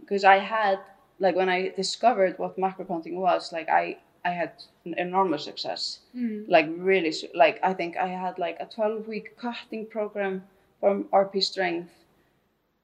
because 0.00 0.24
i 0.24 0.38
had 0.38 0.78
like 1.18 1.34
when 1.36 1.48
i 1.48 1.68
discovered 1.70 2.38
what 2.38 2.58
macro 2.58 2.84
counting 2.84 3.18
was 3.20 3.52
like 3.52 3.68
i 3.68 3.96
i 4.26 4.30
had 4.30 4.52
an 4.84 4.94
enormous 4.98 5.44
success. 5.44 5.82
Mm. 6.16 6.44
like 6.48 6.68
really 6.90 7.12
like 7.34 7.58
i 7.62 7.72
think 7.78 7.96
i 7.96 8.08
had 8.24 8.38
like 8.38 8.56
a 8.60 8.66
12 8.66 9.06
week 9.12 9.36
cutting 9.36 9.86
program 9.86 10.42
from 10.80 11.04
rp 11.12 11.42
strength. 11.42 11.92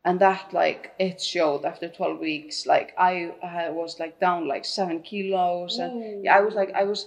And 0.05 0.19
that 0.21 0.53
like 0.53 0.83
it 0.99 1.21
showed 1.23 1.65
after 1.65 1.89
12 1.89 2.19
weeks 2.19 2.67
like 2.67 2.89
i, 2.99 3.13
I 3.43 3.71
was 3.71 4.01
like 4.01 4.19
down 4.19 4.49
like 4.49 4.65
seven 4.65 5.01
kilos. 5.03 5.79
And 5.79 6.25
yeah, 6.25 6.37
i 6.39 6.41
was 6.41 6.55
like 6.55 6.73
i 6.83 6.85
was 6.85 7.07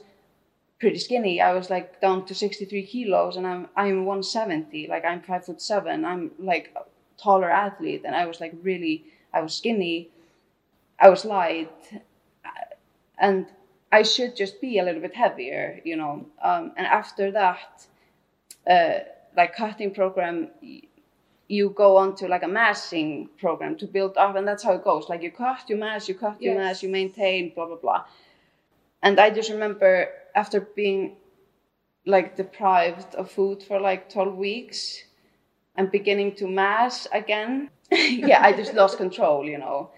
pretty 0.80 1.00
skinny. 1.00 1.36
I 1.42 1.54
was 1.54 1.70
like 1.70 2.02
down 2.02 2.26
to 2.28 2.34
63 2.36 2.84
kilos 2.92 3.36
and 3.38 3.48
i'm 3.48 3.68
i'm 3.76 4.06
170 4.06 4.88
like 4.88 5.06
i'm 5.06 5.22
five 5.22 5.46
foot 5.46 5.62
seven. 5.62 6.06
I'm 6.06 6.32
like 6.40 6.74
a 6.76 6.84
taller 7.22 7.50
athlete 7.50 8.04
and 8.06 8.16
i 8.16 8.26
was 8.26 8.40
like 8.42 8.54
really 8.62 8.96
i 9.34 9.42
was 9.42 9.54
skinny. 9.62 10.10
I 11.00 11.10
was 11.10 11.26
light. 11.26 11.72
And 13.18 13.48
I 13.92 14.04
should 14.04 14.36
just 14.36 14.60
be 14.62 14.80
a 14.80 14.84
little 14.84 15.02
bit 15.02 15.16
heavier, 15.16 15.80
you 15.84 15.96
know. 15.96 16.26
Um, 16.42 16.74
and 16.78 16.86
after 16.86 17.32
that, 17.32 17.88
uh, 18.70 19.00
like 19.38 19.56
cutting 19.56 19.94
program, 19.94 20.50
you 21.48 21.70
go 21.70 21.98
on 21.98 22.16
to 22.16 22.28
like 22.28 22.44
a 22.44 22.48
massing 22.48 23.30
program 23.38 23.78
to 23.78 23.88
build 23.88 24.18
up, 24.18 24.36
and 24.36 24.48
that's 24.48 24.64
how 24.64 24.74
it 24.74 24.84
goes. 24.84 25.08
Like 25.10 25.22
you 25.22 25.32
cut, 25.32 25.70
you 25.70 25.78
mass, 25.78 26.10
you 26.10 26.16
cut, 26.16 26.42
you 26.42 26.52
Yes. 26.52 26.58
mass, 26.58 26.84
you 26.84 26.90
maintain, 26.90 27.54
blah 27.54 27.68
blah 27.68 27.78
blah. 27.78 28.06
And 29.02 29.20
I 29.20 29.30
just 29.30 29.52
remember 29.52 30.10
after 30.36 30.62
being 30.62 31.18
like 32.06 32.36
deprived 32.36 33.16
of 33.16 33.32
food 33.32 33.64
for 33.64 33.80
like 33.80 34.10
12 34.10 34.36
weeks 34.36 35.04
I'm 35.78 35.88
beginning 35.88 36.36
to 36.36 36.48
mass 36.48 37.08
again. 37.12 37.70
yeah, 37.92 38.42
I 38.42 38.54
just 38.54 38.74
lost 38.74 38.98
control, 38.98 39.46
you 39.46 39.58
know. 39.58 39.92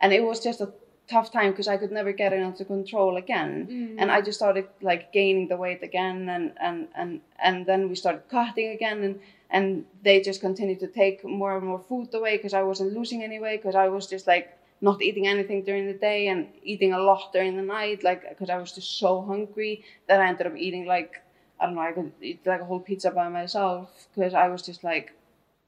And 0.00 0.12
it 0.12 0.22
was 0.24 0.40
just 0.40 0.60
a 0.60 0.72
tough 1.08 1.32
time 1.32 1.50
because 1.50 1.68
I 1.68 1.76
could 1.76 1.90
never 1.90 2.12
get 2.12 2.32
it 2.32 2.42
under 2.42 2.64
control 2.64 3.16
again. 3.16 3.66
Mm. 3.70 3.94
And 3.98 4.10
I 4.10 4.20
just 4.20 4.38
started 4.38 4.68
like 4.82 5.12
gaining 5.12 5.48
the 5.48 5.56
weight 5.56 5.82
again 5.82 6.28
and 6.28 6.52
and 6.60 6.88
and 6.94 7.20
and 7.38 7.66
then 7.66 7.88
we 7.88 7.94
started 7.94 8.28
cutting 8.28 8.70
again 8.70 9.02
and 9.02 9.20
and 9.50 9.84
they 10.02 10.20
just 10.20 10.40
continued 10.40 10.80
to 10.80 10.86
take 10.86 11.24
more 11.24 11.56
and 11.56 11.66
more 11.66 11.80
food 11.80 12.14
away 12.14 12.36
because 12.36 12.54
I 12.54 12.62
wasn't 12.62 12.92
losing 12.92 13.22
any 13.22 13.40
weight 13.40 13.62
because 13.62 13.74
I 13.74 13.88
was 13.88 14.06
just 14.06 14.26
like 14.26 14.56
not 14.80 15.02
eating 15.02 15.26
anything 15.26 15.64
during 15.64 15.86
the 15.86 15.94
day 15.94 16.28
and 16.28 16.46
eating 16.62 16.92
a 16.92 16.98
lot 16.98 17.32
during 17.32 17.56
the 17.56 17.62
night 17.62 18.04
like 18.04 18.28
because 18.28 18.50
I 18.50 18.58
was 18.58 18.72
just 18.72 18.98
so 18.98 19.22
hungry 19.22 19.84
that 20.06 20.20
I 20.20 20.28
ended 20.28 20.46
up 20.46 20.56
eating 20.56 20.86
like 20.86 21.22
I 21.58 21.66
don't 21.66 21.74
know 21.74 21.80
I 21.80 21.92
could 21.92 22.12
eat 22.20 22.46
like 22.46 22.60
a 22.60 22.64
whole 22.64 22.80
pizza 22.80 23.10
by 23.10 23.28
myself 23.28 24.08
because 24.14 24.34
I 24.34 24.48
was 24.48 24.62
just 24.62 24.84
like 24.84 25.14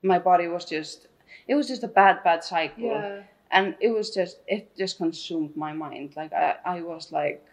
my 0.03 0.19
body 0.19 0.47
was 0.47 0.65
just 0.65 1.09
it 1.49 1.55
was 1.55 1.67
just 1.67 1.83
a 1.83 1.89
bad 1.89 2.23
bad 2.23 2.45
cycle 2.45 2.85
Yeah. 2.85 3.23
And 3.51 3.75
it 3.81 3.91
was 3.91 4.11
just 4.15 4.39
it 4.47 4.77
just 4.77 4.99
consumed 4.99 5.57
my 5.57 5.73
mind. 5.73 6.15
Like 6.17 6.33
I, 6.33 6.57
I 6.65 6.83
was 6.83 7.13
like 7.13 7.45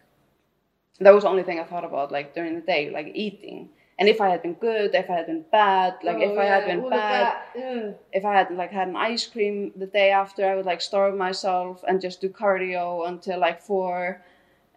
that 0.99 1.13
was 1.13 1.23
the 1.23 1.29
only 1.29 1.43
thing 1.43 1.59
I 1.59 1.63
thought 1.63 1.85
about 1.85 2.11
like 2.11 2.33
during 2.33 2.55
the 2.55 2.61
day 2.61 2.89
like 2.89 3.11
eating. 3.13 3.69
And 3.99 4.07
if 4.07 4.21
I 4.21 4.29
had 4.29 4.41
been 4.43 4.53
good 4.53 4.93
if 4.93 5.09
I 5.09 5.13
had 5.13 5.25
been 5.27 5.45
bad 5.51 5.95
like 6.03 6.17
if 6.17 6.31
Oh, 6.37 6.39
I 6.39 6.45
had 6.45 6.65
been 6.65 6.81
bad 6.89 7.27
that, 7.55 7.97
if 8.13 8.25
I 8.25 8.33
had 8.33 8.51
like 8.51 8.71
had 8.71 8.87
an 8.87 8.95
ice 8.95 9.25
cream 9.25 9.71
the 9.75 9.87
day 9.87 10.11
after, 10.11 10.45
I 10.45 10.55
would 10.55 10.65
like 10.65 10.81
starve 10.81 11.15
myself 11.15 11.83
and 11.87 12.01
just 12.01 12.21
do 12.21 12.29
cardio 12.29 13.07
until 13.07 13.39
like 13.39 13.61
four, 13.61 14.21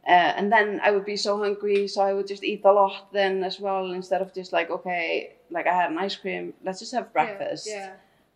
uh, 0.06 0.10
and 0.38 0.52
then 0.52 0.80
I 0.82 0.90
would 0.92 1.04
be 1.04 1.16
so 1.16 1.38
hungry, 1.38 1.88
so 1.88 2.00
I 2.02 2.12
would 2.14 2.26
just 2.28 2.44
eat 2.44 2.62
a 2.64 2.72
lot 2.72 3.12
then 3.12 3.44
as 3.44 3.60
well 3.60 3.92
instead 3.92 4.22
of 4.22 4.34
just 4.34 4.52
like 4.52 4.70
okay, 4.70 5.34
like 5.50 5.66
I 5.66 5.74
had 5.74 5.90
an 5.90 5.98
ice 5.98 6.16
cream, 6.16 6.54
let's 6.64 6.80
just 6.80 6.92
have 6.92 7.12
breakfast, 7.12 7.66
Yeah. 7.68 7.90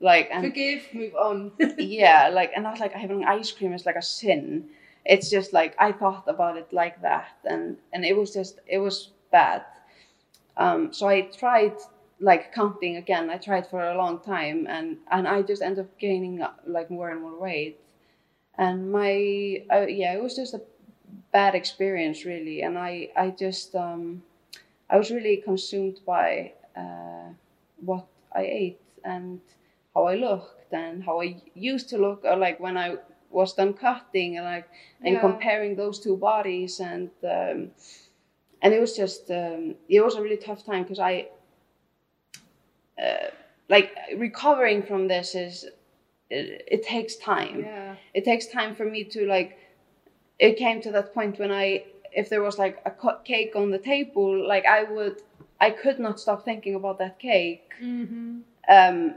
Like 0.05 0.29
and 0.31 0.45
Forgive, 0.45 0.83
move 0.93 1.15
on. 1.15 1.53
yeah, 1.79 2.29
like 2.29 2.53
and 2.55 2.67
I 2.67 2.71
was 2.71 2.81
like 2.81 2.93
having 2.93 3.25
ice 3.25 3.51
cream 3.51 3.73
is 3.73 3.87
like 3.87 3.97
a 3.97 4.03
sin. 4.03 4.69
It's 5.05 5.31
just 5.31 5.53
like 5.53 5.75
I 5.79 5.93
thought 5.93 6.25
about 6.29 6.59
it 6.59 6.73
like 6.73 7.01
that, 7.01 7.33
and 7.45 7.79
and 7.93 8.05
it 8.05 8.15
was 8.17 8.33
just 8.33 8.61
it 8.67 8.79
was 8.79 9.11
bad. 9.33 9.65
Um, 10.59 10.93
so 10.93 11.09
I 11.09 11.23
tried 11.23 11.73
like 12.21 12.53
counting 12.55 12.97
again. 12.97 13.31
I 13.31 13.39
tried 13.39 13.67
for 13.67 13.81
a 13.81 13.97
long 13.97 14.21
time, 14.21 14.67
and 14.69 14.99
and 15.11 15.27
I 15.27 15.41
just 15.41 15.63
ended 15.63 15.87
up 15.87 15.99
gaining 15.99 16.43
uh, 16.43 16.53
like 16.67 16.91
more 16.91 17.09
and 17.09 17.23
more 17.23 17.41
weight. 17.41 17.81
And 18.59 18.93
my 18.93 19.63
uh, 19.73 19.87
yeah, 19.87 20.13
it 20.13 20.23
was 20.23 20.37
just 20.37 20.53
a 20.53 20.61
bad 21.33 21.55
experience 21.55 22.27
really, 22.27 22.61
and 22.61 22.77
I 22.77 23.09
I 23.17 23.31
just 23.31 23.75
um, 23.75 24.23
I 24.91 24.99
was 24.99 25.11
really 25.11 25.39
consumed 25.39 26.01
by 26.05 26.53
uh, 26.77 27.33
what 27.81 28.07
I 28.33 28.43
ate 28.43 28.81
and 29.05 29.41
how 29.95 30.05
I 30.05 30.15
looked 30.17 30.73
and 30.73 31.03
how 31.05 31.21
I 31.23 31.37
used 31.55 31.89
to 31.91 31.99
look, 31.99 32.25
or 32.25 32.37
like 32.37 32.61
when 32.61 32.77
I 32.77 32.97
was 33.31 33.55
done 33.55 33.75
cutting, 33.75 34.37
and 34.37 34.47
like 34.47 34.69
and 35.03 35.15
Yeah. 35.15 35.21
comparing 35.21 35.77
those 35.77 35.99
two 36.01 36.17
bodies, 36.17 36.81
and 36.81 37.11
um, 37.23 37.71
and 38.63 38.73
it 38.75 38.81
was 38.81 38.97
just 38.97 39.31
um, 39.31 39.75
it 39.89 40.01
was 40.05 40.15
a 40.17 40.23
really 40.23 40.37
tough 40.37 40.65
time 40.65 40.83
because 40.83 40.99
I 40.99 41.29
uh, 43.03 43.29
like 43.69 43.91
recovering 44.17 44.83
from 44.83 45.09
this 45.09 45.35
is 45.35 45.65
it, 46.31 46.65
it 46.67 46.83
takes 46.83 47.17
time 47.17 47.61
yeah. 47.61 47.95
it 48.15 48.25
takes 48.25 48.47
time 48.47 48.75
for 48.75 48.85
me 48.85 49.05
to 49.05 49.27
like 49.27 49.59
it 50.39 50.57
came 50.57 50.81
to 50.81 50.91
that 50.93 51.13
point 51.15 51.39
when 51.39 51.51
i 51.51 51.85
if 52.13 52.29
there 52.29 52.43
was 52.43 52.59
like 52.59 52.81
a 52.87 52.93
cake 53.25 53.53
on 53.57 53.71
the 53.71 53.79
table 53.79 54.47
like 54.47 54.65
i 54.67 54.85
would 54.85 55.23
i 55.61 55.71
could 55.71 55.99
not 55.99 56.21
stop 56.21 56.45
thinking 56.45 56.75
about 56.75 56.99
that 56.99 57.19
cake 57.19 57.63
Mm-hmm. 57.83 58.39
um 58.69 59.15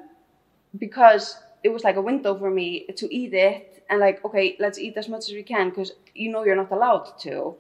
because 0.78 1.38
it 1.64 1.70
was 1.70 1.84
like 1.84 1.96
a 1.96 2.02
window 2.02 2.38
for 2.38 2.50
me 2.50 2.86
to 2.96 3.06
eat 3.14 3.34
it 3.34 3.84
and 3.90 4.00
like 4.00 4.24
okay 4.26 4.56
let's 4.60 4.78
eat 4.80 4.96
as 4.98 5.08
much 5.10 5.24
as 5.30 5.34
we 5.34 5.44
can 5.44 5.70
because 5.70 5.92
you 6.14 6.32
know 6.32 6.44
you're 6.46 6.56
not 6.56 6.72
allowed 6.72 7.18
to. 7.20 7.56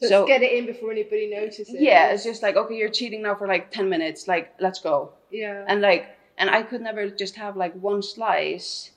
So, 0.00 0.08
So- 0.08 0.26
get 0.26 0.42
it 0.42 0.52
in 0.52 0.66
before 0.66 0.90
anybody 0.92 1.26
notices. 1.34 1.70
yeah 1.70 2.12
it's 2.12 2.24
just 2.24 2.42
like 2.42 2.56
okay 2.56 2.76
you're 2.76 2.88
cheating 2.90 3.22
now 3.22 3.34
for 3.34 3.46
like 3.46 3.70
10 3.70 3.88
minutes 3.88 4.26
like 4.28 4.52
let's 4.60 4.80
go. 4.80 5.12
Yeah. 5.30 5.64
and 5.68 5.80
like 5.80 6.06
and 6.38 6.50
i 6.50 6.62
could 6.62 6.80
never 6.82 7.08
just 7.08 7.36
have 7.36 7.56
like 7.56 7.74
one 7.74 8.02
slice 8.02 8.90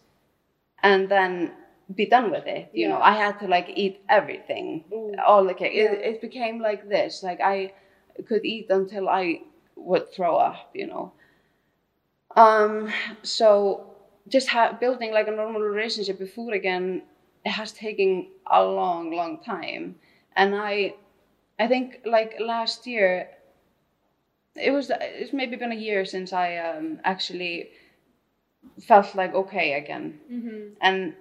and 0.84 1.08
then 1.10 1.52
be 1.94 2.06
done 2.06 2.32
with 2.32 2.46
it 2.48 2.70
you 2.74 2.88
know? 2.90 3.00
I 3.00 3.14
had 3.14 3.40
to 3.42 3.48
like 3.48 3.70
eat 3.76 4.02
everything. 4.10 4.84
Ooh. 4.92 5.14
all 5.26 5.44
the 5.46 5.54
cake 5.54 5.74
it, 5.74 5.92
it 6.12 6.22
became 6.22 6.60
like 6.60 6.90
this 6.90 7.22
like 7.24 7.40
i 7.42 7.72
could 8.28 8.44
eat 8.46 8.68
until 8.70 9.08
i 9.10 9.42
would 9.76 10.12
throw 10.12 10.36
up 10.38 10.72
you 10.74 10.88
know 10.88 11.12
um 12.36 12.90
so 13.24 13.86
just 14.28 14.48
ha- 14.50 14.76
building 14.80 15.12
like 15.12 15.28
a 15.28 15.32
normal 15.32 15.62
relationship 15.62 16.20
with 16.20 16.34
food 16.34 16.54
again 16.54 17.02
it 17.46 17.52
has 17.52 17.72
taken 17.72 18.28
a 18.52 18.64
long 18.64 19.12
long 19.12 19.42
time 19.44 19.96
and 20.36 20.56
i 20.56 20.94
i 21.60 21.68
think 21.68 22.00
like 22.06 22.36
last 22.40 22.88
year 22.88 23.30
it 24.56 24.72
was 24.72 24.92
it's 25.00 25.34
maybe 25.34 25.56
been 25.56 25.72
a 25.72 25.76
year 25.76 26.06
since 26.06 26.34
i 26.34 26.58
um 26.58 27.00
actually 27.04 27.70
felt 28.82 29.16
like 29.16 29.34
okay 29.34 29.74
again 29.74 30.20
mm-hmm. 30.32 30.70
and 30.82 31.14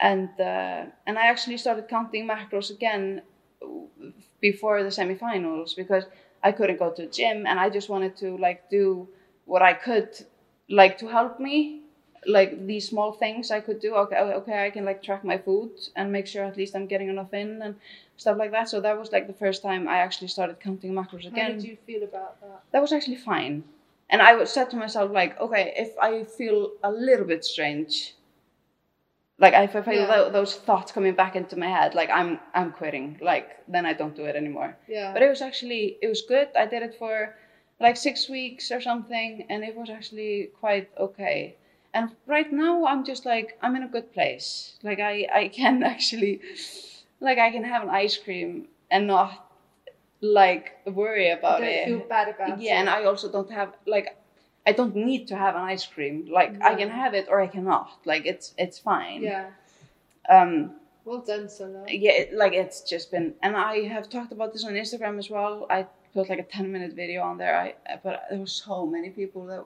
and 0.00 0.28
uh, 0.38 0.84
and 1.06 1.18
I 1.18 1.26
actually 1.26 1.56
started 1.56 1.88
counting 1.88 2.26
macros 2.28 2.70
again 2.70 3.22
before 4.40 4.82
the 4.82 4.90
semifinals 4.90 5.74
because 5.74 6.04
I 6.42 6.52
couldn't 6.52 6.78
go 6.78 6.90
to 6.92 7.02
the 7.02 7.08
gym 7.08 7.46
and 7.46 7.58
I 7.58 7.70
just 7.70 7.88
wanted 7.88 8.16
to 8.18 8.36
like 8.36 8.68
do 8.70 9.08
what 9.46 9.62
I 9.62 9.72
could 9.86 10.10
like 10.68 10.98
to 10.98 11.06
help 11.08 11.40
me 11.40 11.80
like 12.26 12.66
these 12.66 12.88
small 12.88 13.12
things 13.12 13.50
I 13.52 13.60
could 13.66 13.78
do 13.80 13.94
okay 14.02 14.16
oh, 14.18 14.30
okay 14.40 14.66
I 14.66 14.70
can 14.70 14.84
like 14.84 15.00
track 15.02 15.22
my 15.24 15.38
food 15.38 15.70
and 15.94 16.10
make 16.10 16.26
sure 16.26 16.44
at 16.44 16.56
least 16.56 16.74
I'm 16.76 16.86
getting 16.88 17.08
enough 17.08 17.32
in 17.32 17.62
and 17.62 17.76
stuff 18.16 18.36
like 18.36 18.50
that 18.50 18.68
so 18.68 18.80
that 18.80 18.98
was 18.98 19.12
like 19.12 19.26
the 19.28 19.38
first 19.44 19.62
time 19.62 19.86
I 19.88 19.98
actually 19.98 20.28
started 20.28 20.58
counting 20.58 20.92
macros 20.92 21.26
again. 21.26 21.46
How 21.52 21.56
did 21.58 21.64
you 21.64 21.76
feel 21.86 22.02
about 22.02 22.40
that? 22.40 22.60
that 22.72 22.82
was 22.82 22.92
actually 22.92 23.16
fine. 23.32 23.62
And 24.10 24.20
I 24.22 24.34
would- 24.36 24.48
said 24.48 24.70
to 24.70 24.76
myself, 24.76 25.10
like, 25.10 25.32
okay, 25.40 25.64
if 25.76 25.90
I 26.00 26.22
feel 26.38 26.58
a 26.84 26.90
little 26.92 27.26
bit 27.26 27.44
strange, 27.44 28.14
like 29.38 29.52
if 29.54 29.76
I 29.76 29.82
feel 29.82 29.94
Yeah. 30.02 30.06
tho- 30.06 30.30
those 30.30 30.52
thoughts 30.56 30.90
coming 30.92 31.14
back 31.14 31.34
into 31.36 31.56
my 31.64 31.68
head, 31.68 31.94
like 31.94 32.10
I'm 32.10 32.30
I'm 32.54 32.70
quitting, 32.72 33.18
like 33.20 33.48
then 33.68 33.84
I 33.84 33.92
don't 33.92 34.16
do 34.16 34.24
it 34.30 34.34
anymore. 34.36 34.76
Yeah. 34.88 35.12
But 35.12 35.22
it 35.22 35.28
was 35.28 35.42
actually 35.42 35.98
it 36.02 36.08
was 36.08 36.22
good. 36.22 36.48
I 36.56 36.66
did 36.66 36.82
it 36.82 36.94
for 36.94 37.34
like 37.80 37.96
six 37.96 38.28
weeks 38.28 38.70
or 38.70 38.80
something, 38.80 39.44
and 39.48 39.64
it 39.64 39.76
was 39.76 39.90
actually 39.90 40.50
quite 40.60 40.88
okay. 40.98 41.56
And 41.94 42.10
right 42.26 42.52
now 42.52 42.86
I'm 42.86 43.04
just 43.04 43.24
like 43.26 43.58
I'm 43.62 43.76
in 43.76 43.82
a 43.82 43.88
good 43.88 44.12
place. 44.12 44.76
Like 44.82 45.00
I 45.00 45.26
I 45.32 45.48
can 45.48 45.82
actually 45.94 46.40
like 47.20 47.38
I 47.38 47.50
can 47.50 47.64
have 47.64 47.82
an 47.82 47.90
ice 47.90 48.16
cream 48.16 48.68
and 48.90 49.06
not 49.06 49.42
like 50.20 50.72
worry 50.86 51.30
about 51.30 51.60
don't 51.60 51.68
it 51.68 51.84
feel 51.86 51.98
bad 52.08 52.28
about 52.28 52.60
yeah 52.60 52.76
it. 52.76 52.80
and 52.80 52.88
i 52.88 53.04
also 53.04 53.30
don't 53.30 53.50
have 53.50 53.74
like 53.86 54.16
i 54.66 54.72
don't 54.72 54.96
need 54.96 55.28
to 55.28 55.36
have 55.36 55.54
an 55.54 55.60
ice 55.62 55.84
cream 55.86 56.26
like 56.32 56.56
i 56.62 56.74
can 56.74 56.88
have 56.88 57.12
it 57.14 57.26
or 57.28 57.40
i 57.40 57.46
cannot 57.46 57.90
like 58.06 58.24
it's 58.24 58.54
it's 58.56 58.78
fine 58.78 59.22
Yeah. 59.22 59.50
um 60.28 60.72
Well 61.04 61.20
done, 61.20 61.48
Sola. 61.48 61.84
yeah 61.88 62.12
it, 62.12 62.34
like 62.34 62.54
it's 62.54 62.80
just 62.80 63.10
been 63.10 63.34
and 63.42 63.56
i 63.56 63.82
have 63.82 64.08
talked 64.08 64.32
about 64.32 64.52
this 64.52 64.64
on 64.64 64.72
instagram 64.72 65.18
as 65.18 65.28
well 65.30 65.66
i 65.70 65.86
put 66.16 66.28
like 66.32 66.42
a 66.46 66.48
10 66.56 66.72
minute 66.74 66.92
video 67.02 67.20
on 67.30 67.38
there 67.42 67.54
i 67.64 67.68
but 68.04 68.14
there 68.30 68.40
were 68.44 68.52
so 68.64 68.76
many 68.94 69.10
people 69.20 69.42
that 69.52 69.64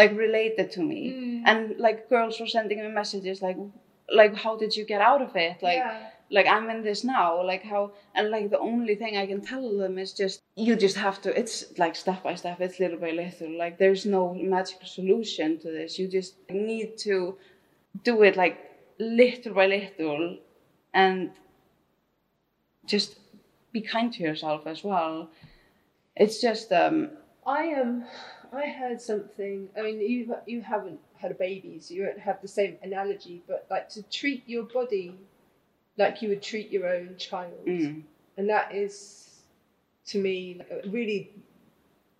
like 0.00 0.12
related 0.26 0.66
to 0.76 0.80
me 0.92 1.00
Mm. 1.12 1.42
and 1.50 1.60
like 1.86 1.98
girls 2.14 2.38
were 2.40 2.52
sending 2.56 2.78
me 2.84 2.88
messages 3.00 3.36
like 3.48 3.58
like 4.20 4.34
how 4.44 4.52
did 4.62 4.72
you 4.78 4.84
get 4.92 5.00
out 5.10 5.22
of 5.26 5.32
it 5.46 5.56
like 5.68 5.82
yeah. 5.84 6.10
like 6.36 6.48
I'm 6.54 6.66
in 6.74 6.80
this 6.88 7.00
now, 7.16 7.28
like 7.50 7.64
how, 7.72 7.82
and 8.16 8.24
like 8.34 8.46
the 8.54 8.58
only 8.70 8.94
thing 9.00 9.12
I 9.16 9.26
can 9.32 9.40
tell 9.50 9.66
them 9.82 9.94
is 10.04 10.10
just, 10.22 10.36
you 10.66 10.74
just 10.84 10.96
have 11.06 11.16
to, 11.24 11.28
it's 11.40 11.56
like 11.82 11.94
step 12.04 12.20
by 12.26 12.34
step, 12.40 12.60
it's 12.66 12.78
little 12.84 13.00
by 13.04 13.12
little, 13.24 13.52
like 13.64 13.74
there's 13.82 14.04
no 14.18 14.22
magical 14.56 14.88
solution 14.98 15.48
to 15.62 15.68
this. 15.78 15.90
You 16.00 16.06
just 16.18 16.32
need 16.50 16.88
to 17.06 17.16
do 18.08 18.14
it 18.28 18.34
like 18.42 18.56
little 18.98 19.54
by 19.60 19.66
little 19.76 20.24
and 21.02 21.30
just 22.86 23.10
be 23.72 23.80
kind 23.80 24.12
to 24.14 24.22
yourself 24.28 24.66
as 24.66 24.82
well. 24.84 25.30
It's 26.16 26.40
just, 26.40 26.72
um, 26.72 27.10
I 27.46 27.74
um, 27.74 28.04
I 28.52 28.66
heard 28.68 29.00
something. 29.00 29.68
I 29.78 29.82
mean, 29.82 30.00
you 30.00 30.34
you 30.46 30.62
haven't 30.62 30.98
had 31.14 31.30
a 31.30 31.34
baby, 31.34 31.78
so 31.80 31.94
you 31.94 32.04
won't 32.04 32.18
have 32.18 32.40
the 32.42 32.48
same 32.48 32.76
analogy. 32.82 33.42
But 33.46 33.66
like 33.70 33.88
to 33.90 34.02
treat 34.02 34.42
your 34.46 34.64
body 34.64 35.14
like 35.98 36.22
you 36.22 36.28
would 36.30 36.42
treat 36.42 36.70
your 36.70 36.88
own 36.88 37.16
child, 37.18 37.66
mm, 37.66 38.02
and 38.36 38.48
that 38.48 38.74
is 38.74 39.40
to 40.06 40.18
me 40.18 40.56
like, 40.58 40.70
it 40.70 40.90
really 40.90 41.30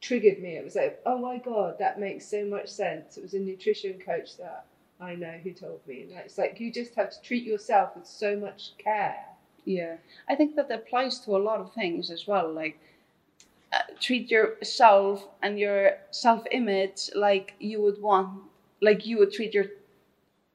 triggered 0.01 0.40
me. 0.40 0.57
It 0.57 0.64
was 0.64 0.76
like, 0.76 1.01
oh 1.07 1.18
my 1.18 1.38
god, 1.38 1.78
that 1.78 1.99
makes 1.99 2.26
so 2.26 2.44
much 2.44 2.68
sense. 2.68 3.16
It 3.16 3.22
was 3.22 3.34
a 3.34 3.40
nutrition 3.40 3.99
coach 3.99 4.36
that 4.36 4.66
I 5.01 5.14
know 5.14 5.38
who 5.42 5.53
told 5.53 5.80
me, 5.86 6.03
and 6.03 6.12
it's 6.12 6.38
like 6.38 6.61
you 6.61 6.72
just 6.72 6.94
have 6.94 7.11
to 7.11 7.20
treat 7.22 7.44
yourself 7.44 7.97
with 7.97 8.07
so 8.07 8.36
much 8.36 8.72
care. 8.78 9.24
yeah. 9.64 9.97
I 10.28 10.34
think 10.36 10.55
that 10.57 10.70
applies 10.70 11.18
to 11.20 11.36
a 11.36 11.38
lot 11.38 11.61
of 11.61 11.72
things 11.72 12.11
as 12.11 12.26
well. 12.26 12.53
Like, 12.53 12.78
uh, 13.72 13.78
treat 14.00 14.30
yourself 14.30 15.26
and 15.42 15.58
your 15.58 15.92
self-image 16.10 17.10
like 17.14 17.54
you 17.58 17.80
would 17.82 18.00
want, 18.00 18.40
like 18.80 19.06
you 19.06 19.18
would 19.18 19.32
treat 19.32 19.54
your 19.54 19.66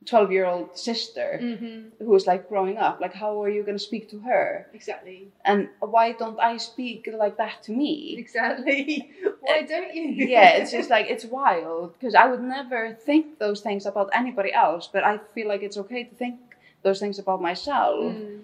12 0.07 0.32
year 0.32 0.45
old 0.45 0.76
sister 0.78 1.39
Mm-hmm. 1.41 2.03
who 2.03 2.16
is 2.16 2.26
like 2.26 2.49
growing 2.49 2.78
up. 2.78 2.99
Like, 2.99 3.14
how 3.14 3.39
are 3.43 3.49
you 3.49 3.62
going 3.64 3.78
to 3.78 3.84
speak 3.84 4.09
to 4.09 4.20
her? 4.22 4.66
Exactly. 4.74 5.28
And 5.45 5.70
why 5.80 6.14
don't 6.14 6.39
I 6.39 6.57
speak 6.57 7.07
like 7.14 7.38
that 7.38 7.62
to 7.64 7.72
me? 7.72 8.16
Exactly. 8.18 9.12
Why 9.41 9.64
don't 9.64 9.93
you? 9.93 10.03
yeah, 10.28 10.49
it's 10.57 10.72
just 10.72 10.89
like 10.89 11.07
it's 11.09 11.26
wild 11.26 11.93
because 11.93 12.14
I 12.16 12.28
would 12.28 12.41
never 12.41 12.93
think 12.93 13.39
those 13.39 13.62
things 13.62 13.86
about 13.88 14.09
anybody 14.14 14.53
else, 14.53 14.88
but 14.91 15.03
I 15.03 15.20
feel 15.34 15.47
like 15.47 15.62
it's 15.64 15.78
okay 15.78 16.03
to 16.03 16.16
think 16.16 16.38
those 16.84 16.99
things 16.99 17.18
about 17.20 17.41
myself. 17.41 18.14
Mm. 18.14 18.41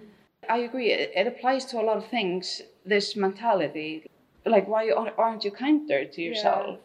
I 0.48 0.58
agree. 0.58 0.90
It, 0.92 1.12
it 1.14 1.26
applies 1.26 1.64
to 1.66 1.80
a 1.80 1.84
lot 1.84 1.96
of 1.96 2.06
things. 2.06 2.62
This 2.84 3.14
mentality, 3.16 4.06
like 4.50 4.66
why 4.68 4.90
aren't 4.90 5.18
aren't 5.18 5.44
you 5.44 5.50
kinder 5.50 6.04
to 6.04 6.22
yourself? 6.22 6.78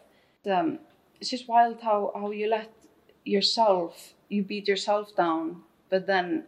Um, 0.46 0.78
it's 1.20 1.30
just 1.30 1.48
wild 1.48 1.80
how 1.80 2.12
how 2.14 2.30
you 2.30 2.48
let 2.48 2.70
yourself 3.24 4.14
you 4.28 4.42
beat 4.42 4.66
yourself 4.68 5.14
down, 5.16 5.62
but 5.90 6.06
then 6.06 6.44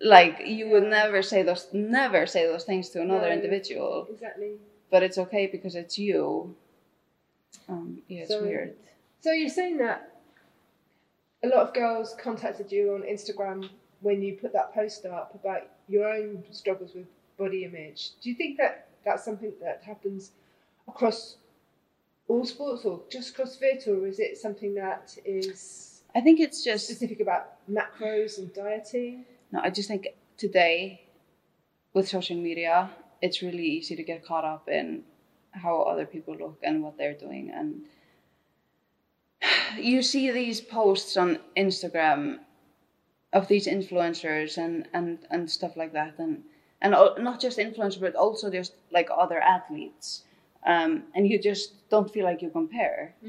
like 0.00 0.40
you 0.46 0.68
would 0.70 0.84
never 0.84 1.22
say 1.22 1.42
those 1.42 1.66
never 1.72 2.26
say 2.26 2.46
those 2.46 2.64
things 2.64 2.88
to 2.90 3.00
another 3.02 3.28
No. 3.28 3.32
individual, 3.34 4.06
Exactly. 4.10 4.52
but 4.90 5.02
it's 5.02 5.18
okay 5.18 5.46
because 5.46 5.74
it's 5.74 5.98
you. 5.98 6.54
Um, 7.68 8.02
yeah, 8.08 8.20
it's 8.22 8.30
So- 8.30 8.42
weird. 8.42 8.76
So 9.20 9.32
you're 9.32 9.50
saying 9.50 9.76
that 9.78 9.98
a 11.42 11.48
lot 11.48 11.68
of 11.68 11.74
girls 11.74 12.14
contacted 12.14 12.72
you 12.72 12.94
on 12.94 13.02
Instagram 13.02 13.68
when 14.00 14.22
you 14.22 14.36
put 14.36 14.52
that 14.54 14.72
post 14.72 15.04
up 15.04 15.34
about 15.34 15.68
your 15.88 16.08
own 16.08 16.42
struggles 16.50 16.94
with 16.94 17.06
body 17.36 17.64
image. 17.64 18.12
Do 18.22 18.30
you 18.30 18.36
think 18.36 18.56
that 18.56 18.86
that's 19.04 19.24
something 19.24 19.52
that 19.62 19.82
happens 19.84 20.32
across 20.88 21.36
all 22.28 22.44
sports 22.44 22.84
or 22.84 23.00
just 23.10 23.36
CrossFit, 23.36 23.86
or 23.88 24.06
is 24.06 24.20
it 24.20 24.38
something 24.38 24.74
that 24.74 25.16
is 25.24 26.02
I 26.14 26.20
think 26.20 26.40
it's 26.40 26.64
just 26.64 26.86
specific 26.86 27.20
about 27.20 27.56
macros 27.70 28.38
and 28.38 28.52
dieting? 28.52 29.24
No, 29.52 29.60
I 29.60 29.70
just 29.70 29.88
think 29.88 30.08
today 30.36 31.02
with 31.92 32.08
social 32.08 32.36
media, 32.36 32.90
it's 33.22 33.42
really 33.42 33.64
easy 33.64 33.96
to 33.96 34.02
get 34.02 34.24
caught 34.24 34.44
up 34.44 34.68
in 34.68 35.02
how 35.52 35.82
other 35.82 36.06
people 36.06 36.36
look 36.36 36.58
and 36.62 36.82
what 36.82 36.96
they're 36.96 37.14
doing. 37.14 37.50
And 37.54 37.82
you 39.78 40.02
see 40.02 40.30
these 40.30 40.60
posts 40.60 41.16
on 41.16 41.38
Instagram 41.56 42.38
of 43.32 43.46
these 43.46 43.66
influencers 43.66 44.56
and, 44.58 44.88
and, 44.92 45.18
and 45.30 45.50
stuff 45.50 45.76
like 45.76 45.92
that. 45.92 46.14
And, 46.18 46.42
and 46.82 46.92
not 46.92 47.40
just 47.40 47.58
influencers, 47.58 48.00
but 48.00 48.14
also 48.14 48.50
just 48.50 48.72
like 48.92 49.08
other 49.16 49.40
athletes. 49.40 50.24
Um, 50.66 51.04
and 51.14 51.26
you 51.26 51.38
just 51.38 51.88
don't 51.88 52.10
feel 52.12 52.24
like 52.24 52.42
you 52.42 52.50
compare, 52.50 53.14
y- 53.22 53.28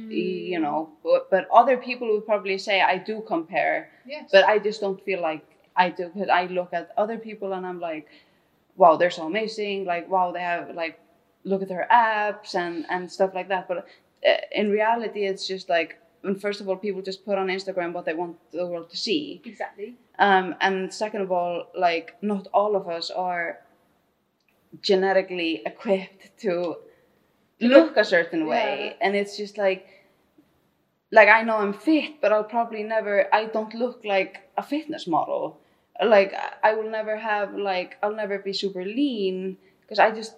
you 0.51 0.59
know. 0.59 0.89
But, 1.03 1.29
but 1.29 1.47
other 1.53 1.77
people 1.77 2.07
would 2.13 2.25
probably 2.25 2.57
say, 2.57 2.81
I 2.81 2.97
do 2.97 3.23
compare 3.25 3.89
Yes. 4.05 4.29
but 4.31 4.43
I 4.45 4.59
just 4.59 4.81
don't 4.81 5.01
feel 5.05 5.21
like 5.21 5.45
I 5.75 5.89
do 5.89 6.09
because 6.09 6.29
I 6.29 6.45
look 6.47 6.73
at 6.73 6.91
other 6.97 7.17
people 7.17 7.53
and 7.53 7.65
I'm 7.65 7.79
like, 7.79 8.07
wow, 8.75 8.95
they're 8.97 9.11
so 9.11 9.25
amazing. 9.27 9.85
Like, 9.85 10.09
wow, 10.09 10.31
they 10.31 10.41
have 10.41 10.75
like, 10.75 10.99
look 11.43 11.61
at 11.61 11.69
their 11.69 11.87
apps 11.91 12.55
and 12.55 12.85
and 12.89 13.11
stuff 13.11 13.33
like 13.33 13.47
that. 13.49 13.67
But 13.67 13.87
uh, 14.27 14.37
in 14.51 14.69
reality, 14.69 15.25
it's 15.25 15.47
just 15.47 15.69
like, 15.69 15.97
and 16.23 16.39
first 16.39 16.61
of 16.61 16.69
all, 16.69 16.75
people 16.75 17.01
just 17.01 17.25
put 17.25 17.37
on 17.37 17.47
Instagram 17.47 17.93
what 17.93 18.05
they 18.05 18.13
want 18.13 18.37
the 18.51 18.65
world 18.65 18.89
to 18.91 18.97
see. 18.97 19.41
exactly. 19.45 19.95
Um, 20.19 20.55
and 20.61 20.93
second 20.93 21.21
of 21.21 21.31
all, 21.31 21.67
like, 21.77 22.15
not 22.21 22.47
all 22.53 22.75
of 22.75 22.87
us 22.87 23.09
are 23.09 23.59
genetically 24.81 25.63
equipped 25.65 26.37
to 26.39 26.77
look 27.59 27.97
a 27.97 28.05
certain 28.05 28.45
way. 28.47 28.95
And 29.01 29.15
it's 29.15 29.35
just 29.35 29.57
like, 29.57 29.87
like 31.11 31.27
I 31.27 31.43
know 31.43 31.57
I'm 31.57 31.73
fit, 31.73 32.21
but 32.21 32.31
I'll 32.31 32.43
probably 32.43 32.83
never, 32.83 33.33
I 33.33 33.45
don't 33.45 33.73
look 33.73 34.01
like 34.05 34.49
a 34.57 34.63
fitness 34.63 35.07
model. 35.07 35.59
Like, 36.03 36.33
I 36.63 36.73
will 36.73 36.89
never 36.89 37.17
have, 37.17 37.55
like, 37.55 37.97
I'll 38.01 38.15
never 38.15 38.39
be 38.39 38.53
super 38.53 38.83
lean 38.83 39.57
because 39.81 39.99
I 39.99 40.11
just, 40.11 40.35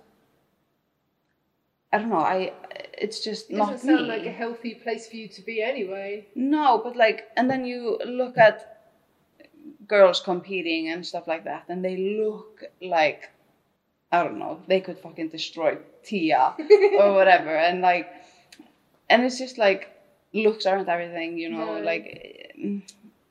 I 1.94 2.00
don't 2.00 2.10
know, 2.10 2.18
I, 2.18 2.52
it's 2.98 3.20
just 3.24 3.52
It 3.52 3.58
not 3.58 3.72
doesn't 3.72 3.88
sound 3.88 4.04
me. 4.04 4.08
like 4.18 4.26
a 4.26 4.32
healthy 4.32 4.74
place 4.74 5.08
for 5.08 5.16
you 5.16 5.28
to 5.30 5.42
be 5.44 5.62
anyway. 5.62 6.26
No, 6.36 6.82
but 6.84 6.96
like, 6.96 7.28
and 7.38 7.50
then 7.50 7.66
you 7.66 8.00
look 8.06 8.38
at 8.38 8.82
girls 9.88 10.20
competing 10.22 10.90
and 10.90 11.06
stuff 11.06 11.28
like 11.28 11.44
that, 11.46 11.66
and 11.70 11.86
they 11.86 11.96
look 12.20 12.64
like, 12.82 13.30
I 14.12 14.24
don't 14.24 14.40
know, 14.40 14.60
they 14.68 14.82
could 14.82 14.98
fucking 15.00 15.30
destroy 15.30 15.78
Tia 16.04 16.56
or 17.00 17.14
whatever, 17.20 17.56
and 17.56 17.82
like, 17.82 18.10
and 19.10 19.24
it's 19.24 19.38
just 19.38 19.58
like, 19.58 19.90
looks 20.34 20.66
aren't 20.66 20.90
everything, 20.90 21.38
you 21.38 21.50
know, 21.50 21.78
No. 21.78 21.82
like, 21.82 22.56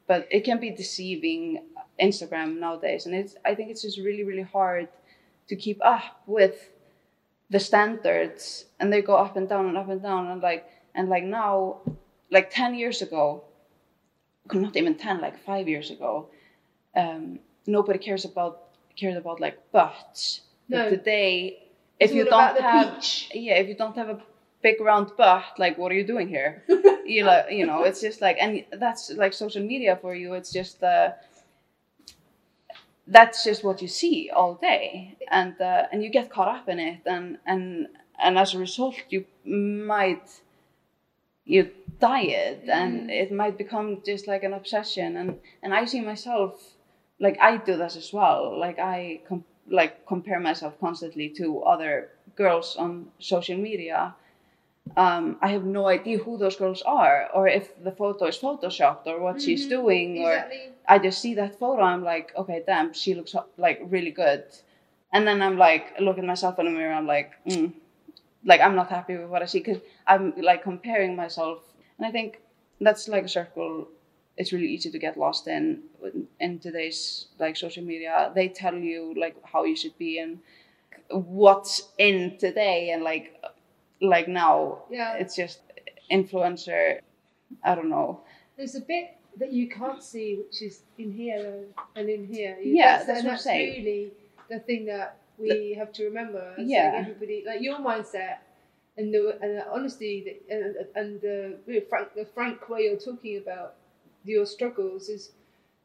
but 0.06 0.28
it 0.30 0.44
can 0.44 0.60
be 0.60 0.70
deceiving 0.70 1.64
Instagram 2.00 2.58
nowadays, 2.60 3.06
and 3.06 3.14
it's, 3.14 3.34
I 3.44 3.54
think 3.54 3.70
it's 3.70 3.82
just 3.82 3.98
really, 3.98 4.22
really 4.24 4.42
hard 4.42 4.88
to 5.48 5.56
keep 5.56 5.80
up 5.84 6.22
with 6.26 6.68
the 7.52 7.60
standards, 7.60 8.42
and 8.78 8.86
they 8.92 9.02
go 9.10 9.14
up 9.24 9.34
and 9.38 9.48
down 9.52 9.64
and 9.70 9.76
up 9.82 9.88
and 9.94 10.02
down, 10.02 10.22
and 10.32 10.40
like, 10.42 10.62
and 10.96 11.08
like 11.14 11.24
now 11.24 11.78
like 12.36 12.48
10 12.50 12.74
years 12.82 13.02
ago 13.06 13.24
not 14.54 14.76
even 14.76 14.94
10 14.94 15.20
like 15.20 15.38
5 15.44 15.68
years 15.68 15.90
ago 15.90 16.28
um, 16.96 17.38
nobody 17.66 17.98
cares 17.98 18.24
about 18.24 18.54
cared 18.96 19.16
about 19.16 19.40
like 19.40 19.56
butts 19.72 20.40
No. 20.68 20.76
but 20.78 20.90
today 20.90 21.32
It's 22.00 22.10
if 22.12 22.16
you 22.16 22.24
don't 22.24 22.60
have 22.60 22.94
peach. 23.00 23.30
yeah 23.34 23.54
if 23.62 23.68
you 23.68 23.74
don't 23.74 23.96
have 23.96 24.08
a 24.16 24.18
big 24.62 24.80
round 24.80 25.08
butt 25.16 25.44
like 25.58 25.78
what 25.78 25.90
are 25.92 25.94
you 25.94 26.06
doing 26.14 26.28
here 26.28 26.62
you 27.06 27.24
know 27.24 27.44
you 27.50 27.64
know 27.66 27.82
it's 27.88 28.00
just 28.00 28.20
like 28.20 28.36
and 28.40 28.64
that's 28.84 29.10
like 29.22 29.32
social 29.32 29.62
media 29.72 29.98
for 30.02 30.14
you 30.14 30.34
it's 30.34 30.52
just 30.52 30.82
uh 30.82 31.10
that's 33.06 33.44
just 33.44 33.64
what 33.64 33.82
you 33.82 33.88
see 33.88 34.30
all 34.30 34.54
day. 34.54 35.16
And 35.30 35.60
uh, 35.60 35.86
and 35.92 36.02
you 36.02 36.10
get 36.10 36.30
caught 36.30 36.48
up 36.48 36.68
in 36.68 36.78
it. 36.78 37.00
And 37.06 37.38
and 37.46 37.88
and 38.22 38.38
as 38.38 38.54
a 38.54 38.58
result 38.58 38.94
you 39.10 39.24
might 39.44 40.42
you 41.44 41.68
diet 41.98 42.62
and 42.68 43.10
it 43.10 43.30
might 43.32 43.58
become 43.58 44.00
just 44.04 44.26
like 44.26 44.42
an 44.42 44.52
obsession. 44.52 45.16
And 45.16 45.38
and 45.62 45.74
i 45.74 45.84
see 45.84 46.00
myself 46.00 46.74
like 47.20 47.36
i 47.40 47.56
do 47.56 47.76
this 47.76 47.96
as 47.96 48.12
well. 48.12 48.58
Like 48.58 48.78
i 48.78 49.20
com- 49.28 49.44
like 49.68 50.06
compare 50.06 50.40
myself 50.40 50.78
constantly 50.80 51.28
to 51.30 51.60
other 51.62 52.08
girls 52.36 52.76
on 52.76 53.08
social 53.18 53.56
media 53.56 54.14
um, 54.96 55.38
I 55.40 55.48
have 55.48 55.64
no 55.64 55.88
idea 55.88 56.18
who 56.18 56.36
those 56.36 56.56
girls 56.56 56.82
are, 56.82 57.28
or 57.34 57.48
if 57.48 57.82
the 57.82 57.92
photo 57.92 58.26
is 58.26 58.38
photoshopped, 58.38 59.06
or 59.06 59.20
what 59.20 59.40
she's 59.40 59.66
Mhm, 59.66 59.70
doing, 59.70 60.18
or 60.18 60.44
I 60.88 60.98
just 60.98 61.20
see 61.20 61.34
that 61.34 61.58
photo. 61.58 61.82
I'm 61.82 62.04
like, 62.04 62.32
okay, 62.36 62.62
damn, 62.66 62.92
she 62.92 63.14
looks 63.14 63.34
like 63.56 63.80
really 63.84 64.10
good. 64.10 64.44
And 65.12 65.26
then 65.26 65.40
I'm 65.42 65.56
like, 65.58 65.98
look 66.00 66.18
at 66.18 66.24
myself 66.24 66.58
in 66.58 66.66
the 66.66 66.70
mirror. 66.72 66.92
I'm 66.94 67.06
like, 67.06 67.32
mm, 67.46 67.72
like 68.44 68.60
I'm 68.60 68.74
not 68.76 68.90
happy 68.90 69.16
with 69.16 69.28
what 69.30 69.42
I 69.42 69.46
see 69.46 69.60
because 69.60 69.80
I'm 70.06 70.34
like 70.38 70.62
comparing 70.62 71.16
myself. 71.16 71.60
And 71.98 72.06
I 72.06 72.10
think 72.10 72.40
that's 72.80 73.08
like 73.08 73.24
a 73.24 73.28
circle. 73.28 73.88
It's 74.36 74.52
really 74.52 74.68
easy 74.68 74.90
to 74.90 74.98
get 74.98 75.16
lost 75.16 75.46
in 75.48 75.82
in 76.40 76.58
today's 76.58 77.26
like 77.38 77.56
social 77.56 77.84
media. 77.84 78.32
They 78.34 78.48
tell 78.48 78.74
you 78.74 79.14
like 79.16 79.36
how 79.44 79.64
you 79.64 79.76
should 79.76 79.96
be 79.98 80.18
and 80.18 80.40
what's 81.10 81.82
in 81.98 82.36
today 82.38 82.90
and 82.90 83.02
like 83.02 83.34
like 84.02 84.28
now. 84.28 84.82
Yeah. 84.90 85.14
It's 85.14 85.34
just 85.34 85.60
influencer. 86.10 87.00
I 87.64 87.74
don't 87.74 87.88
know. 87.88 88.20
There's 88.56 88.74
a 88.74 88.80
bit 88.80 89.16
that 89.38 89.52
you 89.52 89.68
can't 89.68 90.02
see, 90.02 90.36
which 90.36 90.62
is 90.62 90.82
in 90.98 91.12
here 91.12 91.64
and 91.96 92.08
in 92.08 92.26
here. 92.26 92.58
Yeah, 92.62 92.98
that's, 92.98 93.06
that's 93.06 93.18
and 93.20 93.28
what 93.28 93.32
I'm 93.32 93.36
that's 93.36 93.46
really 93.46 94.12
the 94.50 94.58
thing 94.60 94.84
that 94.86 95.18
we 95.38 95.74
have 95.78 95.92
to 95.94 96.04
remember. 96.04 96.54
Yeah. 96.58 96.92
like 96.92 97.00
everybody, 97.00 97.44
like 97.46 97.62
your 97.62 97.78
mindset 97.78 98.38
and 98.96 99.12
the 99.12 99.38
and 99.40 99.56
the 99.58 99.66
honesty 99.72 100.42
that, 100.48 100.54
and, 100.54 100.76
and 100.94 101.20
the 101.20 101.58
really 101.66 101.80
frank, 101.88 102.14
the 102.14 102.26
frank 102.26 102.68
way 102.68 102.82
you're 102.82 102.98
talking 102.98 103.38
about 103.38 103.74
your 104.24 104.44
struggles 104.44 105.08
is 105.08 105.32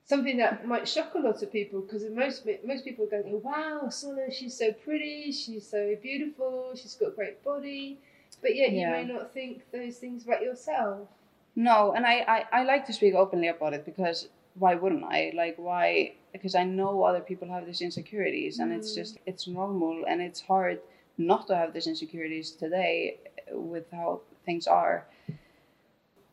something 0.05 0.37
that 0.37 0.67
might 0.67 0.87
shock 0.87 1.13
a 1.15 1.19
lot 1.19 1.41
of 1.41 1.51
people 1.51 1.81
because 1.81 2.03
most 2.09 2.47
most 2.65 2.83
people 2.83 3.07
go, 3.09 3.23
oh, 3.25 3.41
"Wow, 3.43 3.89
Sola, 3.89 4.31
she's 4.31 4.57
so 4.57 4.71
pretty, 4.71 5.31
she's 5.31 5.67
so 5.67 5.95
beautiful, 6.01 6.71
she's 6.75 6.95
got 6.95 7.09
a 7.09 7.15
great 7.15 7.43
body," 7.43 7.99
but 8.41 8.55
yet 8.55 8.71
Yeah. 8.71 8.79
you 8.97 9.07
may 9.07 9.13
not 9.13 9.33
think 9.33 9.63
those 9.71 9.97
things 9.97 10.25
about 10.25 10.41
yourself. 10.41 11.07
No, 11.55 11.93
and 11.93 12.05
I, 12.05 12.19
I, 12.27 12.45
I 12.59 12.63
like 12.63 12.85
to 12.85 12.93
speak 12.93 13.15
openly 13.15 13.47
about 13.47 13.73
it 13.73 13.83
because 13.85 14.29
why 14.55 14.75
wouldn't 14.75 15.03
I? 15.03 15.31
Like, 15.35 15.55
why? 15.57 16.13
Because 16.31 16.55
I 16.55 16.63
know 16.63 17.03
other 17.03 17.19
people 17.21 17.47
have 17.49 17.65
these 17.65 17.81
insecurities, 17.81 18.59
and 18.59 18.71
it's 18.71 18.91
Mm. 18.91 18.95
just, 18.95 19.17
it's 19.25 19.47
normal, 19.47 20.05
and 20.07 20.21
it's 20.21 20.41
hard 20.41 20.79
not 21.17 21.47
to 21.47 21.55
have 21.55 21.73
these 21.73 21.87
insecurities 21.87 22.51
today 22.51 23.17
with 23.51 23.85
how 23.91 24.21
things 24.45 24.67
are. 24.67 25.07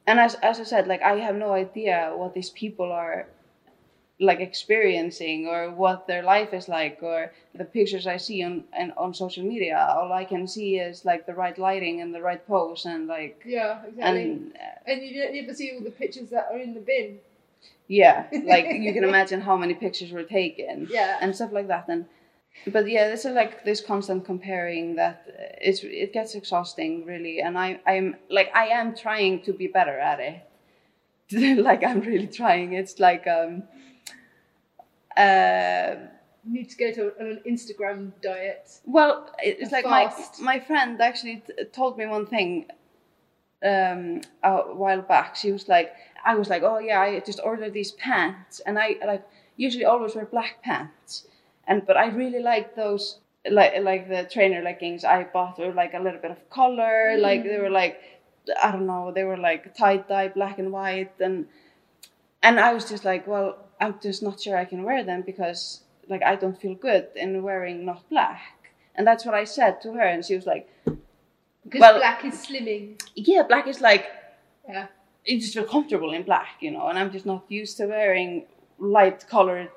And 0.06 0.20
as, 0.20 0.34
as 0.36 0.60
I 0.60 0.64
said, 0.64 0.86
like, 0.86 1.02
I 1.02 1.16
have 1.16 1.36
no 1.36 1.52
idea 1.52 2.12
what 2.14 2.34
these 2.34 2.50
people 2.50 2.92
are 2.92 3.26
like 4.20 4.40
experiencing 4.40 5.46
or 5.48 5.70
what 5.72 6.06
their 6.06 6.22
life 6.22 6.54
is 6.54 6.68
like 6.68 6.98
or 7.02 7.32
the 7.54 7.64
pictures 7.64 8.06
I 8.06 8.16
see 8.16 8.42
on 8.44 8.64
and 8.72 8.92
on 8.96 9.12
social 9.12 9.44
media. 9.44 9.76
All 9.96 10.12
I 10.12 10.24
can 10.24 10.46
see 10.46 10.76
is 10.78 11.04
like 11.04 11.26
the 11.26 11.34
right 11.34 11.58
lighting 11.58 12.00
and 12.00 12.14
the 12.14 12.20
right 12.22 12.46
pose 12.46 12.86
and 12.86 13.08
like 13.08 13.42
Yeah, 13.44 13.82
exactly. 13.84 14.22
and 14.22 14.52
uh, 14.54 14.90
And, 14.90 15.02
you 15.02 15.20
don't 15.22 15.36
ever 15.36 15.52
see 15.54 15.72
all 15.74 15.80
the 15.82 15.90
pictures 15.90 16.30
that 16.30 16.46
are 16.52 16.58
in 16.58 16.74
the 16.74 16.80
bin. 16.80 17.18
yeah, 17.88 18.26
like 18.44 18.66
you 18.70 18.92
can 18.92 19.04
imagine 19.12 19.40
how 19.40 19.56
many 19.56 19.74
pictures 19.74 20.10
were 20.12 20.22
taken. 20.40 20.86
Yeah. 20.90 21.18
and 21.20 21.34
stuff 21.34 21.52
like 21.52 21.68
that. 21.68 21.86
And 21.88 22.04
but 22.72 22.88
yeah, 22.88 23.08
this 23.08 23.24
is 23.24 23.34
like 23.34 23.64
this 23.64 23.80
constant 23.80 24.24
comparing 24.24 24.94
that 24.94 25.24
uh, 25.28 25.32
it's 25.60 25.80
it 25.82 26.12
gets 26.12 26.36
exhausting 26.36 27.04
really. 27.04 27.40
And 27.40 27.58
I 27.58 27.80
I'm 27.84 28.14
like 28.30 28.50
I 28.54 28.66
am 28.68 28.94
trying 28.94 29.42
to 29.42 29.52
be 29.52 29.66
better 29.66 29.98
at 29.98 30.20
it. 30.20 30.36
like 31.68 31.82
I'm 31.82 32.00
really 32.00 32.26
trying. 32.28 32.74
It's 32.74 33.00
like 33.00 33.26
um 33.26 33.64
uh 35.16 35.96
need 36.46 36.68
to 36.68 36.76
go 36.76 36.92
to 36.92 37.12
an 37.18 37.40
Instagram 37.48 38.12
diet. 38.20 38.80
well 38.84 39.30
it's 39.38 39.72
like 39.72 39.84
my 39.84 40.08
fast. 40.08 40.40
my 40.40 40.60
friend 40.60 41.00
actually 41.00 41.42
t- 41.46 41.64
told 41.72 41.96
me 41.96 42.06
one 42.06 42.26
thing 42.26 42.66
um 43.64 44.20
a 44.42 44.56
while 44.74 45.00
back. 45.00 45.36
She 45.36 45.52
was 45.52 45.68
like 45.68 45.94
I 46.24 46.34
was 46.34 46.48
like 46.48 46.62
oh 46.62 46.78
yeah 46.78 47.00
I 47.00 47.20
just 47.20 47.40
ordered 47.42 47.72
these 47.72 47.92
pants 47.92 48.60
and 48.66 48.78
I 48.78 48.96
like 49.06 49.26
usually 49.56 49.84
always 49.84 50.14
wear 50.14 50.26
black 50.26 50.62
pants 50.62 51.26
and 51.66 51.86
but 51.86 51.96
I 51.96 52.06
really 52.08 52.42
like 52.42 52.74
those 52.76 53.20
like 53.50 53.74
like 53.82 54.08
the 54.08 54.24
trainer 54.24 54.62
leggings 54.62 55.04
I 55.04 55.24
bought 55.24 55.58
were 55.58 55.72
like 55.72 55.94
a 55.94 55.98
little 55.98 56.20
bit 56.20 56.30
of 56.30 56.50
color 56.50 57.16
like 57.18 57.44
they 57.44 57.58
were 57.58 57.70
like 57.70 58.00
I 58.62 58.70
don't 58.70 58.86
know 58.86 59.12
they 59.14 59.24
were 59.24 59.36
like 59.36 59.74
tie 59.74 59.98
dye 59.98 60.28
black 60.28 60.58
and 60.58 60.72
white 60.72 61.12
and 61.20 61.46
and 62.42 62.60
I 62.60 62.72
was 62.74 62.88
just 62.88 63.04
like 63.04 63.26
well 63.26 63.63
I'm 63.84 63.94
just 64.00 64.22
not 64.22 64.40
sure 64.40 64.56
I 64.56 64.64
can 64.72 64.82
wear 64.88 65.02
them 65.04 65.22
because 65.30 65.60
like 66.08 66.22
I 66.22 66.34
don't 66.36 66.58
feel 66.60 66.74
good 66.74 67.06
in 67.16 67.42
wearing 67.42 67.84
not 67.90 68.00
black 68.10 68.72
and 68.96 69.06
that's 69.06 69.24
what 69.26 69.34
I 69.34 69.44
said 69.44 69.80
to 69.82 69.92
her 69.96 70.02
and 70.12 70.24
she 70.24 70.34
was 70.36 70.46
like 70.46 70.68
Because 71.64 71.80
Well- 71.80 71.98
black 71.98 72.24
is 72.24 72.34
slimming. 72.46 73.00
yeah 73.14 73.42
black 73.42 73.66
is 73.66 73.80
like 73.80 74.04
Yeah. 74.68 74.86
you 75.24 75.40
just 75.40 75.54
feel 75.54 75.64
comfortable 75.76 76.12
in 76.12 76.22
black, 76.22 76.52
you 76.60 76.70
know, 76.70 76.84
and 76.88 76.98
I'm 76.98 77.10
just 77.16 77.26
not 77.26 77.42
used 77.60 77.74
to 77.78 77.86
wearing 77.86 78.30
light 78.78 79.20
colored 79.34 79.76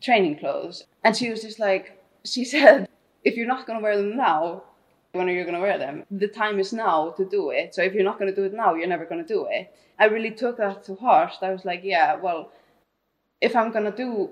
training 0.00 0.36
clothes. 0.38 0.76
And 1.04 1.16
she 1.16 1.30
was 1.30 1.40
just 1.42 1.58
like, 1.68 1.84
she 2.24 2.44
said, 2.54 2.88
if 3.24 3.36
you're 3.36 3.52
not 3.54 3.66
going 3.66 3.78
to 3.78 3.82
wear 3.82 3.96
them 3.96 4.16
now, 4.16 4.62
when 5.12 5.28
are 5.28 5.32
you 5.32 5.42
going 5.48 5.54
to 5.60 5.60
wear 5.68 5.78
them? 5.78 6.04
The 6.10 6.28
time 6.28 6.58
is 6.64 6.72
now 6.72 7.10
to 7.18 7.24
do 7.24 7.50
it. 7.50 7.74
So 7.74 7.82
if 7.82 7.92
you're 7.94 8.04
not 8.10 8.18
going 8.18 8.30
to 8.32 8.38
do 8.40 8.44
it 8.48 8.54
now, 8.54 8.74
you're 8.74 8.88
never 8.94 9.04
going 9.10 9.22
to 9.26 9.34
do 9.36 9.46
it. 9.50 9.64
I 9.98 10.04
really 10.06 10.30
took 10.42 10.56
that 10.58 10.84
to 10.86 10.94
heart. 10.96 11.32
I 11.42 11.50
was 11.56 11.64
like, 11.64 11.82
yeah, 11.84 12.16
well, 12.16 12.50
if 13.42 13.56
I'm 13.56 13.72
to 13.84 13.90
do, 13.90 14.30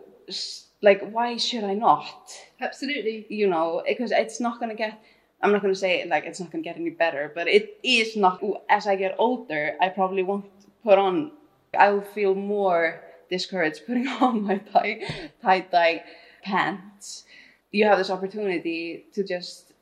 like, 0.80 1.10
why 1.10 1.36
should 1.36 1.64
I 1.64 1.74
not? 1.74 2.30
Absolutely. 2.60 3.26
you 3.28 3.48
know, 3.48 3.80
eh, 3.80 3.92
because 3.92 4.12
it's 4.12 4.40
not 4.40 4.60
to 4.60 4.74
get, 4.74 5.02
I'm 5.42 5.52
not 5.52 5.62
to 5.62 5.74
say 5.74 6.06
like 6.06 6.24
it's 6.24 6.40
not 6.40 6.52
to 6.52 6.58
get 6.58 6.76
any 6.76 6.90
better, 6.90 7.32
but 7.34 7.48
it 7.48 7.78
is 7.82 8.16
not. 8.16 8.42
As 8.68 8.86
I 8.86 8.96
get 8.96 9.16
older, 9.18 9.76
I 9.80 9.88
probably 9.88 10.22
won't 10.22 10.46
put 10.84 10.98
on, 10.98 11.32
I 11.76 11.90
will 11.90 12.02
feel 12.02 12.34
more 12.34 13.02
discouraged 13.28 13.82
putting 13.86 14.06
on 14.08 14.42
my 14.42 14.58
tie, 14.58 15.02
tie 15.42 15.60
dye 15.60 16.04
pants. 16.42 17.24
You 17.72 17.84
have 17.86 17.98
this 17.98 18.10
opportunity 18.10 19.06
to 19.12 19.24
just 19.24 19.72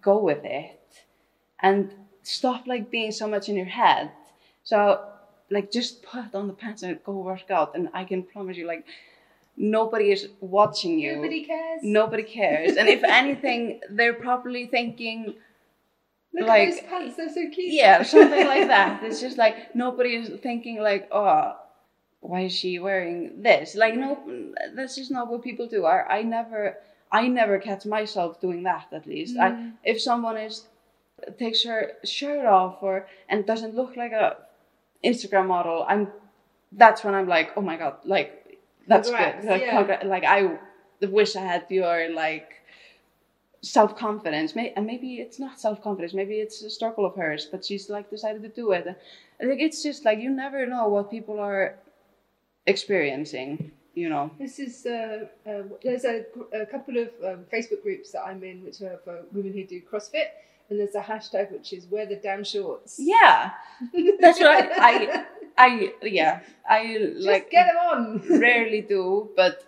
go 0.00 0.18
with 0.18 0.44
it 0.44 0.80
and 1.60 1.92
stop 2.22 2.66
like 2.66 2.90
being 2.90 3.12
so 3.12 3.28
much 3.28 3.48
in 3.48 3.56
your 3.56 3.66
head. 3.66 4.10
So, 4.62 5.04
like, 5.50 5.70
just 5.70 6.02
put 6.02 6.34
on 6.34 6.46
the 6.46 6.54
pants 6.54 6.82
and 6.82 7.02
go 7.04 7.18
work 7.18 7.50
out, 7.50 7.74
and 7.74 7.88
I 7.92 8.04
can 8.04 8.22
promise 8.22 8.56
you, 8.56 8.66
like, 8.66 8.84
nobody 9.56 10.10
is 10.10 10.28
watching 10.40 10.98
you. 10.98 11.16
Nobody 11.16 11.44
cares. 11.44 11.80
nobody 11.82 12.22
cares. 12.22 12.76
And 12.76 12.88
if 12.88 13.02
anything 13.08 13.80
they're 13.90 14.14
probably 14.14 14.66
thinking 14.66 15.34
Look 16.32 16.48
like- 16.48 16.68
at 16.68 16.74
those 16.74 16.82
pants, 16.82 17.16
they're 17.16 17.28
so 17.28 17.48
cute. 17.50 17.72
yeah 17.72 18.02
something 18.02 18.46
like 18.46 18.68
that. 18.68 19.02
It's 19.04 19.20
just 19.20 19.38
like 19.38 19.74
nobody 19.74 20.16
is 20.16 20.40
thinking 20.40 20.80
like 20.80 21.08
oh 21.12 21.56
why 22.20 22.42
is 22.42 22.52
she 22.52 22.78
wearing 22.78 23.42
this? 23.42 23.74
Like 23.74 23.94
no 23.94 24.18
that's 24.74 24.96
just 24.96 25.10
not 25.10 25.30
what 25.30 25.42
people 25.42 25.68
do. 25.68 25.84
I, 25.84 26.18
I 26.18 26.22
never 26.22 26.78
i 27.12 27.28
never 27.28 27.58
catch 27.58 27.86
myself 27.86 28.40
doing 28.40 28.64
that 28.64 28.86
at 28.92 29.06
least. 29.06 29.36
I, 29.38 29.50
mm. 29.50 29.72
if 29.84 30.00
someone 30.00 30.36
is 30.36 30.66
takes 31.38 31.62
her 31.62 31.92
shirt 32.04 32.44
off 32.44 32.82
or 32.82 33.06
and 33.28 33.46
doesn't 33.46 33.76
look 33.76 33.96
like 33.96 34.12
a 34.12 34.36
instagram 35.04 35.46
model 35.46 35.84
i'm 35.88 36.08
that's 36.72 37.04
when 37.04 37.14
i'm 37.14 37.28
like 37.28 37.52
oh 37.56 37.60
my 37.60 37.76
god 37.76 37.96
like 38.04 38.58
that's 38.86 39.08
Congrats, 39.08 39.44
good 39.44 39.50
like, 39.50 39.62
yeah. 39.62 40.02
like 40.04 40.24
i 40.24 40.58
wish 41.02 41.36
i 41.36 41.40
had 41.40 41.64
your 41.70 42.10
like 42.12 42.54
self 43.64 43.96
confidence. 43.96 44.54
May- 44.54 44.72
and 44.76 44.86
maybe 44.86 45.16
it's 45.16 45.38
not 45.38 45.58
self 45.58 45.82
confidence. 45.82 46.14
Maybe 46.14 46.34
it's 46.34 46.62
a 46.62 46.70
struggle 46.70 47.04
of 47.06 47.16
hers, 47.16 47.46
but 47.50 47.64
she's 47.64 47.90
like 47.90 48.10
decided 48.10 48.42
to 48.42 48.48
do 48.48 48.72
it. 48.72 48.86
Like 48.86 49.60
it's 49.60 49.82
just 49.82 50.04
like 50.04 50.18
you 50.20 50.30
never 50.30 50.66
know 50.66 50.88
what 50.88 51.10
people 51.10 51.40
are 51.40 51.76
experiencing. 52.66 53.72
You 53.94 54.08
know. 54.08 54.30
This 54.38 54.58
is 54.58 54.86
uh, 54.86 55.26
uh, 55.46 55.62
there's 55.82 56.04
a, 56.04 56.24
a 56.52 56.66
couple 56.66 56.98
of 56.98 57.08
um, 57.24 57.44
Facebook 57.52 57.82
groups 57.82 58.10
that 58.12 58.22
I'm 58.22 58.42
in, 58.42 58.64
which 58.64 58.82
are 58.82 58.98
for 59.04 59.22
women 59.32 59.52
who 59.52 59.64
do 59.64 59.80
CrossFit, 59.80 60.28
and 60.70 60.78
there's 60.80 60.94
a 60.94 61.00
hashtag 61.00 61.52
which 61.52 61.72
is 61.72 61.86
wear 61.86 62.06
the 62.06 62.16
damn 62.16 62.44
shorts. 62.44 62.96
Yeah, 62.98 63.50
that's 64.20 64.40
right. 64.40 64.70
I. 64.76 65.24
I 65.56 65.92
yeah. 66.02 66.40
I 66.68 66.98
Just 66.98 67.26
like 67.26 67.50
get 67.50 67.66
them 67.66 67.76
on. 67.76 68.40
rarely 68.40 68.80
do, 68.80 69.30
but 69.36 69.62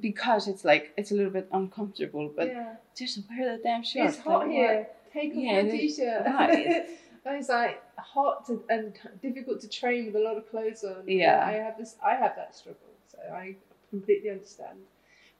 because 0.00 0.48
it's 0.48 0.64
like 0.64 0.92
it's 0.96 1.12
a 1.12 1.14
little 1.14 1.30
bit 1.30 1.48
uncomfortable. 1.52 2.32
But 2.34 2.48
yeah. 2.48 2.74
just 2.96 3.20
wear 3.30 3.56
the 3.56 3.62
damn 3.62 3.84
shorts. 3.84 4.16
It's 4.16 4.24
hot 4.24 4.40
like, 4.40 4.50
here. 4.50 4.88
Take 5.12 5.30
off 5.30 5.36
Yeah, 5.36 5.60
is- 5.60 5.72
t-shirt. 5.96 6.26
right. 6.26 6.86
It's 7.30 7.50
like 7.50 7.82
hot 7.98 8.46
to, 8.46 8.64
and 8.70 8.94
difficult 9.20 9.60
to 9.60 9.68
train 9.68 10.06
with 10.06 10.16
a 10.16 10.18
lot 10.18 10.38
of 10.38 10.48
clothes 10.50 10.82
on. 10.82 11.02
Yeah. 11.06 11.44
I 11.46 11.52
have 11.52 11.76
this. 11.76 11.94
I 12.02 12.14
have 12.14 12.34
that 12.36 12.56
struggle, 12.56 12.80
so 13.06 13.18
I 13.30 13.54
completely 13.90 14.30
understand. 14.30 14.78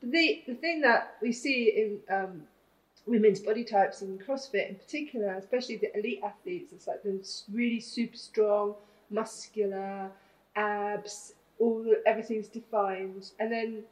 But 0.00 0.10
the 0.12 0.42
the 0.46 0.54
thing 0.54 0.82
that 0.82 1.14
we 1.22 1.32
see 1.32 1.72
in 2.08 2.14
um, 2.14 2.42
women's 3.08 3.40
body 3.40 3.64
types 3.64 4.02
in 4.02 4.18
CrossFit, 4.18 4.68
in 4.68 4.74
particular, 4.76 5.34
especially 5.34 5.76
the 5.76 5.96
elite 5.98 6.20
athletes, 6.22 6.72
it's 6.72 6.86
like 6.86 7.02
the 7.02 7.24
really 7.52 7.80
super 7.80 8.16
strong, 8.16 8.74
muscular, 9.10 10.10
abs, 10.56 11.32
all 11.58 11.84
everything's 12.06 12.48
defined, 12.48 13.32
and 13.40 13.50
then 13.50 13.82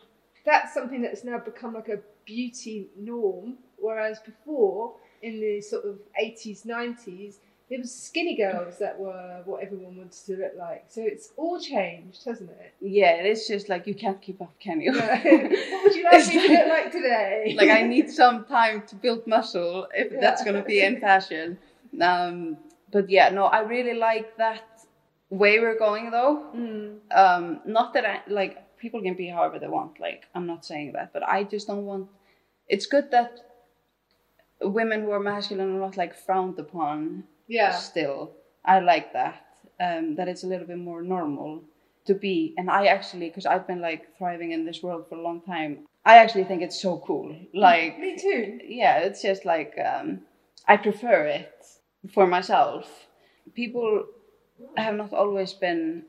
that's 0.44 0.72
something 0.72 1.02
that's 1.02 1.24
now 1.24 1.38
become 1.38 1.74
like 1.74 1.88
a 1.88 1.98
beauty 2.24 2.88
norm. 2.96 3.54
Whereas 3.78 4.20
before, 4.20 4.94
in 5.22 5.40
the 5.40 5.60
sort 5.60 5.84
of 5.84 5.98
80s, 6.22 6.64
90s, 6.64 7.36
it 7.68 7.80
was 7.80 7.92
skinny 7.92 8.36
girls 8.36 8.78
that 8.78 8.98
were 8.98 9.42
what 9.44 9.62
everyone 9.62 9.96
wanted 9.96 10.12
to 10.12 10.36
look 10.36 10.52
like. 10.56 10.84
So 10.88 11.02
it's 11.02 11.32
all 11.36 11.60
changed, 11.60 12.24
hasn't 12.24 12.50
it? 12.50 12.74
Yeah, 12.80 13.14
it's 13.14 13.48
just 13.48 13.68
like 13.68 13.86
you 13.88 13.94
can't 13.94 14.22
keep 14.22 14.40
up, 14.40 14.54
can 14.60 14.80
you? 14.80 14.92
what 14.96 15.24
would 15.24 15.94
you 15.94 16.04
like 16.04 16.14
It's 16.14 16.28
me 16.28 16.46
to 16.46 16.54
look 16.54 16.68
like 16.68 16.92
today? 16.92 17.54
like 17.58 17.70
I 17.70 17.82
need 17.82 18.10
some 18.22 18.44
time 18.44 18.84
to 18.86 18.94
build 18.94 19.26
muscle 19.26 19.88
if 19.94 20.20
that's 20.20 20.44
gonna 20.44 20.62
be 20.62 20.80
in 20.80 21.00
fashion. 21.00 21.58
Um, 22.00 22.56
but 22.92 23.10
yeah, 23.10 23.30
no, 23.30 23.46
I 23.46 23.60
really 23.60 23.94
like 23.94 24.36
that 24.36 24.86
way 25.30 25.58
we're 25.58 25.78
going 25.78 26.10
though. 26.12 26.46
Mm. 26.54 26.98
Um, 27.12 27.60
not 27.66 27.92
that 27.94 28.06
I 28.06 28.20
like 28.28 28.78
people 28.78 29.02
can 29.02 29.14
be 29.14 29.26
however 29.26 29.58
they 29.58 29.66
want. 29.66 29.98
Like 29.98 30.26
I'm 30.36 30.46
not 30.46 30.64
saying 30.64 30.92
that, 30.92 31.12
but 31.12 31.24
I 31.24 31.42
just 31.42 31.66
don't 31.66 31.84
want. 31.84 32.08
It's 32.68 32.86
good 32.86 33.10
that 33.10 33.40
women 34.60 35.02
who 35.02 35.10
are 35.10 35.20
masculine 35.20 35.74
are 35.76 35.80
not 35.80 35.96
like 35.96 36.14
frowned 36.14 36.58
upon. 36.60 37.24
Yeah. 37.48 37.72
Still, 37.72 38.32
I 38.64 38.80
like 38.80 39.12
that. 39.12 39.42
Um, 39.78 40.14
that 40.16 40.26
it's 40.28 40.42
a 40.42 40.46
little 40.46 40.66
bit 40.66 40.78
more 40.78 41.02
normal 41.02 41.62
to 42.06 42.14
be. 42.14 42.54
And 42.56 42.70
I 42.70 42.86
actually, 42.86 43.28
because 43.28 43.46
I've 43.46 43.66
been 43.66 43.80
like 43.80 44.16
thriving 44.16 44.52
in 44.52 44.64
this 44.64 44.82
world 44.82 45.06
for 45.08 45.16
a 45.16 45.22
long 45.22 45.42
time, 45.42 45.86
I 46.04 46.18
actually 46.18 46.44
think 46.44 46.62
it's 46.62 46.80
so 46.80 46.98
cool. 47.06 47.36
Like 47.52 47.98
Me 47.98 48.16
too. 48.16 48.60
yeah, 48.64 48.98
it's 48.98 49.22
just 49.22 49.44
like 49.44 49.74
um, 49.84 50.20
I 50.66 50.76
prefer 50.76 51.26
it 51.26 51.66
for 52.12 52.26
myself. 52.26 52.88
People 53.54 54.06
have 54.76 54.94
not 54.94 55.12
always 55.12 55.52
been. 55.52 56.04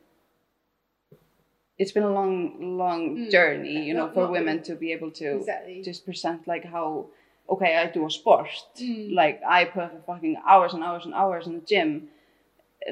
It's 1.77 1.91
been 1.91 2.03
a 2.03 2.11
long, 2.13 2.77
long 2.77 3.17
Mm. 3.17 3.31
journey, 3.31 3.83
you 3.83 3.93
know, 3.93 4.09
for 4.09 4.27
women 4.31 4.63
to 4.63 4.75
be 4.75 4.91
able 4.93 5.11
to 5.11 5.35
Exactly. 5.38 5.81
just 5.83 6.05
present 6.05 6.47
like 6.47 6.63
how. 6.65 7.07
Okay, 7.49 7.75
I 7.77 7.87
do 7.87 8.05
a 8.05 8.11
sport. 8.11 8.49
Mm. 8.79 9.15
Like 9.15 9.41
I 9.47 9.65
put 9.65 10.05
fucking 10.05 10.37
hours 10.47 10.73
and 10.73 10.83
hours 10.83 11.05
and 11.05 11.13
hours 11.13 11.47
in 11.47 11.53
the 11.55 11.65
gym, 11.65 12.09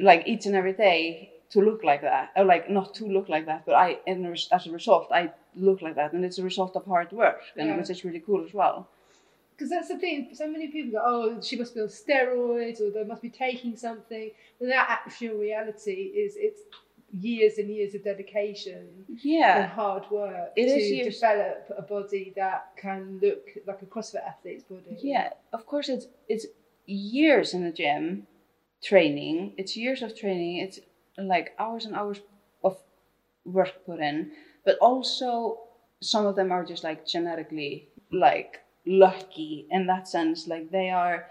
like 0.01 0.27
each 0.27 0.45
and 0.45 0.55
every 0.55 0.73
day 0.73 1.31
to 1.51 1.61
look 1.61 1.83
like 1.83 2.01
that, 2.01 2.31
or 2.35 2.45
like 2.45 2.69
not 2.69 2.93
to 2.95 3.05
look 3.05 3.29
like 3.29 3.45
that, 3.45 3.65
but 3.65 3.75
I, 3.75 3.99
as 4.07 4.65
a 4.67 4.71
result, 4.71 5.07
I 5.11 5.31
look 5.55 5.81
like 5.81 5.95
that, 5.95 6.13
and 6.13 6.25
it's 6.25 6.39
a 6.39 6.43
result 6.43 6.75
of 6.75 6.85
hard 6.85 7.11
work, 7.11 7.41
and 7.55 7.69
Yeah. 7.69 7.77
which 7.77 7.89
is 7.89 8.03
really 8.03 8.19
cool 8.19 8.43
as 8.43 8.53
well. 8.53 8.87
Because 9.51 9.69
that's 9.69 9.87
the 9.87 9.97
thing. 9.97 10.29
So 10.33 10.47
many 10.47 10.67
people 10.67 10.91
go, 10.91 11.01
"Oh, 11.05 11.41
she 11.41 11.55
must 11.55 11.73
be 11.75 11.81
on 11.81 11.87
steroids, 11.87 12.81
or 12.81 12.89
they 12.91 13.03
must 13.05 13.21
be 13.21 13.29
taking 13.29 13.75
something." 13.77 14.31
But 14.59 14.67
that 14.67 14.89
actual 14.89 15.37
reality 15.37 16.11
is, 16.25 16.35
it's 16.35 16.61
years 17.18 17.57
and 17.57 17.70
years 17.70 17.95
of 17.95 18.03
dedication 18.03 18.88
yeah. 19.24 19.57
and 19.63 19.72
hard 19.72 20.03
work 20.11 20.51
It 20.55 20.66
to 20.66 20.72
is 20.72 20.91
years- 20.91 21.16
develop 21.16 21.72
a 21.78 21.82
body 21.82 22.34
that 22.36 22.72
can 22.78 23.20
look 23.22 23.43
like 23.68 23.82
a 23.82 23.86
CrossFit 23.86 24.26
athlete's 24.28 24.63
body. 24.63 24.97
yeah. 25.01 25.30
Of 25.53 25.66
course, 25.66 25.88
it's 25.89 26.07
it's 26.28 26.45
years 26.86 27.53
in 27.53 27.63
the 27.63 27.72
gym, 27.72 28.28
training. 28.84 29.53
It's 29.57 29.76
years 29.78 30.01
of 30.01 30.18
training. 30.20 30.57
It's 30.66 30.80
like 31.18 31.53
hours 31.57 31.86
and 31.86 31.95
hours 31.95 32.20
of 32.63 32.78
work 33.45 33.74
put 33.86 33.99
in. 33.99 34.32
But 34.66 34.78
also, 34.80 35.59
some 36.01 36.26
of 36.26 36.36
them 36.36 36.51
are 36.51 36.66
just 36.66 36.84
like 36.84 37.07
genetically 37.07 37.88
like 38.11 38.59
lucky 38.86 39.68
in 39.72 39.88
that 39.88 40.07
sense. 40.07 40.47
Like 40.47 40.70
they 40.72 40.89
are, 40.89 41.26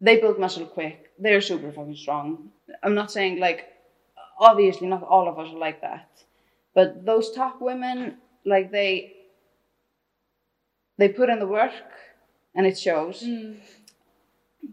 they 0.00 0.20
build 0.20 0.38
muscle 0.38 0.66
quick. 0.66 1.10
They're 1.18 1.40
super 1.40 1.72
fucking 1.72 1.96
strong. 1.96 2.50
I'm 2.82 2.94
not 2.94 3.10
saying 3.10 3.40
like, 3.40 3.60
obviously 4.38 4.86
not 4.86 5.02
all 5.02 5.28
of 5.28 5.38
us 5.38 5.52
are 5.52 5.58
like 5.58 5.80
that, 5.80 6.10
but 6.74 7.04
those 7.04 7.32
top 7.32 7.60
women, 7.60 8.18
like 8.44 8.70
they, 8.70 9.14
they 10.98 11.08
put 11.08 11.30
in 11.30 11.38
the 11.38 11.46
work, 11.46 11.72
and 12.54 12.66
it 12.66 12.78
shows. 12.78 13.22
Mm. 13.22 13.56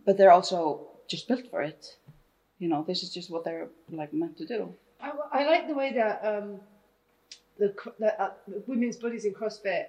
But 0.06 0.18
they're 0.18 0.32
also 0.32 0.88
just 1.08 1.28
built 1.28 1.50
for 1.50 1.62
it. 1.62 1.98
You 2.60 2.70
know, 2.70 2.84
this 2.88 3.04
is 3.04 3.14
just 3.14 3.30
what 3.30 3.44
they're 3.44 3.68
like 3.90 4.14
meant 4.14 4.38
to 4.38 4.46
do. 4.46 4.74
I, 5.02 5.12
I 5.32 5.46
like 5.46 5.68
the 5.68 5.74
way 5.74 5.94
that 5.94 6.26
um, 6.26 6.60
the, 7.58 7.74
the, 8.00 8.22
uh, 8.22 8.32
women's 8.68 8.98
bodies 8.98 9.26
in 9.26 9.34
CrossFit 9.34 9.86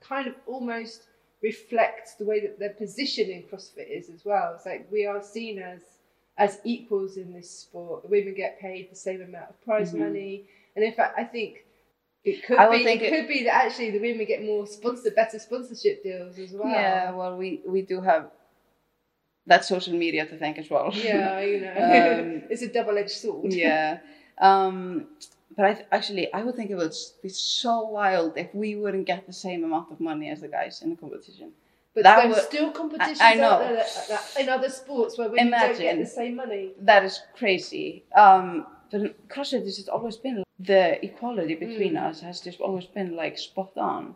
kind 0.00 0.26
of 0.26 0.34
almost 0.46 1.08
reflects 1.42 2.14
the 2.14 2.24
way 2.24 2.40
that 2.40 2.58
their 2.58 2.70
position 2.74 3.30
in 3.30 3.42
CrossFit 3.42 3.88
is 3.90 4.10
as 4.10 4.24
well. 4.24 4.52
It's 4.54 4.66
like 4.66 4.86
we 4.92 5.06
are 5.06 5.22
seen 5.22 5.58
as 5.58 5.80
as 6.40 6.58
equals 6.64 7.16
in 7.16 7.32
this 7.32 7.48
sport. 7.50 8.08
Women 8.10 8.34
get 8.34 8.58
paid 8.58 8.90
the 8.90 8.96
same 8.96 9.20
amount 9.22 9.50
of 9.50 9.56
prize 9.64 9.92
Mhm. 9.92 9.98
money, 10.06 10.44
and 10.74 10.84
in 10.84 10.92
fact, 10.92 11.16
I 11.18 11.24
think 11.24 11.64
it 12.24 12.42
could 12.44 12.58
I 12.58 12.66
be 12.78 12.84
think 12.84 13.02
it, 13.02 13.06
it- 13.06 13.10
could 13.14 13.28
be 13.28 13.44
that 13.44 13.54
actually 13.66 13.90
the 13.92 14.00
women 14.08 14.26
get 14.26 14.42
more 14.42 14.66
sponsor 14.66 15.10
better 15.10 15.38
sponsorship 15.38 16.02
deals 16.02 16.38
as 16.38 16.52
well. 16.52 16.68
Yeah, 16.68 17.12
well, 17.12 17.36
we 17.36 17.48
we 17.74 17.82
do 17.82 18.00
have 18.00 18.30
that 19.46 19.64
social 19.64 19.94
media 19.94 20.26
to 20.26 20.36
thank 20.38 20.58
as 20.58 20.68
well. 20.70 20.90
Yeah, 21.10 21.40
you 21.40 21.60
know, 21.60 21.74
Um, 22.20 22.42
it's 22.52 22.62
a 22.62 22.68
double 22.68 22.96
edged 22.98 23.10
sword. 23.24 23.52
yeah. 23.52 23.98
Um, 24.38 25.06
but 25.56 25.64
I 25.66 25.74
th- 25.74 25.86
actually, 25.92 26.32
I 26.32 26.42
would 26.44 26.56
think 26.56 26.70
it 26.70 26.76
would 26.76 26.94
be 27.22 27.28
so 27.28 27.74
wild 27.88 28.38
if 28.38 28.54
we 28.54 28.76
wouldn't 28.76 29.06
get 29.06 29.26
the 29.26 29.32
same 29.32 29.64
amount 29.64 29.90
of 29.92 29.98
money 30.00 30.30
as 30.30 30.40
the 30.40 30.48
guys 30.48 30.80
in 30.82 30.90
the 30.90 30.96
competition. 30.96 31.52
But 31.94 32.04
That 32.04 32.16
there's 32.22 32.34
would- 32.36 32.44
still 32.44 32.70
competitions 32.70 33.20
I- 33.20 33.32
I 33.32 33.34
know. 33.34 33.50
out 33.50 33.60
there 33.60 33.74
that, 33.76 34.06
that, 34.08 34.40
in 34.40 34.48
other 34.48 34.68
sports 34.68 35.18
where 35.18 35.28
women 35.28 35.50
don't 35.50 35.78
get 35.78 35.98
the 35.98 36.06
same 36.06 36.36
money. 36.36 36.70
That 36.80 37.04
is 37.04 37.20
crazy. 37.34 38.04
Um, 38.16 38.66
but 38.90 39.00
CrossFit 39.28 39.64
has 39.64 39.88
always 39.88 40.16
been 40.16 40.44
the 40.58 41.04
equality 41.04 41.54
between 41.54 41.94
Mm. 41.94 42.08
us 42.08 42.20
has 42.20 42.40
just 42.40 42.60
always 42.60 42.86
been 42.86 43.16
like 43.16 43.38
spot 43.38 43.72
on, 43.76 44.14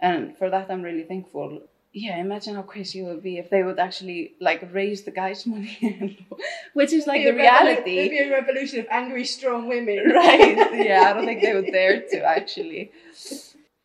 and 0.00 0.36
for 0.38 0.48
that 0.50 0.70
I'm 0.70 0.82
really 0.82 1.02
thankful. 1.04 1.60
Yeah, 1.92 2.16
imagine 2.18 2.54
how 2.54 2.62
crazy 2.62 3.00
it 3.00 3.02
would 3.02 3.22
be 3.22 3.38
if 3.38 3.50
they 3.50 3.62
would 3.64 3.80
actually 3.80 4.34
like 4.40 4.60
raise 4.72 5.02
the 5.02 5.10
guys' 5.10 5.44
money, 5.54 6.26
which 6.74 6.92
is 6.92 7.06
like 7.06 7.22
the 7.24 7.32
be 7.32 7.38
a 7.38 7.42
revolu- 7.42 7.50
reality. 7.50 7.98
It'd 7.98 8.10
be 8.12 8.18
a 8.20 8.30
revolution 8.30 8.78
of 8.80 8.86
angry, 8.90 9.24
strong 9.24 9.66
women. 9.68 9.98
right 10.22 10.56
yeah 10.86 11.02
i 11.08 11.12
don't 11.12 11.26
think 11.26 11.40
they 11.42 11.52
would 11.54 11.66
dare 11.78 12.00
to 12.12 12.18
actually 12.36 12.92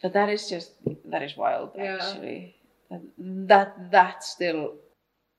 but 0.01 0.13
that 0.13 0.29
is 0.29 0.47
just 0.49 0.71
that 1.05 1.23
is 1.23 1.36
wild 1.36 1.71
Yeah. 1.75 1.97
actually 1.99 2.55
that 2.89 3.01
that 3.17 3.91
that's 3.91 4.29
still 4.31 4.75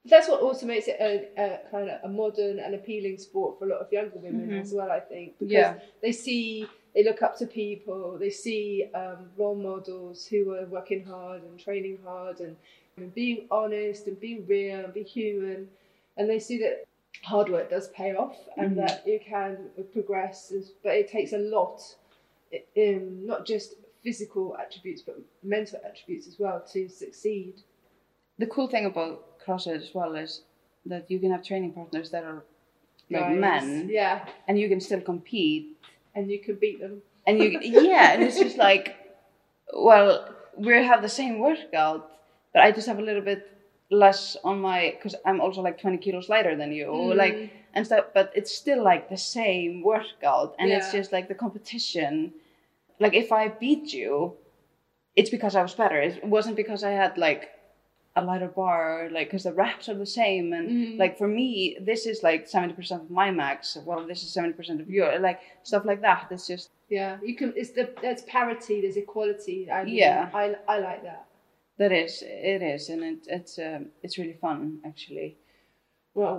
That's 0.09 0.29
what 0.29 0.41
also 0.41 0.67
makes 0.67 0.89
it 0.89 0.97
a, 1.01 1.13
a 1.37 1.71
kind 1.71 1.91
of 1.91 2.01
a 2.05 2.09
modern 2.09 2.61
and 2.61 2.75
appealing 2.75 3.19
sport 3.19 3.59
for 3.59 3.67
a 3.67 3.69
lot 3.69 3.81
of 3.81 3.93
younger 3.93 4.19
women 4.19 4.51
Mhm. 4.51 4.61
as 4.63 4.73
well. 4.73 4.91
I 4.91 5.01
think 5.01 5.39
because 5.39 5.53
Yeah. 5.53 5.75
they 6.03 6.13
see, 6.13 6.69
they 6.95 7.03
look 7.05 7.23
up 7.23 7.37
to 7.39 7.47
people, 7.47 8.17
they 8.19 8.31
see 8.31 8.89
um, 8.95 9.31
role 9.37 9.57
models 9.57 10.27
who 10.27 10.53
are 10.55 10.67
working 10.67 11.05
hard 11.05 11.43
and 11.43 11.59
training 11.59 11.99
hard 12.05 12.41
and, 12.41 12.57
and 12.97 13.15
being 13.15 13.47
honest 13.51 14.07
and 14.07 14.19
being 14.21 14.47
real 14.47 14.85
and 14.85 14.95
be 14.95 15.03
human, 15.03 15.69
and 16.17 16.31
they 16.31 16.39
see 16.39 16.59
that 16.59 16.85
hard 17.23 17.49
work 17.49 17.69
does 17.71 17.89
pay 17.89 18.15
off 18.15 18.37
and 18.59 18.71
Mhm. 18.73 18.77
that 18.77 19.07
you 19.07 19.19
can 19.21 19.71
progress, 19.93 20.53
but 20.85 20.95
it 20.95 21.09
takes 21.11 21.33
a 21.33 21.39
lot, 21.39 21.83
in 22.75 23.27
not 23.27 23.47
just 23.47 23.75
physical 24.07 24.47
attributes 24.65 25.03
but 25.09 25.17
mental 25.57 25.79
attributes 25.89 26.27
as 26.31 26.37
well 26.43 26.59
to 26.73 26.81
succeed. 27.03 27.55
the 28.43 28.49
cool 28.55 28.69
thing 28.75 28.87
about 28.93 29.15
CrossFit 29.45 29.81
as 29.87 29.91
well 29.99 30.13
is 30.25 30.31
that 30.93 31.03
you 31.13 31.19
can 31.23 31.31
have 31.35 31.43
training 31.51 31.73
partners 31.81 32.09
that 32.15 32.25
are 32.31 32.41
like 33.15 33.27
Guys. 33.27 33.41
men 33.47 33.89
yeah, 34.01 34.17
and 34.47 34.55
you 34.61 34.69
can 34.73 34.81
still 34.89 35.03
compete 35.13 35.65
and 36.15 36.23
you 36.33 36.39
can 36.47 36.55
beat 36.65 36.79
them. 36.85 36.95
and 37.27 37.35
you 37.43 37.49
yeah 37.89 38.07
and 38.13 38.21
it's 38.27 38.39
just 38.47 38.59
like 38.69 38.87
well 39.89 40.11
we 40.67 40.73
have 40.93 41.03
the 41.09 41.15
same 41.21 41.35
workout 41.49 42.01
but 42.53 42.61
i 42.67 42.69
just 42.79 42.87
have 42.91 43.01
a 43.05 43.07
little 43.11 43.27
bit 43.33 43.41
less 44.05 44.21
on 44.49 44.57
my 44.69 44.79
because 44.97 45.15
i'm 45.27 45.41
also 45.45 45.61
like 45.69 45.77
20 45.81 45.99
kilos 46.05 46.29
lighter 46.35 46.55
than 46.61 46.71
you 46.79 46.87
Mm. 46.87 47.17
like 47.25 47.37
and 47.75 47.83
stuff 47.91 48.05
but 48.19 48.27
it's 48.39 48.53
still 48.63 48.81
like 48.91 49.03
the 49.15 49.21
same 49.39 49.73
workout 49.93 50.51
and 50.59 50.67
it's 50.77 50.91
just 50.99 51.11
like 51.17 51.27
the 51.33 51.39
competition 51.45 52.33
like 53.01 53.15
if 53.15 53.33
i 53.33 53.49
beat 53.49 53.93
you 53.93 54.35
it's 55.15 55.31
because 55.31 55.55
i 55.57 55.63
was 55.63 55.75
better 55.75 56.01
it 56.01 56.25
wasn't 56.25 56.57
because 56.57 56.83
i 56.85 56.91
had 56.91 57.17
like 57.19 57.51
a 58.17 58.23
lighter 58.25 58.49
bar 58.49 59.09
like 59.13 59.27
because 59.29 59.43
the 59.45 59.53
reps 59.53 59.89
are 59.91 59.95
the 59.95 60.07
same 60.07 60.53
and 60.55 60.71
Mhm. 60.71 60.99
like 60.99 61.19
for 61.19 61.29
me 61.29 61.77
this 61.81 62.07
is 62.07 62.23
like 62.23 62.47
70% 62.49 63.03
of 63.03 63.11
my 63.11 63.31
max 63.31 63.77
well 63.85 64.07
this 64.07 64.23
is 64.23 64.33
70% 64.33 64.81
of 64.81 64.89
your 64.89 65.19
like 65.19 65.41
stuff 65.63 65.85
like 65.85 66.01
that 66.01 66.29
it's 66.31 66.47
just 66.47 66.71
Yeah, 66.89 67.19
you 67.29 67.35
can. 67.35 67.53
It's 67.57 67.73
the 67.73 67.85
there's 68.01 68.23
parity, 68.23 68.81
there's 68.83 68.97
equality. 68.97 69.59
I 69.79 69.83
mean, 69.85 69.97
Yeah. 69.97 70.31
I 70.43 70.45
I 70.75 70.77
like 70.89 71.03
that. 71.03 71.23
That 71.81 71.91
is, 72.05 72.23
it 72.23 72.63
is, 72.75 72.89
and 72.93 73.03
it, 73.03 73.21
it's 73.37 73.59
um, 73.59 73.83
it's 74.05 74.17
really 74.21 74.39
fun 74.47 74.79
actually. 74.91 75.37
Well, 76.15 76.37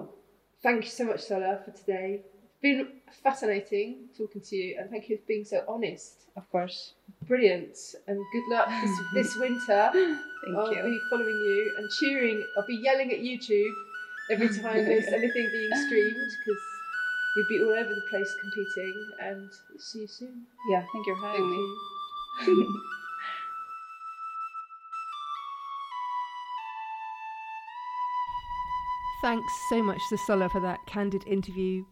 thank 0.63 0.85
you 0.85 0.89
so 0.99 1.03
much, 1.03 1.21
Sola, 1.29 1.59
for 1.65 1.71
today. 1.81 2.21
Been 2.61 2.87
fascinating 3.23 4.09
talking 4.17 4.41
to 4.41 4.55
you, 4.55 4.77
and 4.79 4.89
thank 4.89 5.09
you 5.09 5.17
for 5.17 5.23
being 5.27 5.45
so 5.45 5.63
honest. 5.67 6.25
Of 6.35 6.49
course, 6.51 6.93
Brilliant, 7.27 7.77
and 8.07 8.17
good 8.33 8.43
luck 8.49 8.67
this, 8.81 8.91
this 9.13 9.35
winter. 9.37 9.89
thank 9.93 10.57
I'll 10.57 10.73
you. 10.73 10.83
be 10.83 10.99
following 11.11 11.35
you 11.35 11.75
and 11.77 11.89
cheering. 11.99 12.43
I'll 12.57 12.65
be 12.67 12.75
yelling 12.83 13.11
at 13.11 13.19
YouTube 13.19 13.73
every 14.31 14.49
time 14.61 14.85
there's 14.85 15.07
anything 15.07 15.49
being 15.51 15.71
streamed 15.85 16.15
because 16.15 16.63
you'll 17.35 17.47
be 17.49 17.59
all 17.63 17.77
over 17.79 17.89
the 17.93 18.01
place 18.09 18.35
competing. 18.41 18.95
And 19.21 19.49
see 19.79 19.99
you 20.01 20.07
soon. 20.07 20.45
Yeah, 20.69 20.83
thank 20.93 21.05
you 21.07 21.15
for 21.15 21.21
Thank 21.21 21.35
having 21.37 21.49
me. 21.51 21.57
you. 22.47 22.81
Thanks 29.21 29.53
so 29.69 29.81
much 29.81 30.01
to 30.09 30.17
Sola 30.17 30.47
for 30.49 30.59
that 30.61 30.85
candid 30.85 31.25
interview. 31.27 31.83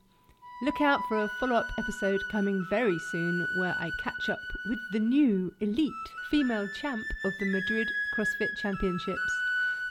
Look 0.61 0.81
out 0.81 1.01
for 1.07 1.23
a 1.23 1.29
follow 1.39 1.55
up 1.55 1.67
episode 1.77 2.21
coming 2.31 2.65
very 2.69 2.97
soon 3.11 3.45
where 3.57 3.75
I 3.77 3.91
catch 4.01 4.29
up 4.29 4.39
with 4.67 4.79
the 4.93 4.99
new 4.99 5.53
elite 5.59 5.91
female 6.31 6.67
champ 6.79 7.03
of 7.25 7.33
the 7.39 7.45
Madrid 7.45 7.87
CrossFit 8.17 8.55
Championships. 8.57 9.19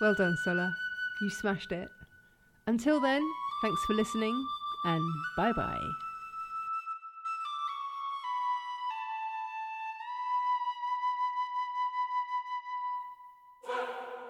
Well 0.00 0.14
done, 0.14 0.36
Sola. 0.42 0.74
You 1.20 1.30
smashed 1.30 1.70
it. 1.70 1.88
Until 2.66 2.98
then, 2.98 3.22
thanks 3.62 3.84
for 3.84 3.92
listening 3.92 4.34
and 4.84 5.04
bye 5.36 5.52
bye. 5.52 5.90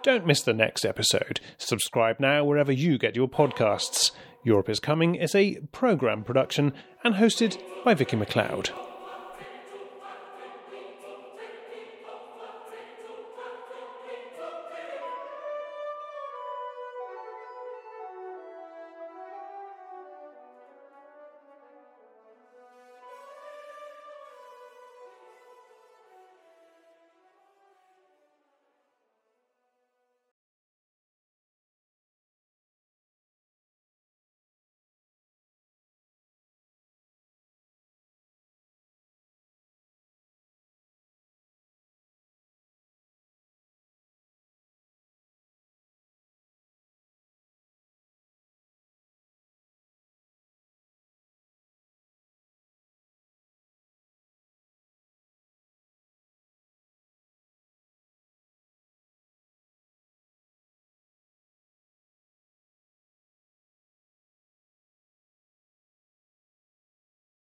Don't 0.02 0.26
miss 0.26 0.42
the 0.42 0.52
next 0.52 0.84
episode. 0.84 1.40
Subscribe 1.56 2.20
now 2.20 2.44
wherever 2.44 2.70
you 2.70 2.98
get 2.98 3.16
your 3.16 3.28
podcasts. 3.28 4.10
Europe 4.44 4.68
is 4.68 4.78
Coming 4.78 5.14
is 5.14 5.34
a 5.34 5.56
programme 5.72 6.22
production 6.22 6.72
and 7.02 7.14
hosted 7.14 7.58
by 7.82 7.94
Vicki 7.94 8.16
McLeod. 8.16 8.70